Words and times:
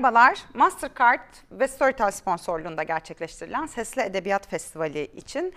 Merhabalar, 0.00 0.42
Mastercard 0.54 1.34
ve 1.50 1.68
Storytel 1.68 2.10
sponsorluğunda 2.10 2.82
gerçekleştirilen 2.82 3.66
Sesli 3.66 4.02
Edebiyat 4.02 4.48
Festivali 4.48 5.04
için 5.04 5.54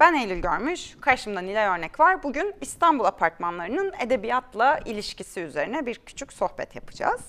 ben 0.00 0.14
Eylül 0.14 0.42
Görmüş, 0.42 0.96
karşımda 1.00 1.40
Nilay 1.40 1.78
Örnek 1.78 2.00
var. 2.00 2.22
Bugün 2.22 2.54
İstanbul 2.60 3.04
apartmanlarının 3.04 3.92
edebiyatla 4.00 4.78
ilişkisi 4.84 5.40
üzerine 5.40 5.86
bir 5.86 5.94
küçük 5.94 6.32
sohbet 6.32 6.74
yapacağız. 6.74 7.20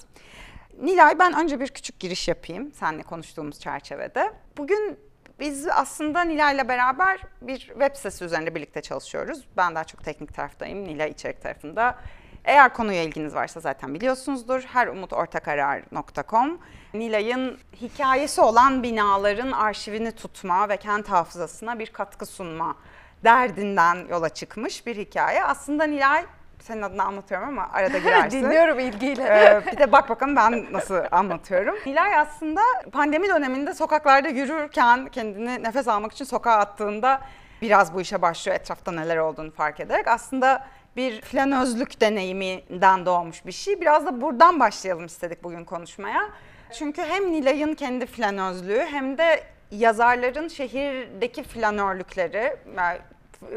Nilay 0.81 1.19
ben 1.19 1.39
önce 1.39 1.59
bir 1.59 1.67
küçük 1.67 1.99
giriş 1.99 2.27
yapayım 2.27 2.71
seninle 2.71 3.03
konuştuğumuz 3.03 3.59
çerçevede. 3.59 4.33
Bugün 4.57 4.99
biz 5.39 5.67
aslında 5.67 6.21
Nilay'la 6.21 6.67
beraber 6.67 7.21
bir 7.41 7.59
web 7.59 7.95
sitesi 7.95 8.25
üzerinde 8.25 8.55
birlikte 8.55 8.81
çalışıyoruz. 8.81 9.47
Ben 9.57 9.75
daha 9.75 9.83
çok 9.83 10.03
teknik 10.03 10.35
taraftayım, 10.35 10.83
Nilay 10.83 11.09
içerik 11.09 11.41
tarafında. 11.41 11.99
Eğer 12.45 12.73
konuya 12.73 13.03
ilginiz 13.03 13.35
varsa 13.35 13.59
zaten 13.59 13.93
biliyorsunuzdur. 13.93 14.61
herumutortakarar.com 14.61 16.59
Nilay'ın 16.93 17.59
hikayesi 17.81 18.41
olan 18.41 18.83
binaların 18.83 19.51
arşivini 19.51 20.11
tutma 20.11 20.69
ve 20.69 20.77
kent 20.77 21.09
hafızasına 21.09 21.79
bir 21.79 21.87
katkı 21.87 22.25
sunma 22.25 22.75
derdinden 23.23 23.97
yola 24.09 24.29
çıkmış 24.29 24.85
bir 24.85 24.95
hikaye. 24.97 25.43
Aslında 25.43 25.83
Nilay 25.83 26.25
senin 26.59 26.81
adını 26.81 27.03
anlatıyorum 27.03 27.47
ama 27.47 27.69
arada 27.73 27.97
girersin. 28.05 28.43
Dinliyorum 28.43 28.79
ilgiyle. 28.79 29.23
Ee, 29.23 29.71
bir 29.71 29.77
de 29.77 29.91
bak 29.91 30.09
bakalım 30.09 30.35
ben 30.35 30.65
nasıl 30.71 30.99
anlatıyorum. 31.11 31.75
Nilay 31.85 32.15
aslında 32.15 32.61
pandemi 32.91 33.27
döneminde 33.27 33.73
sokaklarda 33.73 34.27
yürürken 34.27 35.07
kendini 35.07 35.63
nefes 35.63 35.87
almak 35.87 36.11
için 36.11 36.25
sokağa 36.25 36.57
attığında 36.57 37.21
biraz 37.61 37.93
bu 37.93 38.01
işe 38.01 38.21
başlıyor 38.21 38.57
etrafta 38.59 38.91
neler 38.91 39.17
olduğunu 39.17 39.51
fark 39.51 39.79
ederek. 39.79 40.07
Aslında 40.07 40.67
bir 40.95 41.21
flanözlük 41.21 42.01
deneyiminden 42.01 43.05
doğmuş 43.05 43.45
bir 43.45 43.51
şey. 43.51 43.81
Biraz 43.81 44.05
da 44.05 44.21
buradan 44.21 44.59
başlayalım 44.59 45.05
istedik 45.05 45.43
bugün 45.43 45.65
konuşmaya. 45.65 46.29
Çünkü 46.73 47.01
hem 47.01 47.31
Nilay'ın 47.31 47.73
kendi 47.73 48.05
flanözlüğü 48.05 48.85
hem 48.91 49.17
de 49.17 49.43
yazarların 49.71 50.47
şehirdeki 50.47 51.43
flanörlükleri, 51.43 52.55
yani 52.77 52.97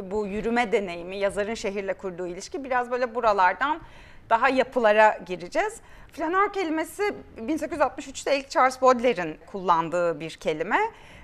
bu 0.03 0.27
yürüme 0.27 0.73
deneyimi, 0.73 1.17
yazarın 1.17 1.55
şehirle 1.55 1.93
kurduğu 1.93 2.27
ilişki 2.27 2.65
biraz 2.65 2.91
böyle 2.91 3.15
buralardan 3.15 3.81
daha 4.31 4.49
yapılara 4.49 5.19
gireceğiz. 5.27 5.81
Flanör 6.13 6.53
kelimesi 6.53 7.15
1863'te 7.39 8.39
ilk 8.39 8.51
Charles 8.51 8.83
Baudelaire'in 8.83 9.39
kullandığı 9.47 10.21
bir 10.21 10.31
kelime 10.31 10.79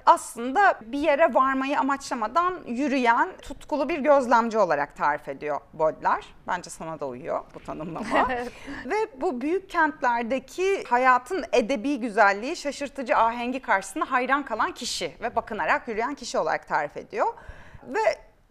aslında 0.06 0.80
bir 0.86 0.98
yere 0.98 1.34
varmayı 1.34 1.80
amaçlamadan 1.80 2.60
yürüyen 2.66 3.28
tutkulu 3.42 3.88
bir 3.88 3.98
gözlemci 3.98 4.58
olarak 4.58 4.96
tarif 4.96 5.28
ediyor 5.28 5.60
Baudelaire. 5.72 6.26
Bence 6.46 6.70
sana 6.70 7.00
da 7.00 7.06
uyuyor 7.06 7.44
bu 7.54 7.60
tanımlama. 7.60 8.28
Ve 8.86 9.20
bu 9.20 9.40
büyük 9.40 9.70
kentlerdeki 9.70 10.84
hayatın 10.84 11.44
edebi 11.52 12.00
güzelliği, 12.00 12.56
şaşırtıcı 12.56 13.16
ahengi 13.16 13.62
karşısında 13.62 14.10
hayran 14.10 14.44
kalan 14.44 14.72
kişi 14.72 15.16
ve 15.20 15.36
bakınarak 15.36 15.88
yürüyen 15.88 16.14
kişi 16.14 16.38
olarak 16.38 16.68
tarif 16.68 16.96
ediyor. 16.96 17.26
Ve 17.82 18.00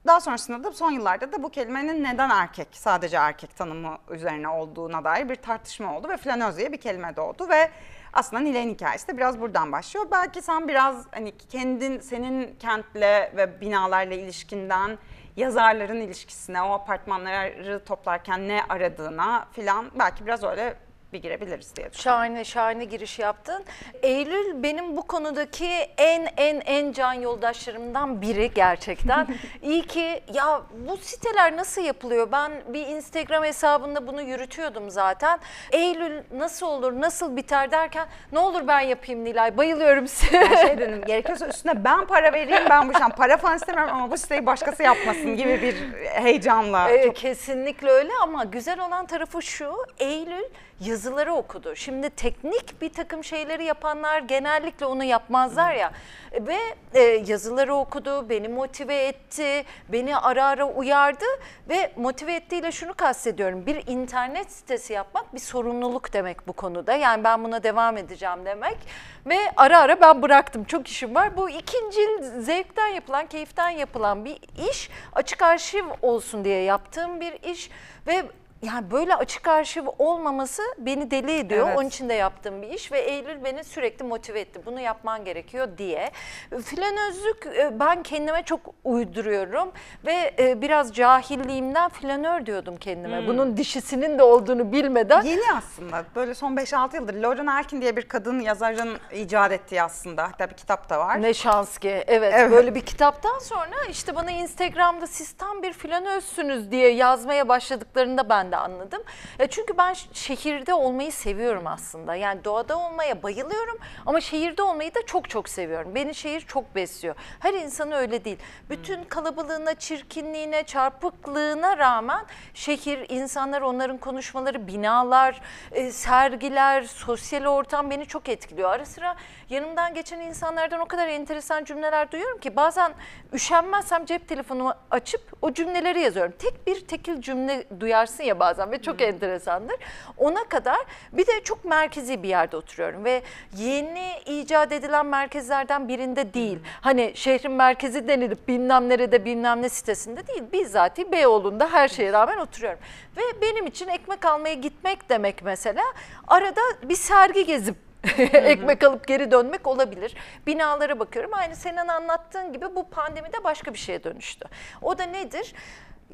daha 0.07 0.21
sonrasında 0.21 0.63
da 0.63 0.71
son 0.71 0.91
yıllarda 0.91 1.31
da 1.31 1.43
bu 1.43 1.49
kelimenin 1.49 2.03
neden 2.03 2.29
erkek, 2.29 2.67
sadece 2.71 3.17
erkek 3.17 3.55
tanımı 3.55 3.97
üzerine 4.09 4.47
olduğuna 4.47 5.03
dair 5.03 5.29
bir 5.29 5.35
tartışma 5.35 5.97
oldu 5.97 6.09
ve 6.09 6.17
flanöz 6.17 6.57
diye 6.57 6.71
bir 6.71 6.77
kelime 6.77 7.15
doğdu 7.15 7.49
ve 7.49 7.71
aslında 8.13 8.43
Nilay'ın 8.43 8.69
hikayesi 8.69 9.07
de 9.07 9.17
biraz 9.17 9.41
buradan 9.41 9.71
başlıyor. 9.71 10.07
Belki 10.11 10.41
sen 10.41 10.67
biraz 10.67 11.05
hani 11.11 11.37
kendin, 11.37 11.99
senin 11.99 12.55
kentle 12.59 13.33
ve 13.35 13.61
binalarla 13.61 14.13
ilişkinden 14.13 14.97
yazarların 15.35 16.01
ilişkisine, 16.01 16.61
o 16.61 16.71
apartmanları 16.71 17.83
toplarken 17.85 18.47
ne 18.47 18.61
aradığına 18.69 19.47
filan 19.51 19.91
belki 19.99 20.25
biraz 20.25 20.43
öyle 20.43 20.75
bir 21.13 21.21
girebiliriz 21.21 21.75
diye 21.75 21.91
düşünüyorum. 21.91 22.01
Şahane 22.01 22.43
şahane 22.43 22.85
giriş 22.85 23.19
yaptın. 23.19 23.63
Eylül 24.03 24.63
benim 24.63 24.97
bu 24.97 25.07
konudaki 25.07 25.69
en 25.97 26.27
en 26.37 26.61
en 26.65 26.91
can 26.91 27.13
yoldaşlarımdan 27.13 28.21
biri 28.21 28.51
gerçekten. 28.53 29.27
İyi 29.61 29.81
ki 29.81 30.23
ya 30.33 30.61
bu 30.87 30.97
siteler 30.97 31.57
nasıl 31.57 31.81
yapılıyor? 31.81 32.31
Ben 32.31 32.51
bir 32.67 32.87
Instagram 32.87 33.43
hesabında 33.43 34.07
bunu 34.07 34.21
yürütüyordum 34.21 34.89
zaten. 34.89 35.39
Eylül 35.71 36.23
nasıl 36.31 36.67
olur, 36.67 37.01
nasıl 37.01 37.35
biter 37.37 37.71
derken 37.71 38.07
ne 38.31 38.39
olur 38.39 38.67
ben 38.67 38.79
yapayım 38.79 39.23
Nilay. 39.23 39.57
Bayılıyorum 39.57 40.07
size. 40.07 40.41
Ben 40.41 40.55
şey 40.67 40.77
dedim 40.77 41.01
gerekiyorsa 41.05 41.47
üstüne 41.47 41.83
ben 41.83 42.05
para 42.05 42.33
vereyim 42.33 42.63
ben 42.69 42.89
bu 42.89 42.93
şey 42.93 43.07
para 43.17 43.37
falan 43.37 43.55
istemiyorum 43.55 43.95
ama 43.95 44.11
bu 44.11 44.17
siteyi 44.17 44.45
başkası 44.45 44.83
yapmasın 44.83 45.35
gibi 45.37 45.61
bir 45.61 45.75
heyecanla. 46.03 46.89
Ee, 46.89 47.03
çok 47.03 47.15
Kesinlikle 47.15 47.89
öyle 47.89 48.11
ama 48.21 48.43
güzel 48.43 48.79
olan 48.79 49.05
tarafı 49.05 49.41
şu 49.41 49.73
Eylül 49.99 50.43
yazıları 50.79 51.33
okudu. 51.33 51.75
Şimdi 51.75 52.09
teknik 52.09 52.81
bir 52.81 52.93
takım 52.93 53.23
şeyleri 53.23 53.63
yapanlar 53.63 54.19
genellikle 54.19 54.85
onu 54.85 55.03
yapmazlar 55.03 55.73
ya. 55.73 55.91
Ve 56.33 56.57
e, 56.93 57.01
yazıları 57.01 57.75
okudu, 57.75 58.29
beni 58.29 58.47
motive 58.47 59.07
etti, 59.07 59.63
beni 59.89 60.17
ara 60.17 60.45
ara 60.45 60.65
uyardı 60.65 61.25
ve 61.69 61.93
motive 61.95 62.33
ettiğiyle 62.33 62.71
şunu 62.71 62.93
kastediyorum. 62.93 63.65
Bir 63.65 63.87
internet 63.87 64.51
sitesi 64.51 64.93
yapmak 64.93 65.33
bir 65.33 65.39
sorumluluk 65.39 66.13
demek 66.13 66.47
bu 66.47 66.53
konuda. 66.53 66.93
Yani 66.93 67.23
ben 67.23 67.43
buna 67.43 67.63
devam 67.63 67.97
edeceğim 67.97 68.45
demek. 68.45 68.77
Ve 69.25 69.37
ara 69.57 69.79
ara 69.79 70.01
ben 70.01 70.21
bıraktım. 70.21 70.63
Çok 70.63 70.87
işim 70.87 71.15
var. 71.15 71.37
Bu 71.37 71.49
ikinci 71.49 72.01
zevkten 72.39 72.87
yapılan, 72.87 73.27
keyiften 73.27 73.69
yapılan 73.69 74.25
bir 74.25 74.37
iş. 74.69 74.89
Açık 75.13 75.41
arşiv 75.41 75.85
olsun 76.01 76.45
diye 76.45 76.63
yaptığım 76.63 77.19
bir 77.19 77.33
iş 77.51 77.69
ve 78.07 78.23
yani 78.63 78.91
böyle 78.91 79.15
açık 79.15 79.47
arşiv 79.47 79.83
olmaması 79.99 80.61
beni 80.77 81.11
deli 81.11 81.31
ediyor. 81.31 81.67
Evet. 81.67 81.77
Onun 81.77 81.87
için 81.87 82.09
de 82.09 82.13
yaptığım 82.13 82.61
bir 82.61 82.69
iş 82.69 82.91
ve 82.91 82.99
Eylül 82.99 83.43
beni 83.43 83.63
sürekli 83.63 84.05
motive 84.05 84.39
etti. 84.39 84.61
Bunu 84.65 84.79
yapman 84.79 85.25
gerekiyor 85.25 85.67
diye. 85.77 86.11
Flanözlük 86.49 87.45
e, 87.45 87.79
ben 87.79 88.03
kendime 88.03 88.43
çok 88.43 88.59
uyduruyorum 88.83 89.71
ve 90.05 90.33
e, 90.39 90.61
biraz 90.61 90.93
cahilliğimden 90.93 91.89
flanör 91.89 92.45
diyordum 92.45 92.77
kendime. 92.77 93.27
Bunun 93.27 93.57
dişisinin 93.57 94.19
de 94.19 94.23
olduğunu 94.23 94.71
bilmeden. 94.71 95.21
Yeni 95.21 95.53
aslında 95.57 96.03
böyle 96.15 96.33
son 96.33 96.55
5-6 96.55 96.95
yıldır 96.95 97.13
Lauren 97.13 97.47
Elkin 97.47 97.81
diye 97.81 97.97
bir 97.97 98.07
kadın 98.07 98.39
yazarın 98.39 98.97
icat 99.13 99.51
ettiği 99.51 99.83
aslında 99.83 100.23
hatta 100.23 100.49
bir 100.49 100.55
kitap 100.55 100.89
da 100.89 100.99
var. 100.99 101.21
Ne 101.21 101.33
şans 101.33 101.77
ki. 101.77 102.03
Evet, 102.07 102.33
Evet. 102.37 102.51
böyle 102.51 102.75
bir 102.75 102.81
kitaptan 102.81 103.39
sonra 103.39 103.75
işte 103.89 104.15
bana 104.15 104.31
Instagram'da 104.31 105.07
siz 105.07 105.33
tam 105.33 105.63
bir 105.63 105.73
flanözsünüz 105.73 106.71
diye 106.71 106.89
yazmaya 106.93 107.47
başladıklarında 107.49 108.29
ben 108.29 108.52
de 108.53 108.57
anladım. 108.57 109.03
E 109.39 109.47
çünkü 109.47 109.77
ben 109.77 109.93
şehirde 110.13 110.73
olmayı 110.73 111.11
seviyorum 111.11 111.67
aslında. 111.67 112.15
Yani 112.15 112.43
doğada 112.43 112.79
olmaya 112.79 113.23
bayılıyorum 113.23 113.77
ama 114.05 114.21
şehirde 114.21 114.63
olmayı 114.63 114.95
da 114.95 115.05
çok 115.05 115.29
çok 115.29 115.49
seviyorum. 115.49 115.95
Beni 115.95 116.15
şehir 116.15 116.41
çok 116.41 116.75
besliyor. 116.75 117.15
Her 117.39 117.53
insan 117.53 117.91
öyle 117.91 118.25
değil. 118.25 118.37
Bütün 118.69 119.03
kalabalığına, 119.03 119.73
çirkinliğine, 119.73 120.63
çarpıklığına 120.63 121.77
rağmen 121.77 122.25
şehir, 122.53 123.09
insanlar, 123.09 123.61
onların 123.61 123.97
konuşmaları, 123.97 124.67
binalar, 124.67 125.41
e, 125.71 125.91
sergiler, 125.91 126.83
sosyal 126.83 127.45
ortam 127.45 127.89
beni 127.89 128.05
çok 128.05 128.29
etkiliyor. 128.29 128.69
Ara 128.69 128.85
sıra 128.85 129.15
yanımdan 129.49 129.93
geçen 129.93 130.19
insanlardan 130.19 130.79
o 130.79 130.85
kadar 130.85 131.07
enteresan 131.07 131.63
cümleler 131.63 132.11
duyuyorum 132.11 132.39
ki 132.39 132.55
bazen 132.55 132.93
üşenmezsem 133.33 134.05
cep 134.05 134.27
telefonumu 134.27 134.73
açıp 134.91 135.21
o 135.41 135.53
cümleleri 135.53 135.99
yazıyorum. 135.99 136.33
Tek 136.39 136.67
bir 136.67 136.87
tekil 136.87 137.21
cümle 137.21 137.65
duyarsın 137.79 138.23
ya 138.23 138.39
bazen 138.43 138.71
ve 138.71 138.81
çok 138.81 139.01
enteresandır. 139.01 139.75
Ona 140.17 140.43
kadar 140.43 140.77
bir 141.11 141.27
de 141.27 141.43
çok 141.43 141.65
merkezi 141.65 142.23
bir 142.23 142.29
yerde 142.29 142.57
oturuyorum 142.57 143.05
ve 143.05 143.21
yeni 143.57 144.11
icat 144.25 144.71
edilen 144.71 145.05
merkezlerden 145.05 145.87
birinde 145.87 146.33
değil. 146.33 146.59
Hani 146.81 147.11
şehrin 147.15 147.51
merkezi 147.51 148.07
denilip 148.07 148.47
bilmem 148.47 148.89
nerede 148.89 149.25
bilmem 149.25 149.61
ne 149.61 149.69
sitesinde 149.69 150.27
değil. 150.27 150.43
Bizzati 150.53 151.11
Beyoğlu'nda 151.11 151.71
her 151.71 151.87
şeye 151.87 152.13
rağmen 152.13 152.37
oturuyorum. 152.37 152.79
Ve 153.17 153.21
benim 153.41 153.67
için 153.67 153.87
ekmek 153.87 154.25
almaya 154.25 154.53
gitmek 154.53 155.09
demek 155.09 155.43
mesela 155.43 155.83
arada 156.27 156.61
bir 156.83 156.95
sergi 156.95 157.45
gezip 157.45 157.75
ekmek 158.33 158.83
alıp 158.83 159.07
geri 159.07 159.31
dönmek 159.31 159.67
olabilir. 159.67 160.15
Binalara 160.47 160.99
bakıyorum. 160.99 161.31
Aynı 161.33 161.55
senin 161.55 161.87
anlattığın 161.87 162.53
gibi 162.53 162.65
bu 162.75 162.89
pandemide 162.89 163.43
başka 163.43 163.73
bir 163.73 163.79
şeye 163.79 164.03
dönüştü. 164.03 164.45
O 164.81 164.97
da 164.97 165.03
nedir? 165.03 165.53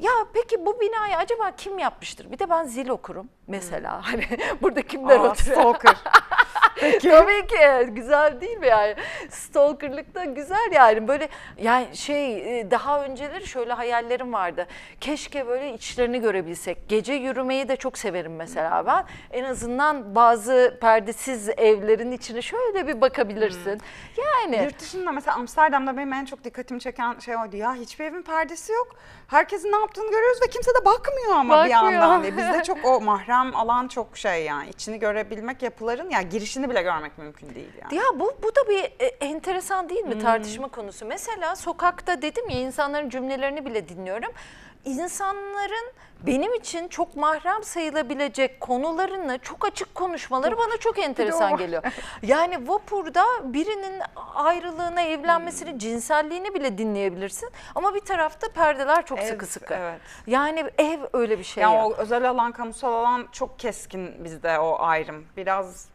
Ya 0.00 0.12
peki 0.32 0.66
bu 0.66 0.80
binayı 0.80 1.16
acaba 1.16 1.50
kim 1.56 1.78
yapmıştır? 1.78 2.32
Bir 2.32 2.38
de 2.38 2.50
ben 2.50 2.64
zil 2.64 2.88
okurum 2.88 3.28
mesela. 3.46 4.00
Hani 4.02 4.24
burada 4.62 4.82
kimler 4.82 5.16
Aa, 5.16 5.30
oturuyor? 5.30 5.56
stalker. 5.60 5.96
Peki. 6.80 7.08
Tabii 7.08 7.46
ki 7.46 7.56
güzel 7.94 8.40
değil 8.40 8.58
mi 8.58 8.66
yani? 8.66 8.94
Stalkerlık 9.30 10.14
da 10.14 10.24
güzel 10.24 10.72
yani 10.72 11.08
böyle 11.08 11.28
yani 11.58 11.96
şey 11.96 12.60
e, 12.60 12.70
daha 12.70 13.04
önceleri 13.04 13.46
şöyle 13.46 13.72
hayallerim 13.72 14.32
vardı. 14.32 14.66
Keşke 15.00 15.46
böyle 15.46 15.74
içlerini 15.74 16.20
görebilsek. 16.20 16.88
Gece 16.88 17.12
yürümeyi 17.12 17.68
de 17.68 17.76
çok 17.76 17.98
severim 17.98 18.36
mesela 18.36 18.86
ben. 18.86 19.04
En 19.30 19.44
azından 19.44 20.14
bazı 20.14 20.78
perdesiz 20.80 21.48
evlerin 21.48 22.12
içine 22.12 22.42
şöyle 22.42 22.86
bir 22.86 23.00
bakabilirsin. 23.00 23.80
Yani 24.18 24.64
Yurt 24.64 24.80
dışında 24.80 25.12
mesela 25.12 25.36
Amsterdam'da 25.36 25.96
benim 25.96 26.12
en 26.12 26.24
çok 26.24 26.44
dikkatimi 26.44 26.80
çeken 26.80 27.18
şey 27.18 27.36
oydu. 27.36 27.56
Ya 27.56 27.74
hiçbir 27.74 28.04
evin 28.04 28.22
perdesi 28.22 28.72
yok. 28.72 28.88
Herkesin 29.30 29.72
ne 29.72 29.76
yaptığını 29.76 30.10
görüyoruz 30.10 30.42
ve 30.42 30.46
kimse 30.50 30.70
de 30.70 30.84
bakmıyor 30.84 31.32
ama 31.32 31.64
bir 31.64 31.70
Bakmıyor. 31.70 31.92
yandan 32.00 32.22
diye. 32.22 32.36
Bizde 32.36 32.62
çok 32.66 32.84
o 32.84 33.00
mahrem 33.00 33.56
alan 33.56 33.88
çok 33.88 34.16
şey 34.16 34.44
yani. 34.44 34.68
içini 34.68 34.98
görebilmek 34.98 35.62
yapıların 35.62 36.10
ya 36.10 36.22
girişini 36.22 36.60
sesini 36.60 36.70
bile 36.70 36.82
görmek 36.82 37.18
mümkün 37.18 37.54
değil 37.54 37.72
yani. 37.82 37.94
Ya 37.94 38.02
bu 38.14 38.32
bu 38.42 38.48
da 38.48 38.68
bir 38.68 38.84
e, 38.84 39.06
enteresan 39.06 39.88
değil 39.88 40.04
mi 40.04 40.18
tartışma 40.18 40.68
konusu? 40.68 41.06
Mesela 41.06 41.56
sokakta 41.56 42.22
dedim 42.22 42.48
ya 42.48 42.60
insanların 42.60 43.08
cümlelerini 43.08 43.64
bile 43.66 43.88
dinliyorum. 43.88 44.32
İnsanların 44.84 45.92
benim 46.26 46.54
için 46.54 46.88
çok 46.88 47.16
mahrem 47.16 47.62
sayılabilecek 47.64 48.60
konularını 48.60 49.38
çok 49.38 49.64
açık 49.66 49.94
konuşmaları 49.94 50.58
bana 50.58 50.76
çok 50.80 50.98
enteresan 50.98 51.56
geliyor. 51.56 51.82
Yani 52.22 52.68
vapurda 52.68 53.24
birinin 53.44 54.02
ayrılığına, 54.34 55.02
evlenmesini, 55.02 55.78
cinselliğini 55.78 56.54
bile 56.54 56.78
dinleyebilirsin. 56.78 57.50
Ama 57.74 57.94
bir 57.94 58.00
tarafta 58.00 58.48
perdeler 58.48 59.06
çok 59.06 59.18
Ev, 59.18 59.26
sıkı 59.28 59.46
sıkı. 59.46 59.74
evet. 59.74 60.00
Yani 60.26 60.64
ev 60.78 61.00
öyle 61.12 61.38
bir 61.38 61.44
şey. 61.44 61.62
Yani 61.62 61.74
ya. 61.74 61.86
o 61.86 61.94
özel 61.94 62.30
alan, 62.30 62.52
kamusal 62.52 62.92
alan 62.92 63.28
çok 63.32 63.58
keskin 63.58 64.24
bizde 64.24 64.58
o 64.58 64.76
ayrım. 64.80 65.26
Biraz 65.36 65.88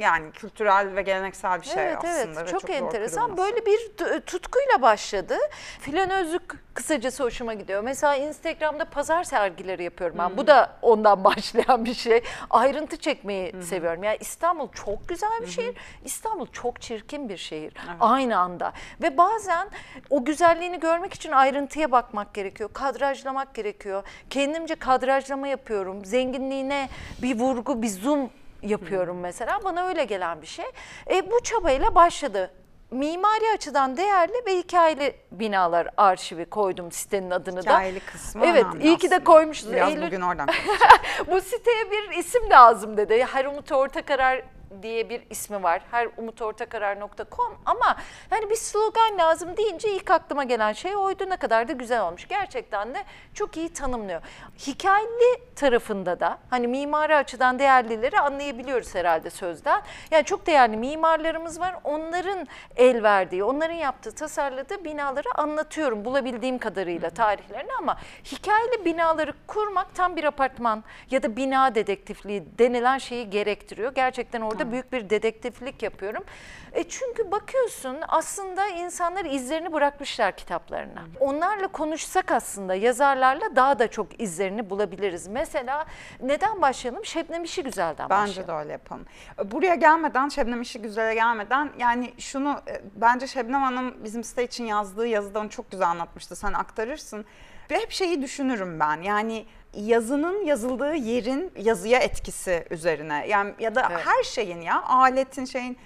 yani 0.00 0.32
kültürel 0.32 0.96
ve 0.96 1.02
geleneksel 1.02 1.60
bir 1.60 1.66
şey 1.66 1.82
evet 1.82 1.96
aslında. 1.98 2.12
evet 2.12 2.36
ve 2.36 2.46
çok, 2.46 2.60
zor 2.60 2.68
enteresan. 2.68 3.36
Böyle 3.36 3.66
bir 3.66 3.78
t- 3.96 4.20
tutkuyla 4.20 4.82
başladı. 4.82 5.36
Flanözlük 5.80 6.74
kısacası 6.74 7.24
hoşuma 7.24 7.54
gidiyor. 7.54 7.82
Mesela 7.82 8.16
Instagram'da 8.16 8.84
pazar 8.84 9.24
sergileri 9.24 9.84
yapıyorum 9.84 10.16
ben. 10.18 10.36
Bu 10.36 10.46
da 10.46 10.76
ondan 10.82 11.24
başlayan 11.24 11.84
bir 11.84 11.94
şey. 11.94 12.22
Ayrıntı 12.50 12.96
çekmeyi 12.96 13.62
seviyorum. 13.62 14.02
Yani 14.02 14.16
İstanbul 14.20 14.68
çok 14.72 15.08
güzel 15.08 15.40
bir 15.42 15.46
şehir. 15.46 15.76
İstanbul 16.04 16.46
çok 16.46 16.80
çirkin 16.80 17.28
bir 17.28 17.36
şehir. 17.36 17.74
Aynı 18.00 18.38
anda. 18.38 18.72
Ve 19.02 19.16
bazen 19.16 19.68
o 20.10 20.24
güzelliğini 20.24 20.80
görmek 20.80 21.14
için 21.14 21.32
ayrıntıya 21.32 21.92
bakmak 21.92 22.34
gerekiyor. 22.34 22.70
Kadrajlamak 22.72 23.54
gerekiyor. 23.54 24.02
Kendimce 24.30 24.74
kadrajlama 24.74 25.48
yapıyorum. 25.48 26.04
Zenginliğine 26.04 26.88
bir 27.22 27.38
vurgu, 27.38 27.82
bir 27.82 27.88
zoom 27.88 28.30
yapıyorum 28.62 29.20
mesela. 29.20 29.60
Bana 29.64 29.86
öyle 29.88 30.04
gelen 30.04 30.42
bir 30.42 30.46
şey. 30.46 30.64
E, 31.10 31.30
bu 31.30 31.42
çabayla 31.42 31.94
başladı. 31.94 32.50
Mimari 32.90 33.54
açıdan 33.54 33.96
değerli 33.96 34.46
ve 34.46 34.58
hikayeli 34.58 35.16
binalar 35.32 35.88
arşivi 35.96 36.44
koydum 36.44 36.92
sitenin 36.92 37.30
adını 37.30 37.56
da. 37.56 37.60
Hikayeli 37.60 38.00
kısmı 38.00 38.46
Evet, 38.46 38.66
iyi 38.80 38.98
ki 38.98 39.10
de 39.10 39.24
koymuşuz. 39.24 39.72
Biraz 39.72 39.90
Eylül- 39.92 40.06
bugün 40.06 40.20
oradan 40.20 40.48
bu 41.30 41.40
siteye 41.40 41.90
bir 41.90 42.18
isim 42.18 42.50
lazım 42.50 42.96
dedi. 42.96 43.26
Her 43.32 43.44
Umut 43.44 43.72
Ortakarar 43.72 44.42
diye 44.82 45.10
bir 45.10 45.22
ismi 45.30 45.62
var. 45.62 45.82
Her 45.90 46.08
umutortakarar.com 46.16 47.58
ama 47.66 47.96
hani 48.30 48.50
bir 48.50 48.56
slogan 48.56 49.18
lazım 49.18 49.56
deyince 49.56 49.92
ilk 49.92 50.10
aklıma 50.10 50.44
gelen 50.44 50.72
şey 50.72 50.96
oydu. 50.96 51.30
Ne 51.30 51.36
kadar 51.36 51.68
da 51.68 51.72
güzel 51.72 52.02
olmuş. 52.02 52.28
Gerçekten 52.28 52.94
de 52.94 53.04
çok 53.34 53.56
iyi 53.56 53.72
tanımlıyor. 53.72 54.22
Hikayeli 54.66 55.54
tarafında 55.56 56.20
da 56.20 56.38
hani 56.50 56.68
mimari 56.68 57.16
açıdan 57.16 57.58
değerlileri 57.58 58.20
anlayabiliyoruz 58.20 58.94
herhalde 58.94 59.30
sözden. 59.30 59.82
Yani 60.10 60.24
çok 60.24 60.46
değerli 60.46 60.76
mimarlarımız 60.76 61.60
var. 61.60 61.76
Onların 61.84 62.46
el 62.76 63.02
verdiği, 63.02 63.44
onların 63.44 63.74
yaptığı, 63.74 64.14
tasarladığı 64.14 64.84
binaları 64.84 65.28
anlatıyorum 65.34 66.04
bulabildiğim 66.04 66.58
kadarıyla 66.58 67.10
tarihlerini 67.10 67.72
ama 67.78 67.98
hikayeli 68.24 68.84
binaları 68.84 69.32
kurmak 69.46 69.94
tam 69.94 70.16
bir 70.16 70.24
apartman 70.24 70.84
ya 71.10 71.22
da 71.22 71.36
bina 71.36 71.74
dedektifliği 71.74 72.44
denilen 72.58 72.98
şeyi 72.98 73.30
gerektiriyor. 73.30 73.94
Gerçekten 73.94 74.40
orada 74.40 74.57
büyük 74.72 74.92
bir 74.92 75.10
dedektiflik 75.10 75.82
yapıyorum. 75.82 76.24
E 76.72 76.84
çünkü 76.88 77.30
bakıyorsun 77.30 77.96
aslında 78.08 78.66
insanlar 78.66 79.24
izlerini 79.24 79.72
bırakmışlar 79.72 80.36
kitaplarına. 80.36 81.04
Onlarla 81.20 81.66
konuşsak 81.68 82.32
aslında 82.32 82.74
yazarlarla 82.74 83.56
daha 83.56 83.78
da 83.78 83.88
çok 83.90 84.20
izlerini 84.20 84.70
bulabiliriz. 84.70 85.26
Mesela 85.26 85.86
neden 86.20 86.62
başlayalım? 86.62 87.04
Şebnem 87.04 87.44
İşi 87.44 87.62
Güzel'den 87.62 88.10
Bence 88.10 88.30
başlayalım. 88.30 88.54
de 88.54 88.58
öyle 88.58 88.72
yapalım. 88.72 89.06
Buraya 89.44 89.74
gelmeden, 89.74 90.28
Şebnem 90.28 90.62
işi 90.62 90.82
güzele 90.82 91.14
gelmeden 91.14 91.70
yani 91.78 92.12
şunu 92.18 92.60
e, 92.68 92.80
bence 92.94 93.26
Şebnem 93.26 93.62
Hanım 93.62 94.04
bizim 94.04 94.24
site 94.24 94.44
için 94.44 94.64
yazdığı 94.64 95.06
yazıda 95.06 95.40
onu 95.40 95.50
çok 95.50 95.70
güzel 95.70 95.88
anlatmıştı. 95.88 96.36
Sen 96.36 96.52
aktarırsın. 96.52 97.24
Ve 97.70 97.78
hep 97.78 97.90
şeyi 97.90 98.22
düşünürüm 98.22 98.80
ben. 98.80 99.02
Yani 99.02 99.46
yazının 99.74 100.44
yazıldığı 100.44 100.94
yerin 100.94 101.52
yazıya 101.58 101.98
etkisi 101.98 102.64
üzerine. 102.70 103.26
Yani 103.28 103.54
ya 103.58 103.74
da 103.74 103.88
Evet. 103.92 104.06
her 104.06 104.22
şeyin 104.22 104.60
ya 104.60 104.82
aletin 104.82 105.44
şeyin 105.44 105.78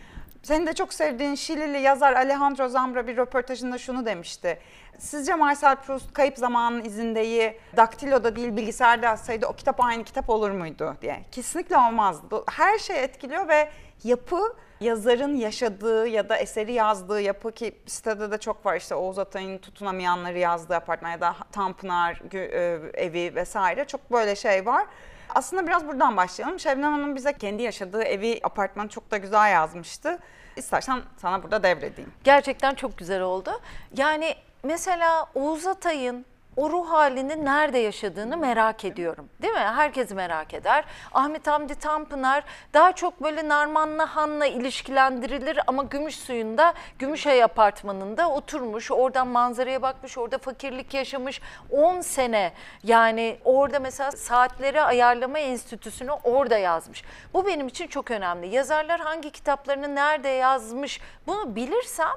senin 0.43 0.67
de 0.67 0.73
çok 0.73 0.94
sevdiğin 0.94 1.35
Şilili 1.35 1.79
yazar 1.79 2.12
Alejandro 2.12 2.69
Zambra 2.69 3.06
bir 3.06 3.17
röportajında 3.17 3.79
şunu 3.79 4.06
demişti. 4.06 4.59
Sizce 4.99 5.35
Marcel 5.35 5.77
Proust 5.77 6.12
Kayıp 6.12 6.39
Zamanın 6.39 6.85
izindeyi 6.85 7.59
daktiloda 7.77 8.37
değil 8.37 8.56
bilgisayarda 8.56 9.06
yazsaydı 9.06 9.47
o 9.47 9.53
kitap 9.53 9.85
aynı 9.85 10.05
kitap 10.05 10.31
olur 10.31 10.50
muydu 10.50 10.97
diye. 11.03 11.23
Kesinlikle 11.33 11.77
olmazdı. 11.77 12.44
Her 12.50 12.79
şey 12.79 13.05
etkiliyor 13.05 13.49
ve 13.49 13.71
yapı 14.05 14.56
yazarın 14.81 15.37
yaşadığı 15.37 16.06
ya 16.06 16.29
da 16.29 16.37
eseri 16.37 16.73
yazdığı 16.73 17.21
yapı 17.21 17.53
ki 17.53 17.79
sitede 17.87 18.31
de 18.31 18.38
çok 18.38 18.67
var 18.67 18.77
işte 18.77 18.95
Oğuz 18.95 19.19
Atay'ın 19.19 19.59
tutunamayanları 19.59 20.38
yazdığı 20.38 20.77
apartman 20.77 21.11
ya 21.11 21.21
da 21.21 21.37
Tanpınar 21.53 22.35
e, 22.35 22.81
evi 22.95 23.35
vesaire 23.35 23.85
çok 23.85 24.12
böyle 24.12 24.37
şey 24.37 24.67
var. 24.67 24.87
Aslında 25.34 25.67
biraz 25.67 25.87
buradan 25.87 26.17
başlayalım. 26.17 26.61
Şebnem 26.61 26.93
Hanım 26.93 27.17
bize 27.17 27.32
kendi 27.32 27.62
yaşadığı 27.62 28.02
evi, 28.02 28.40
apartmanı 28.43 28.88
çok 28.88 29.11
da 29.11 29.17
güzel 29.17 29.52
yazmıştı. 29.52 30.19
İstersen 30.56 31.00
sana 31.17 31.43
burada 31.43 31.62
devredeyim. 31.62 32.12
Gerçekten 32.25 32.75
çok 32.75 32.99
güzel 32.99 33.20
oldu. 33.20 33.61
Yani 33.96 34.34
mesela 34.62 35.26
Oğuz 35.34 35.67
Atay'ın 35.67 36.26
o 36.56 36.70
ruh 36.70 36.90
halini 36.90 37.44
nerede 37.44 37.78
yaşadığını 37.78 38.37
merak 38.37 38.84
ediyorum. 38.84 39.28
Değil 39.43 39.52
mi? 39.52 39.58
Herkes 39.58 40.10
merak 40.10 40.54
eder. 40.54 40.84
Ahmet 41.12 41.46
Hamdi 41.46 41.75
Tanpınar 41.75 42.44
daha 42.75 42.93
çok 42.93 43.22
böyle 43.22 43.49
Narman'la 43.49 44.16
Han'la 44.16 44.46
ilişkilendirilir 44.46 45.58
ama 45.66 45.82
Gümüş 45.82 46.16
Suyu'nda 46.16 46.75
Gümüşay 46.99 47.43
Apartmanı'nda 47.43 48.31
oturmuş. 48.31 48.90
Oradan 48.90 49.28
manzaraya 49.28 49.82
bakmış, 49.82 50.19
orada 50.19 50.38
fakirlik 50.38 50.94
yaşamış. 50.94 51.40
10 51.70 52.00
sene 52.00 52.52
yani 52.84 53.38
orada 53.44 53.78
mesela 53.78 54.10
saatleri 54.10 54.82
ayarlama 54.82 55.38
enstitüsünü 55.38 56.10
orada 56.10 56.58
yazmış. 56.58 57.04
Bu 57.34 57.46
benim 57.46 57.69
için 57.69 57.87
çok 57.87 58.10
önemli. 58.10 58.54
Yazarlar 58.54 59.00
hangi 59.00 59.31
kitaplarını 59.31 59.94
nerede 59.94 60.28
yazmış 60.28 61.00
bunu 61.26 61.56
bilirsem 61.56 62.12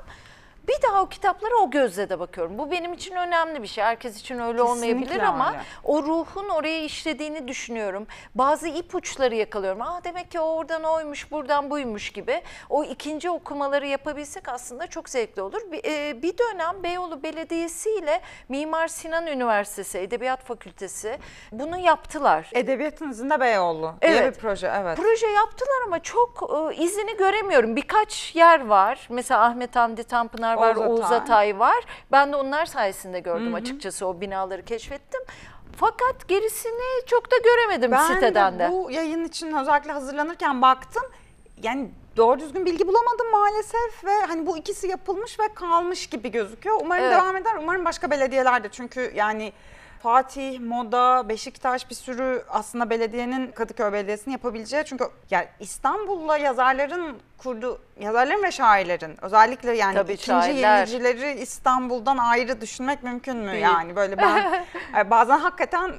bir 0.68 0.82
daha 0.84 1.02
o 1.02 1.10
kitaplara 1.10 1.56
o 1.56 1.70
gözle 1.72 2.10
de 2.10 2.20
bakıyorum. 2.20 2.58
Bu 2.58 2.72
benim 2.72 2.94
için 2.94 3.16
önemli 3.16 3.62
bir 3.64 3.68
şey. 3.68 3.84
Herkes 3.84 4.20
için 4.20 4.40
öyle 4.40 4.62
olmayabilir 4.62 5.04
Kesinlikle 5.06 5.28
ama 5.28 5.50
öyle. 5.50 5.60
o 5.84 6.04
ruhun 6.04 6.50
oraya 6.50 6.84
işlediğini 6.84 7.48
düşünüyorum. 7.48 8.08
Bazı 8.36 8.68
ipuçları 8.68 9.36
yakalıyorum. 9.36 9.82
Aa 9.82 10.02
demek 10.04 10.32
ki 10.32 10.40
oradan 10.40 10.84
oymuş, 10.84 11.32
buradan 11.32 11.70
buymuş 11.70 12.10
gibi. 12.10 12.42
O 12.70 12.84
ikinci 12.84 13.30
okumaları 13.30 13.88
yapabilsek 13.88 14.50
aslında 14.50 14.88
çok 14.88 15.10
zevkli 15.10 15.42
olur. 15.42 15.62
Bir, 15.72 15.82
e, 15.86 16.22
bir 16.22 16.34
dönem 16.38 16.84
Beyoğlu 16.84 17.24
Belediyesi 17.24 17.90
ile 17.90 18.22
Mimar 18.50 18.88
Sinan 18.88 19.28
Üniversitesi 19.28 19.98
Edebiyat 20.00 20.44
Fakültesi 20.44 21.18
bunu 21.52 21.78
yaptılar. 21.78 22.50
Edebiyatın 22.54 23.10
izinde 23.10 23.40
Beyoğlu 23.40 23.94
diye 24.02 24.12
Evet. 24.12 24.36
bir 24.36 24.42
proje. 24.42 24.72
Evet. 24.76 24.98
Proje 24.98 25.28
yaptılar 25.28 25.82
ama 25.88 26.00
çok 26.00 26.50
e, 26.72 26.76
izini 26.76 27.18
göremiyorum. 27.18 27.76
Birkaç 27.76 28.36
yer 28.36 28.66
var. 28.66 29.08
Mesela 29.10 29.42
Ahmet 29.46 29.76
Hamdi 29.76 30.04
Tanpınar 30.04 30.55
var, 30.58 30.76
Oğuz 30.76 31.00
Oğuz 31.00 31.12
Atay. 31.12 31.60
Var. 31.60 31.84
Ben 32.12 32.32
de 32.32 32.36
onlar 32.36 32.66
sayesinde 32.66 33.20
gördüm 33.20 33.56
açıkçası 33.56 34.08
o 34.08 34.22
binaları 34.22 34.66
keşfettim. 34.66 35.22
Fakat 35.78 36.28
gerisini 36.28 37.06
çok 37.06 37.32
da 37.32 37.36
göremedim 37.44 37.92
Ben 37.92 38.08
siteden 38.08 38.56
de 38.56 38.60
de. 38.60 38.70
bu 38.72 38.92
yayın 38.92 39.24
için 39.26 39.54
özellikle 39.54 39.92
hazırlanırken 39.92 40.62
baktım. 40.62 41.04
Yani 41.64 41.90
doğru 42.18 42.40
düzgün 42.40 42.66
bilgi 42.66 42.88
bulamadım 42.88 43.32
maalesef 43.32 44.04
ve 44.06 44.26
hani 44.28 44.46
bu 44.46 44.58
ikisi 44.58 44.88
yapılmış 44.88 45.40
ve 45.40 45.54
kalmış 45.54 46.08
gibi 46.08 46.32
gözüküyor. 46.32 46.78
Umarım 46.82 47.04
Evet. 47.04 47.18
devam 47.18 47.36
eder. 47.38 47.56
Umarım 47.60 47.86
başka 47.86 48.12
belediyelerde 48.12 48.70
çünkü 48.72 49.12
yani 49.16 49.54
Fatih, 50.06 50.60
Moda, 50.60 51.30
Beşiktaş 51.30 51.90
bir 51.90 51.96
sürü 51.96 52.44
aslında 52.50 52.90
belediyenin 52.90 53.52
Kadıköy 53.52 53.94
Belediyesi'nin 53.94 54.32
yapabileceği 54.32 54.84
çünkü 54.86 55.04
yani 55.32 55.48
İstanbul'la 55.60 56.38
yazarların 56.38 57.18
kurduğu 57.38 57.82
yazarların 58.00 58.44
ve 58.44 58.52
şairlerin 58.52 59.18
özellikle 59.22 59.78
yani 59.78 59.96
Tabii 59.96 60.14
ikinci 60.14 60.28
şairler. 60.46 60.78
yenicileri 60.78 61.40
İstanbul'dan 61.40 62.18
ayrı 62.18 62.62
düşünmek 62.62 63.04
mümkün 63.04 63.38
mü 63.38 63.52
Değil. 63.52 63.64
yani 63.64 63.96
böyle 63.96 64.18
ben 64.18 64.66
e, 64.98 65.10
bazen 65.10 65.38
hakikaten 65.38 65.92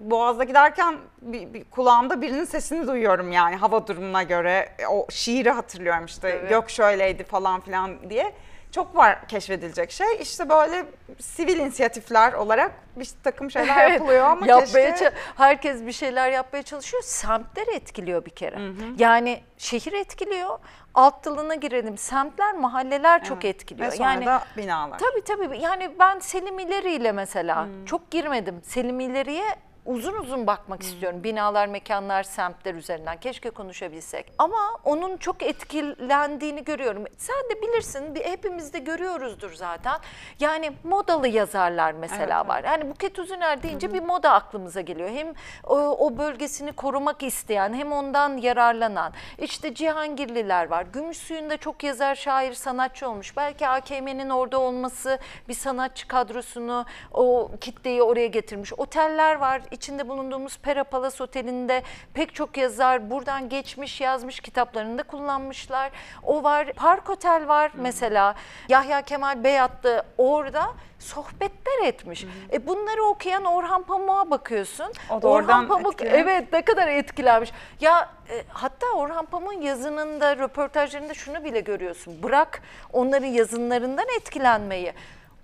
Boğaz'da 0.00 0.44
giderken 0.44 0.96
bir, 1.22 1.54
bir 1.54 1.64
kulağımda 1.64 2.22
birinin 2.22 2.44
sesini 2.44 2.86
duyuyorum 2.86 3.32
yani 3.32 3.56
hava 3.56 3.86
durumuna 3.86 4.22
göre 4.22 4.68
E, 4.78 4.86
o 4.86 5.06
şiiri 5.10 5.50
hatırlıyorum 5.50 6.04
işte 6.04 6.28
Evet. 6.28 6.48
gök 6.48 6.70
şöyleydi 6.70 7.24
falan 7.24 7.60
filan 7.60 8.10
diye. 8.10 8.34
Çok 8.72 8.96
var 8.96 9.28
keşfedilecek 9.28 9.90
şey. 9.90 10.06
İşte 10.20 10.48
böyle 10.48 10.86
sivil 11.20 11.58
inisiyatifler 11.58 12.32
olarak 12.32 12.72
bir 12.96 13.08
takım 13.24 13.50
şeyler 13.50 13.76
Evet, 13.82 13.92
yapılıyor 14.00 14.24
ama 14.24 14.46
yapmaya 14.46 14.90
keşke... 14.90 15.12
herkes 15.36 15.86
bir 15.86 15.92
şeyler 15.92 16.30
yapmaya 16.30 16.62
çalışıyor. 16.62 17.02
Semtler 17.02 17.66
etkiliyor 17.74 18.24
bir 18.24 18.30
kere. 18.30 18.58
Yani 18.98 19.42
şehir 19.58 19.92
etkiliyor. 19.92 20.58
Alt 20.94 21.24
dalına 21.24 21.54
girelim. 21.54 21.98
Semtler, 21.98 22.54
mahalleler 22.54 23.24
çok 23.24 23.44
etkiliyor. 23.44 23.92
Ve 23.92 23.96
sonra 23.96 24.08
yani 24.10 24.26
da 24.26 24.44
binalar. 24.56 24.98
Tabii 24.98 25.24
tabii. 25.24 25.58
Yani 25.58 25.90
ben 25.98 26.18
Selim 26.18 26.58
İleri 26.58 26.92
ile 26.94 27.12
mesela 27.12 27.64
Hmm. 27.64 27.84
çok 27.84 28.10
girmedim. 28.10 28.60
Selim 28.64 29.00
İleri'ye 29.00 29.44
uzun 29.86 30.14
uzun 30.14 30.46
bakmak 30.46 30.82
istiyorum. 30.82 31.24
Binalar, 31.24 31.66
mekanlar, 31.66 32.22
semtler 32.22 32.74
üzerinden. 32.74 33.16
Keşke 33.20 33.50
konuşabilsek. 33.50 34.32
Ama 34.38 34.80
onun 34.84 35.16
çok 35.16 35.42
etkilendiğini 35.42 36.64
görüyorum. 36.64 37.04
Sen 37.16 37.36
de 37.50 37.62
bilirsin, 37.62 38.14
hepimiz 38.24 38.72
de 38.72 38.78
görüyoruzdur 38.78 39.52
zaten. 39.52 39.98
Yani 40.40 40.72
modalı 40.84 41.28
yazarlar 41.28 41.92
mesela 41.92 42.38
Evet, 42.38 42.48
var. 42.48 42.64
Yani 42.64 42.90
Buket 42.90 43.18
Uzuner 43.18 43.62
deyince 43.62 43.92
bir 43.92 44.02
moda 44.02 44.32
aklımıza 44.32 44.80
geliyor. 44.80 45.10
Hem 45.10 45.32
o, 45.64 45.76
o 45.76 46.18
bölgesini 46.18 46.72
korumak 46.72 47.22
isteyen 47.22 47.74
hem 47.74 47.92
ondan 47.92 48.36
yararlanan. 48.36 49.12
İşte 49.38 49.74
Cihangirliler 49.74 50.68
var. 50.68 50.86
Gümüşsuyu'nda 50.92 51.56
çok 51.56 51.84
yazar, 51.84 52.14
şair, 52.14 52.52
sanatçı 52.52 53.08
olmuş. 53.08 53.36
Belki 53.36 53.68
AKM'nin 53.68 54.30
orada 54.30 54.58
olması 54.60 55.18
bir 55.48 55.54
sanatçı 55.54 56.08
kadrosunu, 56.08 56.86
o 57.12 57.50
kitleyi 57.60 58.02
oraya 58.02 58.26
getirmiş. 58.26 58.72
Oteller 58.72 59.34
var. 59.34 59.62
İçinde 59.72 60.08
bulunduğumuz 60.08 60.58
Pera 60.58 60.84
Palace 60.84 61.22
Oteli'nde 61.22 61.82
pek 62.14 62.34
çok 62.34 62.56
yazar 62.56 63.10
buradan 63.10 63.48
geçmiş, 63.48 64.00
yazmış 64.00 64.40
kitaplarını 64.40 64.98
da 64.98 65.02
kullanmışlar. 65.02 65.90
O 66.22 66.42
var. 66.42 66.72
Park 66.72 67.10
Otel 67.10 67.48
var 67.48 67.72
mesela. 67.74 68.34
Yahya 68.68 69.02
Kemal 69.02 69.44
Beyatlı 69.44 70.02
orada 70.18 70.72
sohbetler 70.98 71.86
etmiş. 71.86 72.26
E 72.52 72.66
bunları 72.66 73.02
okuyan 73.02 73.44
Orhan 73.44 73.82
Pamuk'a 73.82 74.30
bakıyorsun. 74.30 74.92
O 75.10 75.22
da 75.22 75.28
Orhan 75.28 75.68
Pamuk 75.68 75.92
etkilenmiş. 75.92 76.20
evet 76.22 76.52
ne 76.52 76.62
kadar 76.62 76.88
etkilenmiş. 76.88 77.52
Ya 77.80 78.10
e, 78.30 78.44
hatta 78.48 78.86
Orhan 78.96 79.26
Pamuk'un 79.26 79.60
yazınında, 79.60 80.36
röportajlarında 80.36 81.14
şunu 81.14 81.44
bile 81.44 81.60
görüyorsun. 81.60 82.22
Bırak 82.22 82.62
onların 82.92 83.26
yazınlarından 83.26 84.06
etkilenmeyi. 84.18 84.92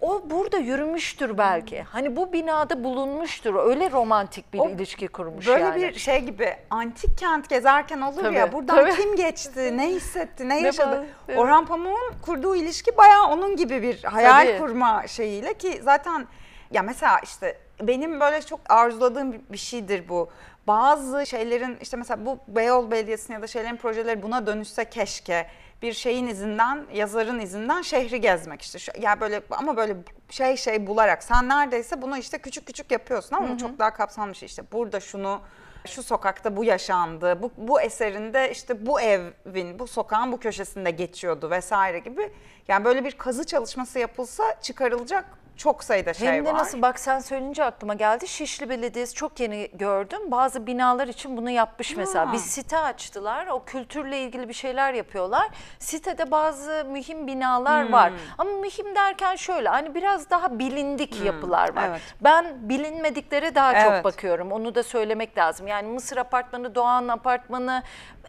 O 0.01 0.23
burada 0.31 0.59
yürümüştür 0.59 1.39
belki. 1.39 1.83
Hani 1.83 2.17
bu 2.17 2.33
binada 2.33 2.85
bulunmuştur. 2.85 3.55
Öyle 3.55 3.91
romantik 3.91 4.53
bir 4.53 4.59
O 4.59 4.69
ilişki 4.69 5.09
kurmuş 5.09 5.47
Böyle 5.47 5.65
yani. 5.65 5.83
bir 5.83 5.95
şey 5.99 6.21
gibi 6.21 6.57
antik 6.71 7.19
kent 7.19 7.49
gezerken 7.49 8.01
olur 8.01 8.23
Tabii, 8.23 8.35
ya 8.37 8.53
buradan 8.53 8.77
tabii. 8.77 8.95
kim 8.95 9.17
geçti, 9.17 9.77
ne 9.77 9.89
hissetti, 9.89 10.49
ne 10.49 10.55
Ne 10.57 10.61
yaşadı. 10.67 10.91
falan, 10.91 11.07
evet. 11.29 11.39
Orhan 11.39 11.67
Pamuk'un 11.67 12.19
kurduğu 12.23 12.57
ilişki 12.57 12.97
bayağı 12.97 13.27
onun 13.29 13.57
gibi 13.57 13.83
bir 13.83 14.05
hayal 14.05 14.47
Tabii. 14.47 14.59
kurma 14.59 15.07
şeyiyle 15.07 15.55
ki 15.55 15.81
zaten 15.83 16.27
ya 16.71 16.83
mesela 16.83 17.21
işte 17.23 17.59
benim 17.83 18.21
böyle 18.21 18.43
çok 18.43 18.61
arzuladığım 18.69 19.33
bir 19.51 19.59
şeydir 19.59 20.09
bu. 20.09 20.31
Bazı 20.69 21.27
şeylerin 21.27 21.79
işte 21.81 21.97
mesela 21.97 22.27
bu 22.27 22.39
Beyoğlu 22.49 22.91
Belediyesi'nin 22.91 23.37
ya 23.37 23.43
da 23.43 23.47
şeylerin 23.47 23.77
projeleri 23.77 24.23
buna 24.23 24.47
dönüşse 24.47 24.85
keşke 24.85 25.47
bir 25.83 25.93
şeyin 25.93 26.27
izinden, 26.27 26.87
yazarın 26.95 27.41
izinden 27.41 27.83
şehri 27.83 28.21
gezmek 28.21 28.63
işte. 28.63 28.79
Şu, 28.79 28.93
ya 29.01 29.21
böyle 29.21 29.43
ama 29.51 29.77
böyle 29.77 29.97
şey 30.31 30.57
şey 30.57 30.87
bularak 30.87 31.23
sen 31.23 31.49
neredeyse 31.49 32.03
bunu 32.03 32.19
işte 32.19 32.39
küçük 32.39 32.67
küçük 32.67 32.91
yapıyorsun 32.91 33.37
ama 33.37 33.49
bu 33.55 33.59
çok 33.59 33.79
daha 33.79 33.95
kapsamlı 33.95 34.35
şey 34.35 34.47
işte. 34.47 34.63
Burada 34.73 35.01
şunu 35.01 35.41
şu 35.87 36.03
sokakta 36.03 36.57
bu 36.57 36.65
yaşandı, 36.65 37.43
bu, 37.43 37.51
bu 37.57 37.81
eserinde 37.81 38.51
işte 38.51 38.87
bu 38.87 39.01
evin, 39.01 39.79
bu 39.79 39.87
sokağın 39.87 40.33
bu 40.33 40.41
köşesinde 40.41 40.91
geçiyordu 40.91 41.51
vesaire 41.51 41.99
gibi. 41.99 42.33
Yani 42.69 42.85
böyle 42.85 43.05
bir 43.05 43.13
kazı 43.13 43.47
çalışması 43.47 43.99
yapılsa 43.99 44.45
çıkarılacak 44.63 45.25
çok 45.59 45.85
sayıda 45.85 46.15
şey 46.15 46.29
Hem 46.29 46.45
de 46.47 46.53
var. 46.53 46.59
nasıl 46.59 46.83
bak 46.83 46.99
sen 46.99 47.19
söyleyince 47.19 47.65
aklıma 47.65 47.95
geldi. 47.95 48.29
Şişli 48.29 48.69
Belediyesi 48.69 49.15
çok 49.15 49.41
yeni 49.41 49.71
gördüm. 49.75 50.31
Bazı 50.31 50.67
binalar 50.67 51.09
için 51.09 51.37
bunu 51.37 51.51
yapmış 51.51 51.97
mesela. 51.97 52.29
Ha. 52.29 52.33
Bir 52.33 52.39
site 52.39 52.79
açtılar. 52.79 53.47
O 53.47 53.65
kültürle 53.65 54.23
ilgili 54.23 54.49
bir 54.49 54.55
şeyler 54.55 54.93
yapıyorlar. 54.95 55.49
Sitede 55.79 56.31
bazı 56.31 56.85
mühim 56.91 57.27
binalar 57.27 57.85
Hmm. 57.87 57.93
var. 57.93 58.13
Ama 58.39 58.51
mühim 58.51 58.95
derken 58.95 59.37
şöyle 59.37 59.69
hani 59.69 59.95
biraz 59.95 60.31
daha 60.31 60.59
bilindik 60.59 61.25
yapılar 61.25 61.77
var. 61.77 61.85
Hmm. 61.85 61.91
evet. 61.93 62.03
Ben 62.21 62.69
bilinmediklere 62.69 63.55
daha 63.55 63.73
Evet. 63.73 63.83
çok 63.85 64.05
bakıyorum. 64.05 64.53
Onu 64.53 64.75
da 64.75 64.83
söylemek 64.83 65.39
lazım. 65.39 65.67
Yani 65.67 65.89
Mısır 65.89 66.17
Apartmanı, 66.17 66.75
Doğan 66.75 67.09
Apartmanı 67.09 67.83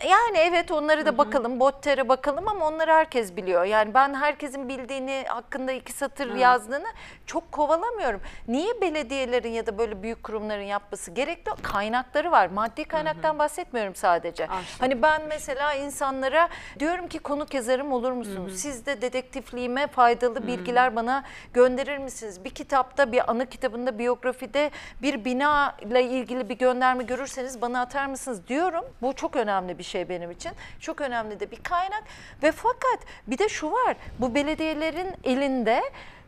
yani 0.07 0.37
evet 0.37 0.71
onları 0.71 1.05
da 1.05 1.17
bakalım. 1.17 1.59
Botter'e 1.59 2.09
bakalım 2.09 2.47
ama 2.47 2.67
onları 2.67 2.91
herkes 2.91 3.35
biliyor. 3.35 3.63
Yani 3.65 3.93
ben 3.93 4.13
herkesin 4.13 4.69
bildiğini 4.69 5.23
hakkında 5.27 5.71
iki 5.71 5.93
satır 5.93 6.35
yazdığını 6.35 6.87
çok 7.25 7.51
kovalamıyorum. 7.51 8.21
Niye 8.47 8.81
belediyelerin 8.81 9.49
ya 9.51 9.65
da 9.65 9.77
böyle 9.77 10.03
büyük 10.03 10.23
kurumların 10.23 10.63
yapması 10.63 11.11
gerekli? 11.11 11.51
Kaynakları 11.61 12.31
var. 12.31 12.47
Maddi 12.47 12.83
kaynaktan 12.83 13.39
bahsetmiyorum 13.39 13.95
sadece. 13.95 14.47
Hani 14.79 15.01
ben 15.01 15.21
mesela 15.29 15.73
insanlara 15.73 16.49
diyorum 16.79 17.07
ki 17.07 17.19
konuk 17.19 17.53
yazarım 17.53 17.93
olur 17.93 18.11
musunuz? 18.11 18.53
Siz 18.59 18.85
de 18.85 19.01
dedektifliğime 19.01 19.87
faydalı 19.87 20.47
bilgiler 20.47 20.95
bana 20.95 21.23
gönderir 21.53 21.97
misiniz? 21.97 22.43
Bir 22.43 22.49
kitapta, 22.49 23.11
bir 23.11 23.31
anı 23.31 23.45
kitabında, 23.45 23.99
biyografide 23.99 24.71
bir 25.01 25.25
bina 25.25 25.75
ile 25.81 26.03
ilgili 26.03 26.49
bir 26.49 26.57
gönderme 26.57 27.03
görürseniz 27.03 27.61
bana 27.61 27.81
atar 27.81 28.05
mısınız 28.05 28.47
diyorum. 28.47 28.85
Bu 29.01 29.13
çok 29.13 29.35
önemli 29.35 29.77
bir 29.77 29.83
şey 29.83 29.88
benim 29.95 30.31
için. 30.31 30.51
Çok 30.79 31.01
önemli 31.01 31.39
de 31.39 31.51
bir 31.51 31.63
kaynak 31.63 32.03
ve 32.43 32.51
fakat 32.51 32.99
bir 33.27 33.37
de 33.37 33.49
şu 33.49 33.71
var. 33.71 33.95
Bu 34.19 34.35
belediyelerin 34.35 35.13
elinde 35.23 35.81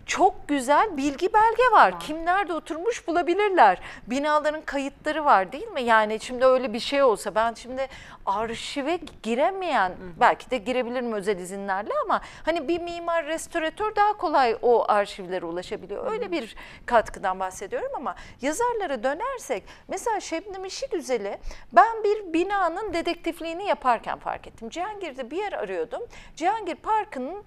çok 0.06 0.48
güzel 0.48 0.98
bilgi 0.98 1.34
belge 1.34 1.64
var. 1.72 2.00
Kim 2.00 2.26
nerede 2.26 2.54
oturmuş 2.54 3.08
bulabilirler. 3.08 3.82
Binaların 4.08 4.62
kayıtları 4.62 5.26
var 5.26 5.52
değil 5.52 5.68
mi? 5.68 5.82
Yani 5.82 6.20
şimdi 6.20 6.46
öyle 6.46 6.74
bir 6.74 6.80
şey 6.80 7.04
olsa 7.04 7.36
ben 7.36 7.54
şimdi 7.54 7.88
arşive 8.26 9.00
giremeyen 9.24 9.94
belki 10.20 10.52
de 10.52 10.58
girebilirim 10.58 11.14
özel 11.14 11.38
izinlerle 11.40 11.94
ama 12.06 12.22
hani 12.46 12.68
bir 12.68 12.82
mimar 12.82 13.26
restoratör 13.26 13.96
daha 13.96 14.14
kolay 14.18 14.58
o 14.62 14.92
arşivlere 14.92 15.46
ulaşabiliyor. 15.46 16.12
Öyle 16.12 16.32
bir 16.32 16.56
katkıdan 16.86 17.40
bahsediyorum 17.40 17.92
ama 17.96 18.16
yazarlara 18.42 19.04
dönersek 19.04 19.64
mesela 19.88 20.20
Şebnem 20.20 20.66
İşigüzel'i 20.66 21.40
ben 21.74 22.04
bir 22.04 22.34
binanın 22.34 22.94
dedektifliğini 22.94 23.66
yaparken 23.66 24.20
fark 24.20 24.48
ettim. 24.48 24.70
Cihangir'de 24.70 25.32
bir 25.32 25.38
yer 25.38 25.54
arıyordum. 25.54 26.02
Cihangir 26.36 26.76
Parkı'nın 26.76 27.44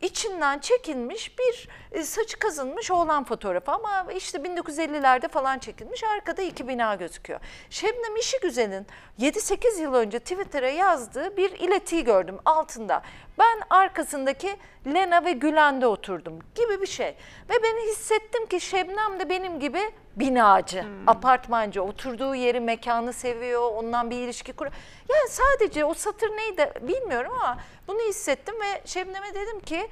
içinden 0.00 0.58
çekilmiş 0.58 1.38
bir 1.38 1.68
e, 1.92 2.02
saçı 2.02 2.38
kazınmış 2.38 2.90
oğlan 2.90 3.24
fotoğrafı 3.24 3.72
ama 3.72 4.12
işte 4.16 4.38
1950'lerde 4.38 5.28
falan 5.28 5.58
çekilmiş 5.58 6.04
arkada 6.04 6.42
iki 6.42 6.68
bina 6.68 6.94
gözüküyor. 6.94 7.40
Şebnem 7.70 8.16
İşigüzel'in 8.16 8.86
7-8 9.18 9.80
yıl 9.80 9.94
önce 9.94 10.18
Twitter'a 10.18 10.68
yazdığı 10.68 11.36
bir 11.36 11.50
iletiyi 11.50 12.04
gördüm 12.04 12.38
altında. 12.44 13.02
Ben 13.40 13.76
arkasındaki 13.76 14.56
Lena 14.86 15.24
ve 15.24 15.32
Gülen'de 15.32 15.86
oturdum 15.86 16.38
gibi 16.54 16.80
bir 16.80 16.86
şey. 16.86 17.16
Ve 17.50 17.54
ben 17.62 17.90
hissettim 17.90 18.46
ki 18.46 18.60
Şebnem 18.60 19.20
de 19.20 19.28
benim 19.28 19.60
gibi 19.60 19.80
binacı, 20.16 20.84
apartmancı, 21.06 21.82
oturduğu 21.82 22.34
yeri, 22.34 22.60
mekanı 22.60 23.12
seviyor, 23.12 23.72
ondan 23.74 24.10
bir 24.10 24.16
ilişki 24.16 24.52
kuruyor. 24.52 24.74
Yani 25.08 25.28
sadece 25.28 25.84
o 25.84 25.94
satır 25.94 26.28
neydi 26.28 26.72
bilmiyorum 26.80 27.32
ama 27.40 27.58
bunu 27.88 27.98
hissettim 28.08 28.54
ve 28.60 28.82
Şebnem'e 28.84 29.34
dedim 29.34 29.60
ki 29.60 29.88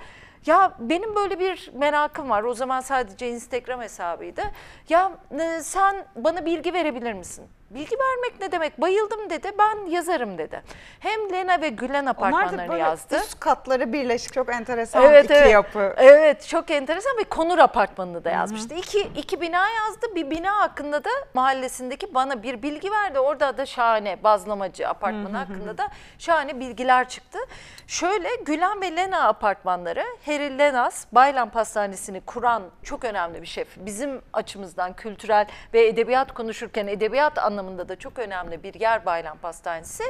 ya 0.46 0.76
benim 0.78 1.14
böyle 1.14 1.40
bir 1.40 1.70
merakım 1.74 2.30
var. 2.30 2.42
O 2.42 2.54
zaman 2.54 2.80
sadece 2.80 3.30
Instagram 3.30 3.80
hesabıydı. 3.80 4.42
Ya 4.88 5.12
e, 5.40 5.62
sen 5.62 6.06
bana 6.16 6.46
bilgi 6.46 6.72
verebilir 6.72 7.12
misin? 7.12 7.48
Bilgi 7.70 7.96
vermek 7.98 8.40
ne 8.40 8.52
demek? 8.52 8.80
Bayıldım 8.80 9.30
dedi. 9.30 9.52
Ben 9.58 9.90
yazarım 9.90 10.38
dedi. 10.38 10.62
Hem 11.00 11.32
Lena 11.32 11.60
ve 11.60 11.68
Gülen 11.68 12.02
Onlar 12.02 12.06
da 12.06 12.10
apartmanlarını 12.10 12.68
böyle 12.68 12.82
yazdı. 12.82 13.16
üst 13.16 13.40
katları 13.40 13.92
birleşik 13.92 14.32
çok 14.32 14.48
enteresan 14.48 15.02
Evet 15.02 15.24
iki 15.24 15.34
evet. 15.34 15.52
yapı. 15.52 15.94
Evet 15.96 16.46
çok 16.48 16.70
enteresan 16.70 17.16
ve 17.18 17.24
Konur 17.24 17.58
Apartmanı'nı 17.58 18.24
da 18.24 18.30
yazmıştı. 18.30 18.74
İki, 18.74 19.00
iki 19.00 19.40
bina 19.40 19.70
yazdı. 19.70 20.06
Bir 20.14 20.30
bina 20.30 20.60
hakkında 20.60 21.04
da 21.04 21.10
mahallesindeki 21.34 22.14
bana 22.14 22.42
bir 22.42 22.62
bilgi 22.62 22.90
verdi. 22.90 23.18
Orada 23.18 23.58
da 23.58 23.66
şahane 23.66 24.22
bazlamacı 24.24 24.88
apartmanı 24.88 25.36
hakkında 25.36 25.78
da 25.78 25.88
şahane 26.18 26.60
bilgiler 26.60 27.08
çıktı. 27.08 27.38
Şöyle 27.86 28.28
Gülen 28.46 28.80
ve 28.80 28.96
Lena 28.96 29.28
apartmanları 29.28 30.04
Harry 30.26 30.58
Lenas 30.58 31.06
Baylam 31.12 31.50
Pastanesi'ni 31.50 32.20
kuran 32.20 32.62
çok 32.82 33.04
önemli 33.04 33.42
bir 33.42 33.46
şef. 33.46 33.68
Bizim 33.76 34.22
açımızdan 34.32 34.92
kültürel 34.92 35.46
ve 35.74 35.86
edebiyat 35.86 36.34
konuşurken 36.34 36.86
edebiyat 36.86 37.38
anlamında 37.38 37.57
da 37.88 37.96
çok 37.96 38.18
önemli 38.18 38.62
bir 38.62 38.74
yer 38.80 39.06
Baylam 39.06 39.38
Pastanesi. 39.38 40.04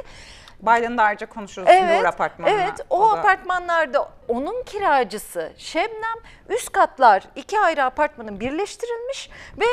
Baylan'ı 0.59 0.97
da 0.97 1.03
ayrıca 1.03 1.29
konuşuruz. 1.29 1.67
Evet, 1.71 1.99
Nur 1.99 2.05
apartmanına. 2.05 2.53
evet 2.53 2.85
o, 2.89 3.01
da- 3.01 3.19
apartmanlarda 3.19 4.09
onun 4.27 4.63
kiracısı 4.63 5.51
Şebnem 5.57 6.17
üst 6.49 6.71
katlar 6.71 7.23
iki 7.35 7.59
ayrı 7.59 7.83
apartmanın 7.83 8.39
birleştirilmiş 8.39 9.29
ve 9.59 9.65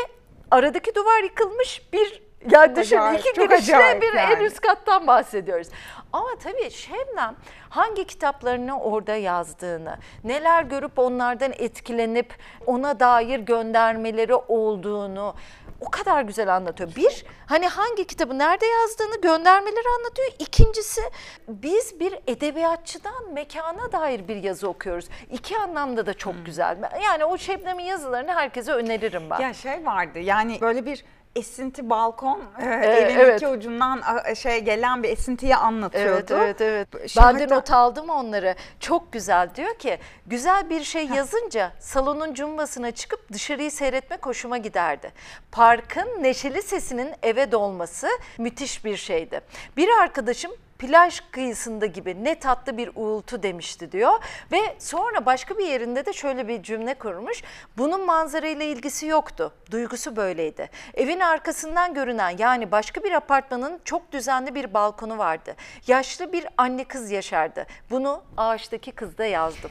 aradaki 0.50 0.94
duvar 0.94 1.22
yıkılmış 1.22 1.92
bir 1.92 2.22
ya 2.50 2.76
düşün 2.76 2.96
acayip, 2.96 3.20
iki 3.20 3.32
girişle 3.40 4.00
bir 4.00 4.14
en 4.14 4.30
yani. 4.30 4.44
üst 4.44 4.60
kattan 4.60 5.06
bahsediyoruz. 5.06 5.68
Ama 6.12 6.28
tabii 6.42 6.70
Şebnem 6.70 7.36
hangi 7.68 8.04
kitaplarını 8.06 8.80
orada 8.80 9.14
yazdığını, 9.16 9.96
neler 10.24 10.62
görüp 10.62 10.98
onlardan 10.98 11.52
etkilenip 11.58 12.34
ona 12.66 13.00
dair 13.00 13.38
göndermeleri 13.38 14.34
olduğunu 14.34 15.34
o 15.80 15.90
kadar 15.90 16.22
güzel 16.22 16.56
anlatıyor. 16.56 16.96
Bir, 16.96 17.24
hani 17.46 17.68
hangi 17.68 18.06
kitabı 18.06 18.38
nerede 18.38 18.66
yazdığını 18.66 19.20
göndermeleri 19.20 19.88
anlatıyor. 19.98 20.28
İkincisi, 20.38 21.00
biz 21.48 22.00
bir 22.00 22.18
edebiyatçıdan 22.26 23.32
mekana 23.32 23.92
dair 23.92 24.28
bir 24.28 24.36
yazı 24.36 24.68
okuyoruz. 24.68 25.08
İki 25.30 25.58
anlamda 25.58 26.06
da 26.06 26.14
çok 26.14 26.34
güzel. 26.46 26.78
Yani 27.04 27.24
o 27.24 27.38
Şebnem'in 27.38 27.84
yazılarını 27.84 28.32
herkese 28.32 28.72
öneririm 28.72 29.30
ben. 29.30 29.40
Ya 29.40 29.54
şey 29.54 29.86
vardı 29.86 30.18
yani 30.18 30.60
böyle 30.60 30.86
bir 30.86 31.04
esinti 31.36 31.90
balkon 31.90 32.40
e, 32.58 32.64
Ee, 32.64 32.86
evin 32.86 33.18
evet. 33.18 33.36
iki 33.42 33.48
ucundan 33.48 34.02
şey 34.34 34.60
gelen 34.60 35.02
bir 35.02 35.08
esintiyi 35.08 35.56
anlatıyordu. 35.56 36.34
Evet, 36.34 36.60
evet, 36.60 36.88
evet. 36.96 37.14
Ben 37.16 37.38
de 37.38 37.54
not 37.54 37.70
aldım 37.70 38.10
onları. 38.10 38.54
Çok 38.80 39.12
güzel 39.12 39.48
diyor 39.54 39.74
ki, 39.74 39.98
güzel 40.26 40.70
bir 40.70 40.84
şey 40.84 41.06
yazınca 41.06 41.72
salonun 41.80 42.34
cumbasına 42.34 42.90
çıkıp 42.90 43.32
dışarıyı 43.32 43.70
seyretmek 43.70 44.26
hoşuma 44.26 44.58
giderdi. 44.58 45.12
Parkın 45.52 46.22
neşeli 46.22 46.62
sesinin 46.62 47.14
eve 47.22 47.52
dolması 47.52 48.08
müthiş 48.38 48.84
bir 48.84 48.96
şeydi. 48.96 49.40
Bir 49.76 49.88
arkadaşım 50.02 50.52
plaj 50.78 51.20
kıyısında 51.30 51.86
gibi 51.86 52.24
ne 52.24 52.38
tatlı 52.38 52.76
bir 52.76 52.90
uğultu 52.94 53.42
demişti 53.42 53.92
diyor. 53.92 54.12
Ve 54.52 54.60
sonra 54.78 55.26
başka 55.26 55.58
bir 55.58 55.66
yerinde 55.66 56.06
de 56.06 56.12
şöyle 56.12 56.48
bir 56.48 56.62
cümle 56.62 56.94
kurmuş. 56.94 57.42
Bunun 57.78 58.06
manzarayla 58.06 58.64
ilgisi 58.64 59.06
yoktu. 59.06 59.52
Duygusu 59.70 60.16
böyleydi. 60.16 60.70
Evin 60.94 61.20
arkasından 61.20 61.94
görünen 61.94 62.36
yani 62.38 62.72
başka 62.72 63.02
bir 63.04 63.12
apartmanın 63.12 63.80
çok 63.84 64.12
düzenli 64.12 64.54
bir 64.54 64.74
balkonu 64.74 65.18
vardı. 65.18 65.56
Yaşlı 65.86 66.32
bir 66.32 66.46
anne 66.56 66.84
kız 66.84 67.10
yaşardı. 67.10 67.66
Bunu 67.90 68.22
ağaçtaki 68.36 68.92
kızda 68.92 69.24
yazdım. 69.24 69.70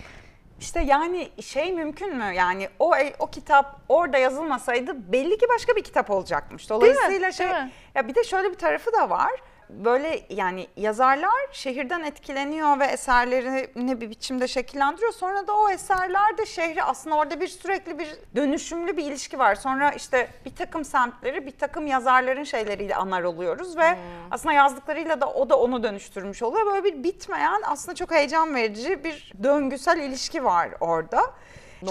İşte 0.59 0.79
yani 0.81 1.29
şey 1.41 1.74
mümkün 1.74 2.15
mü? 2.17 2.33
Yani 2.35 2.69
o 2.79 2.93
o 3.19 3.27
kitap 3.27 3.79
orada 3.89 4.17
yazılmasaydı 4.17 5.12
belli 5.12 5.38
ki 5.38 5.45
başka 5.55 5.75
bir 5.75 5.83
kitap 5.83 6.09
olacakmış. 6.09 6.69
Dolayısıyla 6.69 7.31
şey 7.31 7.50
Değil 7.50 7.63
mi? 7.63 7.71
ya 7.95 8.07
bir 8.07 8.15
de 8.15 8.24
şöyle 8.24 8.50
bir 8.51 8.57
tarafı 8.57 8.93
da 8.93 9.09
var. 9.09 9.31
Böyle 9.69 10.22
yani 10.29 10.67
yazarlar 10.77 11.31
şehirden 11.51 12.03
etkileniyor 12.03 12.79
ve 12.79 12.86
eserlerini 12.86 14.01
bir 14.01 14.10
biçimde 14.10 14.48
şekillendiriyor. 14.48 15.13
Sonra 15.13 15.48
da 15.48 15.57
o 15.57 15.69
eserlerde 15.69 16.45
şehri 16.45 16.84
aslında 16.84 17.15
orada 17.15 17.39
bir 17.39 17.48
sürekli 17.48 18.00
bir 18.00 18.15
dönüşümlü 18.36 18.98
bir 18.98 19.05
ilişki 19.05 19.39
var. 19.39 19.55
Sonra 19.55 19.91
işte 19.91 20.29
bir 20.45 20.55
takım 20.55 20.86
semtleri 20.86 21.45
bir 21.45 21.57
takım 21.57 21.88
yazarların 21.88 22.43
şeyleriyle 22.43 22.95
anar 22.95 23.24
oluyoruz 23.24 23.77
ve 23.77 23.98
aslında 24.31 24.53
yazdıklarıyla 24.53 25.22
da 25.22 25.34
o 25.34 25.50
da 25.50 25.60
onu 25.60 25.84
dönüştürmüş 25.84 26.43
oluyor. 26.43 26.65
Böyle 26.65 26.84
bir 26.84 27.03
bitmeyen 27.03 27.62
aslında 27.65 27.95
çok 27.95 28.12
heyecan 28.12 28.55
verici 28.55 29.03
bir 29.03 29.34
döngüsel 29.43 29.98
ilişki 29.98 30.45
var 30.45 30.69
orada. 30.79 31.22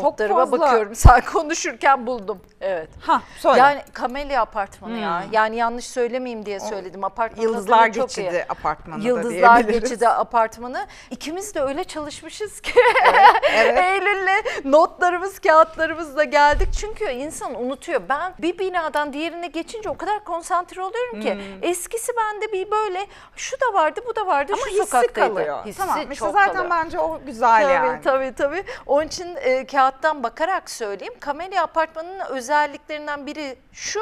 Notlarıma 0.03 0.53
bakıyorum. 0.53 0.95
Sen 1.05 1.21
konuşurken 1.33 2.07
buldum. 2.07 2.41
Evet. 2.61 2.89
Ha 3.01 3.23
söyle. 3.39 3.59
Yani 3.59 3.83
Kamelya 3.93 4.43
apartmanı 4.43 4.99
ya. 4.99 5.25
Yani 5.33 5.57
yanlış 5.57 5.87
söylemeyeyim 5.87 6.47
diye 6.47 6.61
söyledim. 6.61 7.05
Apartmanın 7.05 7.43
Yıldızlar 7.49 7.87
Geçidi 7.87 8.21
iyi. 8.35 8.45
apartmanı 8.49 9.03
da 9.03 9.07
Yıldızlar. 9.09 9.61
Geçidi 9.61 10.09
apartmanı. 10.09 10.87
İkimiz 11.11 11.55
de 11.55 11.61
öyle 11.61 11.85
çalışmışız 11.85 12.61
ki. 12.61 12.73
evet. 13.55 13.79
Eylül'le 13.85 14.45
notlarımız, 14.65 15.39
kağıtlarımızla 15.39 16.25
geldik. 16.25 16.69
Çünkü 16.81 17.05
insan 17.05 17.63
unutuyor. 17.65 18.01
Ben 18.09 18.33
bir 18.39 18.59
binadan 18.59 19.13
diğerine 19.13 19.47
geçince 19.47 19.91
o 19.91 19.97
kadar 19.97 20.25
konsantre 20.25 20.83
oluyorum 20.83 21.21
ki. 21.21 21.39
Eskisi 21.63 22.13
bende 22.17 22.53
bir 22.53 22.71
böyle 22.71 23.07
şu 23.37 23.57
da 23.61 23.75
vardı, 23.75 24.01
bu 24.09 24.17
da 24.17 24.27
vardı, 24.27 24.53
Ama 24.55 24.63
şu 24.63 24.83
hissi 24.83 25.07
kalıyor. 25.13 25.65
Hissi 25.67 25.79
tamam 25.79 25.99
işte 26.01 26.15
çok 26.15 26.33
zaten 26.33 26.53
kalıyor. 26.55 26.71
bence 26.71 26.99
o 26.99 27.21
güzel 27.27 27.63
Tabii 27.63 27.73
yani. 27.73 28.01
tabii 28.05 28.35
tabii. 28.35 28.65
Onun 28.87 29.07
için 29.07 29.37
e, 29.41 29.65
kağıttan 29.85 30.23
bakarak 30.23 30.71
söyleyeyim. 30.71 31.15
Kamelya 31.21 31.63
Apartmanı'nın 31.63 32.21
özelliklerinden 32.21 33.27
biri 33.27 33.57
şu. 33.73 34.01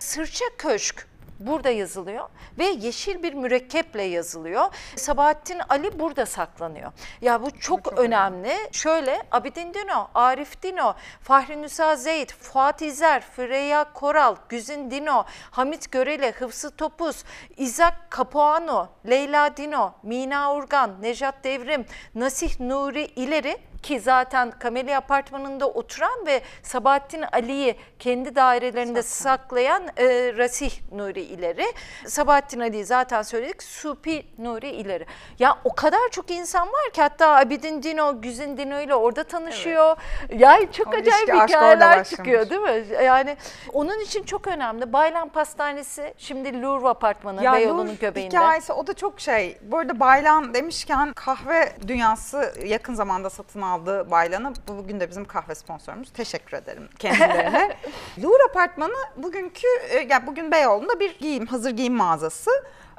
Sırça 0.00 0.44
Köşk 0.58 1.08
burada 1.40 1.70
yazılıyor 1.70 2.28
ve 2.58 2.64
yeşil 2.64 3.22
bir 3.22 3.34
mürekkeple 3.34 4.02
yazılıyor. 4.02 4.64
Sabahattin 4.96 5.60
Ali 5.68 5.98
burada 5.98 6.26
saklanıyor. 6.26 6.92
Ya 7.20 7.42
bu 7.42 7.50
çok, 7.50 7.84
çok 7.84 7.98
önemli. 7.98 8.52
Şöyle 8.72 9.22
Abidin 9.30 9.74
Dino, 9.74 10.08
Arif 10.14 10.62
Dino, 10.62 10.94
Fahri 11.22 11.62
Nüsa 11.62 11.96
Zeyd, 11.96 12.30
Fuat 12.30 12.82
İzer, 12.82 13.20
Freya 13.20 13.92
Koral, 13.92 14.36
Güzin 14.48 14.90
Dino, 14.90 15.24
Hamit 15.50 15.92
Görele, 15.92 16.32
Hıfzı 16.32 16.76
Topuz, 16.76 17.24
İzak 17.56 17.94
Capuano, 18.16 18.88
Leyla 19.10 19.56
Dino, 19.56 19.94
Mina 20.02 20.54
Urgan, 20.54 21.02
Nejat 21.02 21.44
Devrim, 21.44 21.86
Nasih 22.14 22.60
Nuri 22.60 23.04
İleri 23.04 23.58
ki 23.84 24.00
zaten 24.00 24.50
Kamelya 24.50 24.98
Apartmanı'nda 24.98 25.68
oturan 25.68 26.26
ve 26.26 26.42
Sabahattin 26.62 27.24
Ali'yi 27.32 27.76
kendi 27.98 28.34
dairelerinde 28.34 29.02
saklayan 29.02 29.82
e, 29.96 30.06
Rasih 30.36 30.72
Nuri 30.92 31.20
İleri. 31.20 31.64
Sabahattin 32.06 32.60
Ali'yi 32.60 32.84
zaten 32.84 33.22
söyledik. 33.22 33.62
Supi 33.62 34.26
Nuri 34.38 34.70
İleri. 34.70 35.06
Ya 35.38 35.58
o 35.64 35.74
kadar 35.74 36.00
çok 36.10 36.30
insan 36.30 36.68
var 36.68 36.92
ki 36.92 37.02
hatta 37.02 37.36
Abidin 37.36 37.82
Dino, 37.82 38.20
Güzin 38.20 38.56
Dino 38.56 38.80
ile 38.80 38.94
orada 38.94 39.24
tanışıyor. 39.24 39.96
Yani 40.38 40.72
çok 40.72 40.86
O 40.86 40.90
acayip 40.90 41.34
hikayeler 41.48 42.04
çıkıyor 42.04 42.50
değil 42.50 42.60
mi? 42.60 42.84
Yani 43.04 43.36
onun 43.72 44.00
için 44.00 44.22
çok 44.22 44.46
önemli. 44.46 44.92
Baylan 44.92 45.28
Pastanesi 45.28 46.14
şimdi 46.18 46.62
Louvre 46.62 46.88
Apartmanı 46.88 47.44
Ya 47.44 47.52
Beyoğlu'nun 47.52 47.98
göbeğinde. 48.00 48.36
hikayesi 48.36 48.72
o 48.72 48.86
da 48.86 48.94
çok 48.94 49.20
şey. 49.20 49.58
Bu 49.62 49.78
arada 49.78 50.00
Baylan 50.00 50.54
demişken 50.54 51.12
kahve 51.12 51.72
dünyası 51.88 52.52
yakın 52.64 52.94
zamanda 52.94 53.30
satın 53.30 53.60
aldığı 53.74 54.10
Baylan'ı 54.10 54.52
bugün 54.68 55.00
de 55.00 55.10
bizim 55.10 55.24
kahve 55.24 55.54
sponsorumuz. 55.54 56.12
Teşekkür 56.12 56.56
ederim 56.56 56.88
kendilerine. 56.98 57.76
Louvre 58.22 58.42
Apartmanı 58.50 58.96
bugünkü 59.16 59.66
e, 59.90 60.06
yani 60.10 60.26
bugün 60.26 60.52
Beyoğlu'nda 60.52 61.00
bir 61.00 61.18
giyim 61.18 61.46
hazır 61.46 61.70
giyim 61.70 61.94
mağazası. 61.94 62.50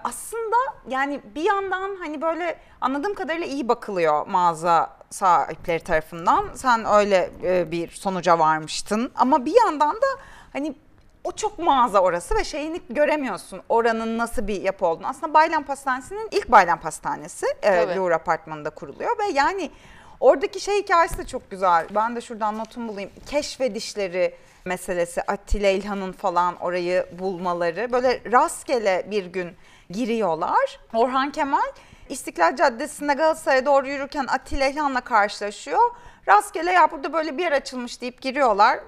Aslında 0.04 0.56
yani 0.88 1.22
bir 1.36 1.44
yandan 1.44 1.96
hani 2.00 2.22
böyle 2.22 2.60
anladığım 2.82 3.14
kadarıyla 3.14 3.48
iyi 3.48 3.68
bakılıyor 3.68 4.28
mağaza 4.28 4.98
sahipleri 5.10 5.84
tarafından. 5.84 6.46
Sen 6.56 6.86
öyle 6.86 7.32
e, 7.44 7.72
bir 7.72 7.92
sonuca 7.92 8.40
varmıştın. 8.40 9.12
Ama 9.16 9.46
bir 9.46 9.56
yandan 9.66 9.96
da 9.96 10.08
hani 10.54 10.76
o 11.24 11.32
çok 11.32 11.60
mağaza 11.60 12.00
orası 12.00 12.36
ve 12.36 12.44
şeyini 12.44 12.82
göremiyorsun 12.90 13.62
oranın 13.70 14.18
nasıl 14.18 14.48
bir 14.48 14.62
yapı 14.62 14.86
olduğunu. 14.86 15.08
Aslında 15.08 15.34
Baylan 15.34 15.64
Pastanesi'nin 15.64 16.28
ilk 16.32 16.52
Baylan 16.52 16.80
Pastanesi 16.80 17.46
e. 17.62 17.96
Louvre 17.96 18.16
Apartmanı'nda 18.16 18.70
kuruluyor 18.70 19.20
ve 19.20 19.26
yani 19.34 19.72
oradaki 20.20 20.60
şey 20.60 20.82
hikayesi 20.82 21.18
de 21.18 21.26
çok 21.26 21.52
güzel. 21.52 21.88
Ben 21.96 22.16
de 22.16 22.22
şuradan 22.22 22.58
notumu 22.58 22.88
bulayım. 22.88 23.10
Keşfedişleri 23.26 24.36
meselesi 24.66 25.22
Attila 25.22 25.70
İlhan'ın 25.70 26.12
falan 26.12 26.56
orayı 26.56 27.06
bulmaları 27.20 27.92
böyle 27.92 28.22
rastgele 28.32 29.08
bir 29.12 29.26
gün 29.26 29.56
giriyorlar. 29.90 30.80
Orhan 30.94 31.32
Kemal 31.32 31.72
İstiklal 32.10 32.56
Caddesi'nde 32.56 33.14
Galatasaray'a 33.14 33.66
doğru 33.66 33.88
yürürken 33.88 34.26
Attila 34.28 34.68
İlhan'la 34.68 35.02
karşılaşıyor. 35.02 35.80
Rastgele 36.28 36.72
ya 36.72 36.92
burada 36.92 37.14
böyle 37.14 37.38
bir 37.38 37.44
yer 37.44 37.52
açılmış 37.52 38.02
deyip 38.02 38.22
giriyorlar. 38.22 38.80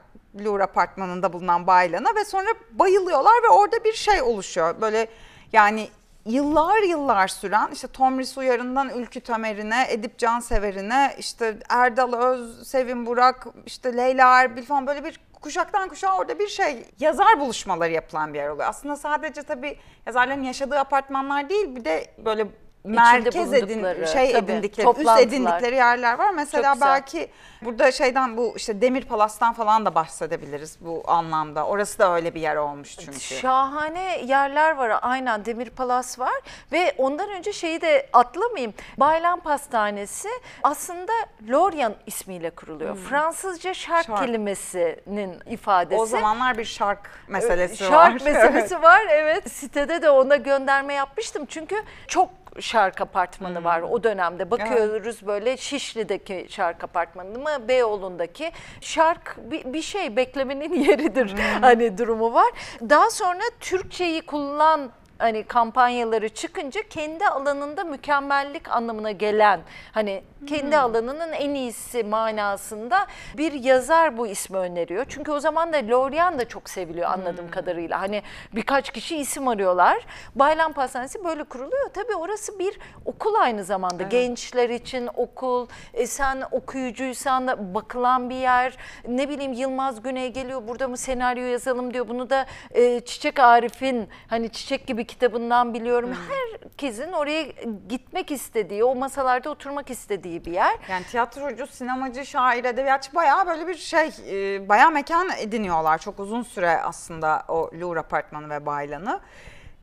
Louvre 0.45 0.63
apartmanında 0.63 1.33
bulunan 1.33 1.67
Baylan'a 1.67 2.15
ve 2.15 2.25
sonra 2.25 2.47
bayılıyorlar 2.71 3.43
ve 3.43 3.49
orada 3.49 3.83
bir 3.83 3.93
şey 3.93 4.21
oluşuyor. 4.21 4.81
Böyle 4.81 5.07
yani 5.53 5.89
yıllar 6.27 6.83
yıllar 6.83 7.27
süren 7.27 7.69
işte 7.73 7.87
Tomris 7.87 8.37
Uyarı'ndan 8.37 8.89
Ülkü 8.89 9.19
Tamer'ine, 9.19 9.85
Edip 9.89 10.17
Cansever'ine, 10.17 11.15
işte 11.19 11.57
Erdal 11.69 12.13
Öz, 12.13 12.67
Sevin 12.67 13.05
Burak, 13.05 13.47
işte 13.65 13.97
Leyla 13.97 14.41
Erbil 14.41 14.65
falan 14.65 14.87
böyle 14.87 15.03
bir 15.03 15.19
kuşaktan 15.41 15.89
kuşağa 15.89 16.17
orada 16.17 16.39
bir 16.39 16.47
şey 16.47 16.85
yazar 16.99 17.39
buluşmaları 17.39 17.91
yapılan 17.91 18.33
bir 18.33 18.39
yer 18.39 18.49
oluyor. 18.49 18.69
Aslında 18.69 18.95
sadece 18.95 19.43
tabii 19.43 19.77
yazarların 20.05 20.43
yaşadığı 20.43 20.79
apartmanlar 20.79 21.49
değil 21.49 21.75
bir 21.75 21.85
de 21.85 22.05
böyle 22.25 22.47
merkez 22.95 23.53
edin 23.53 24.05
şey 24.05 24.31
tabii, 24.31 24.51
edindikleri, 24.51 24.89
üst 24.99 25.19
edindikleri 25.19 25.75
yerler 25.75 26.17
var. 26.17 26.31
Mesela 26.31 26.75
belki 26.81 27.29
burada 27.61 27.91
şeyden 27.91 28.37
bu 28.37 28.53
işte 28.55 28.81
Demir 28.81 29.05
Palas'tan 29.05 29.53
falan 29.53 29.85
da 29.85 29.95
bahsedebiliriz 29.95 30.77
bu 30.81 31.03
anlamda. 31.07 31.65
Orası 31.65 31.99
da 31.99 32.15
öyle 32.15 32.35
bir 32.35 32.41
yer 32.41 32.55
olmuş 32.55 32.97
çünkü. 32.97 33.19
Şahane 33.19 34.21
yerler 34.25 34.71
var. 34.71 34.99
Aynen 35.01 35.45
Demir 35.45 35.69
Palas 35.69 36.19
var. 36.19 36.33
Ve 36.71 36.93
ondan 36.97 37.29
önce 37.29 37.53
şeyi 37.53 37.81
de 37.81 38.09
atlamayayım. 38.13 38.73
Baylan 38.97 39.39
Pastanesi 39.39 40.29
aslında 40.63 41.11
Lorient 41.49 41.95
ismiyle 42.05 42.49
kuruluyor. 42.49 42.97
Fransızca 42.97 43.73
şark, 43.73 44.07
Hmm. 44.07 44.15
Şark. 44.15 44.25
kelimesinin 44.25 45.39
ifadesi. 45.49 46.01
O 46.01 46.05
zamanlar 46.05 46.57
bir 46.57 46.65
şark 46.65 47.09
meselesi 47.27 47.77
şark 47.77 47.91
var. 47.93 48.09
meselesi 48.31 48.81
var 48.81 49.01
evet. 49.09 49.51
Sitede 49.51 50.01
de 50.01 50.09
ona 50.09 50.35
gönderme 50.35 50.93
yapmıştım. 50.93 51.45
Çünkü 51.45 51.75
çok 52.07 52.29
şark 52.61 53.01
apartmanı 53.01 53.63
var 53.63 53.81
Hmm. 53.81 53.89
o 53.91 54.03
dönemde. 54.03 54.51
Bakıyoruz 54.51 55.27
böyle 55.27 55.57
Şişli'deki 55.57 56.47
şark 56.49 56.83
apartmanı 56.83 57.39
mı 57.39 57.67
Beyoğlu'ndaki. 57.67 58.51
Şark 58.81 59.37
bir, 59.51 59.73
bir 59.73 59.81
şey 59.81 60.15
beklemenin 60.15 60.73
yeridir 60.83 61.31
Hmm. 61.31 61.61
hani 61.61 61.97
durumu 61.97 62.33
var. 62.33 62.49
Daha 62.81 63.09
sonra 63.09 63.41
Türkçeyi 63.59 64.21
kullan 64.21 64.91
hani 65.17 65.43
kampanyaları 65.43 66.29
çıkınca 66.29 66.81
kendi 66.89 67.27
alanında 67.27 67.83
mükemmellik 67.83 68.69
anlamına 68.69 69.11
gelen 69.11 69.59
hani 69.91 70.23
kendi 70.47 70.77
alanının 70.77 71.31
en 71.31 71.53
iyisi 71.53 72.03
manasında 72.03 73.07
bir 73.37 73.53
yazar 73.53 74.17
bu 74.17 74.27
ismi 74.27 74.57
öneriyor. 74.57 75.05
Çünkü 75.09 75.31
o 75.31 75.39
zaman 75.39 75.73
da 75.73 75.77
Lorient 75.77 76.39
da 76.39 76.47
çok 76.47 76.69
seviliyor 76.69 77.09
anladığım 77.11 77.51
kadarıyla. 77.51 78.01
Hani 78.01 78.21
birkaç 78.55 78.91
kişi 78.91 79.17
isim 79.17 79.47
arıyorlar. 79.47 80.05
Bayram 80.35 80.73
Pastanesi 80.73 81.23
böyle 81.23 81.43
kuruluyor. 81.43 81.89
Tabii 81.93 82.15
orası 82.15 82.59
bir 82.59 82.79
okul 83.05 83.35
aynı 83.35 83.63
zamanda. 83.63 84.03
Gençler 84.03 84.69
için 84.69 85.09
okul, 85.15 85.67
e 85.93 86.07
sen 86.07 86.43
okuyucuysan 86.51 87.47
da 87.47 87.73
bakılan 87.75 88.29
bir 88.29 88.35
yer. 88.35 88.77
Ne 89.07 89.29
bileyim 89.29 89.53
Yılmaz 89.53 90.01
Güney 90.03 90.33
geliyor 90.33 90.67
burada 90.67 90.87
mı 90.87 90.97
senaryo 90.97 91.43
yazalım 91.43 91.93
diyor. 91.93 92.07
Bunu 92.07 92.29
da 92.29 92.45
e, 92.71 92.99
Çiçek 92.99 93.39
Arif'in 93.39 94.09
hani 94.27 94.49
Çiçek 94.49 94.87
gibi 94.87 95.06
kitabından 95.07 95.73
biliyorum. 95.73 96.13
Herkesin 96.29 97.11
oraya 97.11 97.41
gitmek 97.89 98.31
istediği, 98.31 98.83
o 98.83 98.95
masalarda 98.95 99.49
oturmak 99.49 99.89
istediği 99.89 100.45
bir 100.45 100.51
yer. 100.51 100.77
Yani 100.89 101.05
tiyatrocu, 101.05 101.67
sinemacı, 101.67 102.25
şair, 102.25 102.63
edebiyatçı 102.63 103.15
bayağı 103.15 103.47
böyle 103.47 103.67
bir 103.67 103.75
şey, 103.75 104.09
e, 104.29 104.69
bayağı 104.69 104.91
mekan 104.91 105.29
ediniyorlar. 105.39 105.97
Çok 105.97 106.19
uzun 106.19 106.43
süre 106.43 106.81
aslında 106.81 107.43
o 107.47 107.69
Louvre 107.73 107.99
Apartmanı 107.99 108.49
ve 108.49 108.65
Baylan'ı. 108.65 109.19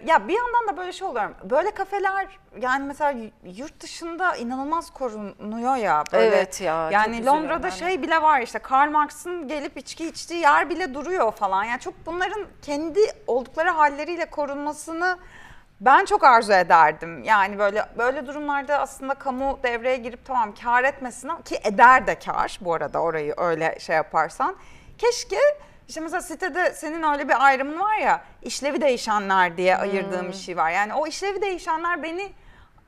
Ya 0.07 0.28
bir 0.28 0.35
yandan 0.35 0.68
da 0.68 0.76
böyle 0.80 0.92
şey 0.92 1.09
oluyor. 1.09 1.30
Böyle 1.44 1.70
kafeler 1.70 2.38
yani 2.61 2.85
mesela 2.85 3.14
yurt 3.44 3.80
dışında 3.80 4.37
inanılmaz 4.37 4.90
korunuyor 4.90 5.76
ya. 5.76 6.04
Böyle. 6.12 6.26
Evet 6.26 6.61
ya, 6.61 6.90
Yani 6.90 7.26
Londra'da 7.26 7.66
de. 7.66 7.70
şey 7.70 8.02
bile 8.02 8.22
var 8.22 8.40
işte 8.40 8.59
Karl 8.59 8.90
Marx'ın 8.90 9.48
gelip 9.48 9.76
içki 9.76 10.07
içtiği 10.07 10.40
yer 10.40 10.70
bile 10.70 10.94
duruyor 10.94 11.33
falan. 11.33 11.64
Yani 11.64 11.80
çok 11.80 11.94
bunların 12.07 12.46
kendi 12.62 13.00
oldukları 13.26 13.70
halleriyle 13.70 14.30
korunmasını 14.30 15.18
ben 15.80 16.04
çok 16.04 16.24
arzu 16.24 16.52
ederdim. 16.52 17.22
Yani 17.24 17.59
böyle 17.59 17.87
böyle 17.98 18.26
durumlarda 18.26 18.78
aslında 18.78 19.14
kamu 19.14 19.59
devreye 19.62 19.96
girip 19.96 20.24
tamam 20.24 20.54
kar 20.62 20.85
etmesin 20.85 21.28
ama 21.28 21.42
ki 21.42 21.61
eder 21.64 22.07
de 22.07 22.14
kar 22.18 22.59
bu 22.61 22.74
arada 22.74 22.98
orayı 22.98 23.35
öyle 23.37 23.78
şey 23.80 23.96
yaparsan. 23.96 24.57
Keşke 24.98 25.38
işte 25.88 26.01
mesela 26.01 26.23
sitede 26.23 26.73
senin 26.75 27.03
öyle 27.03 27.29
bir 27.29 27.44
ayrımın 27.44 27.81
var 27.81 27.97
ya 27.97 28.25
işlevi 28.42 28.81
değişenler 28.81 29.57
diye 29.57 29.77
ayırdığım 29.77 30.29
bir 30.29 30.33
şey 30.37 30.57
var. 30.57 30.70
Yani 30.70 30.94
o 30.94 31.07
işlevi 31.07 31.42
değişenler 31.42 32.03
beni 32.03 32.33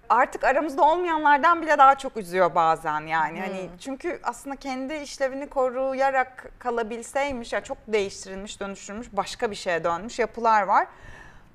artık 0.09 0.45
aramızda 0.45 0.83
olmayanlardan 0.83 1.63
bile 1.63 1.79
daha 1.79 1.99
çok 1.99 2.17
üzüyor 2.17 2.55
bazen 2.55 3.01
yani. 3.01 3.41
Hani 3.41 3.71
çünkü 3.81 4.21
aslında 4.23 4.57
kendi 4.57 4.95
işlevini 4.95 5.49
koruyarak 5.49 6.51
kalabilseymiş 6.59 7.53
ya 7.53 7.61
çok 7.61 7.79
değiştirilmiş, 7.89 8.61
dönüştürülmüş, 8.61 9.09
başka 9.13 9.51
bir 9.51 9.57
şeye 9.57 9.85
dönmüş 9.85 10.19
yapılar 10.19 10.63
var. 10.63 10.87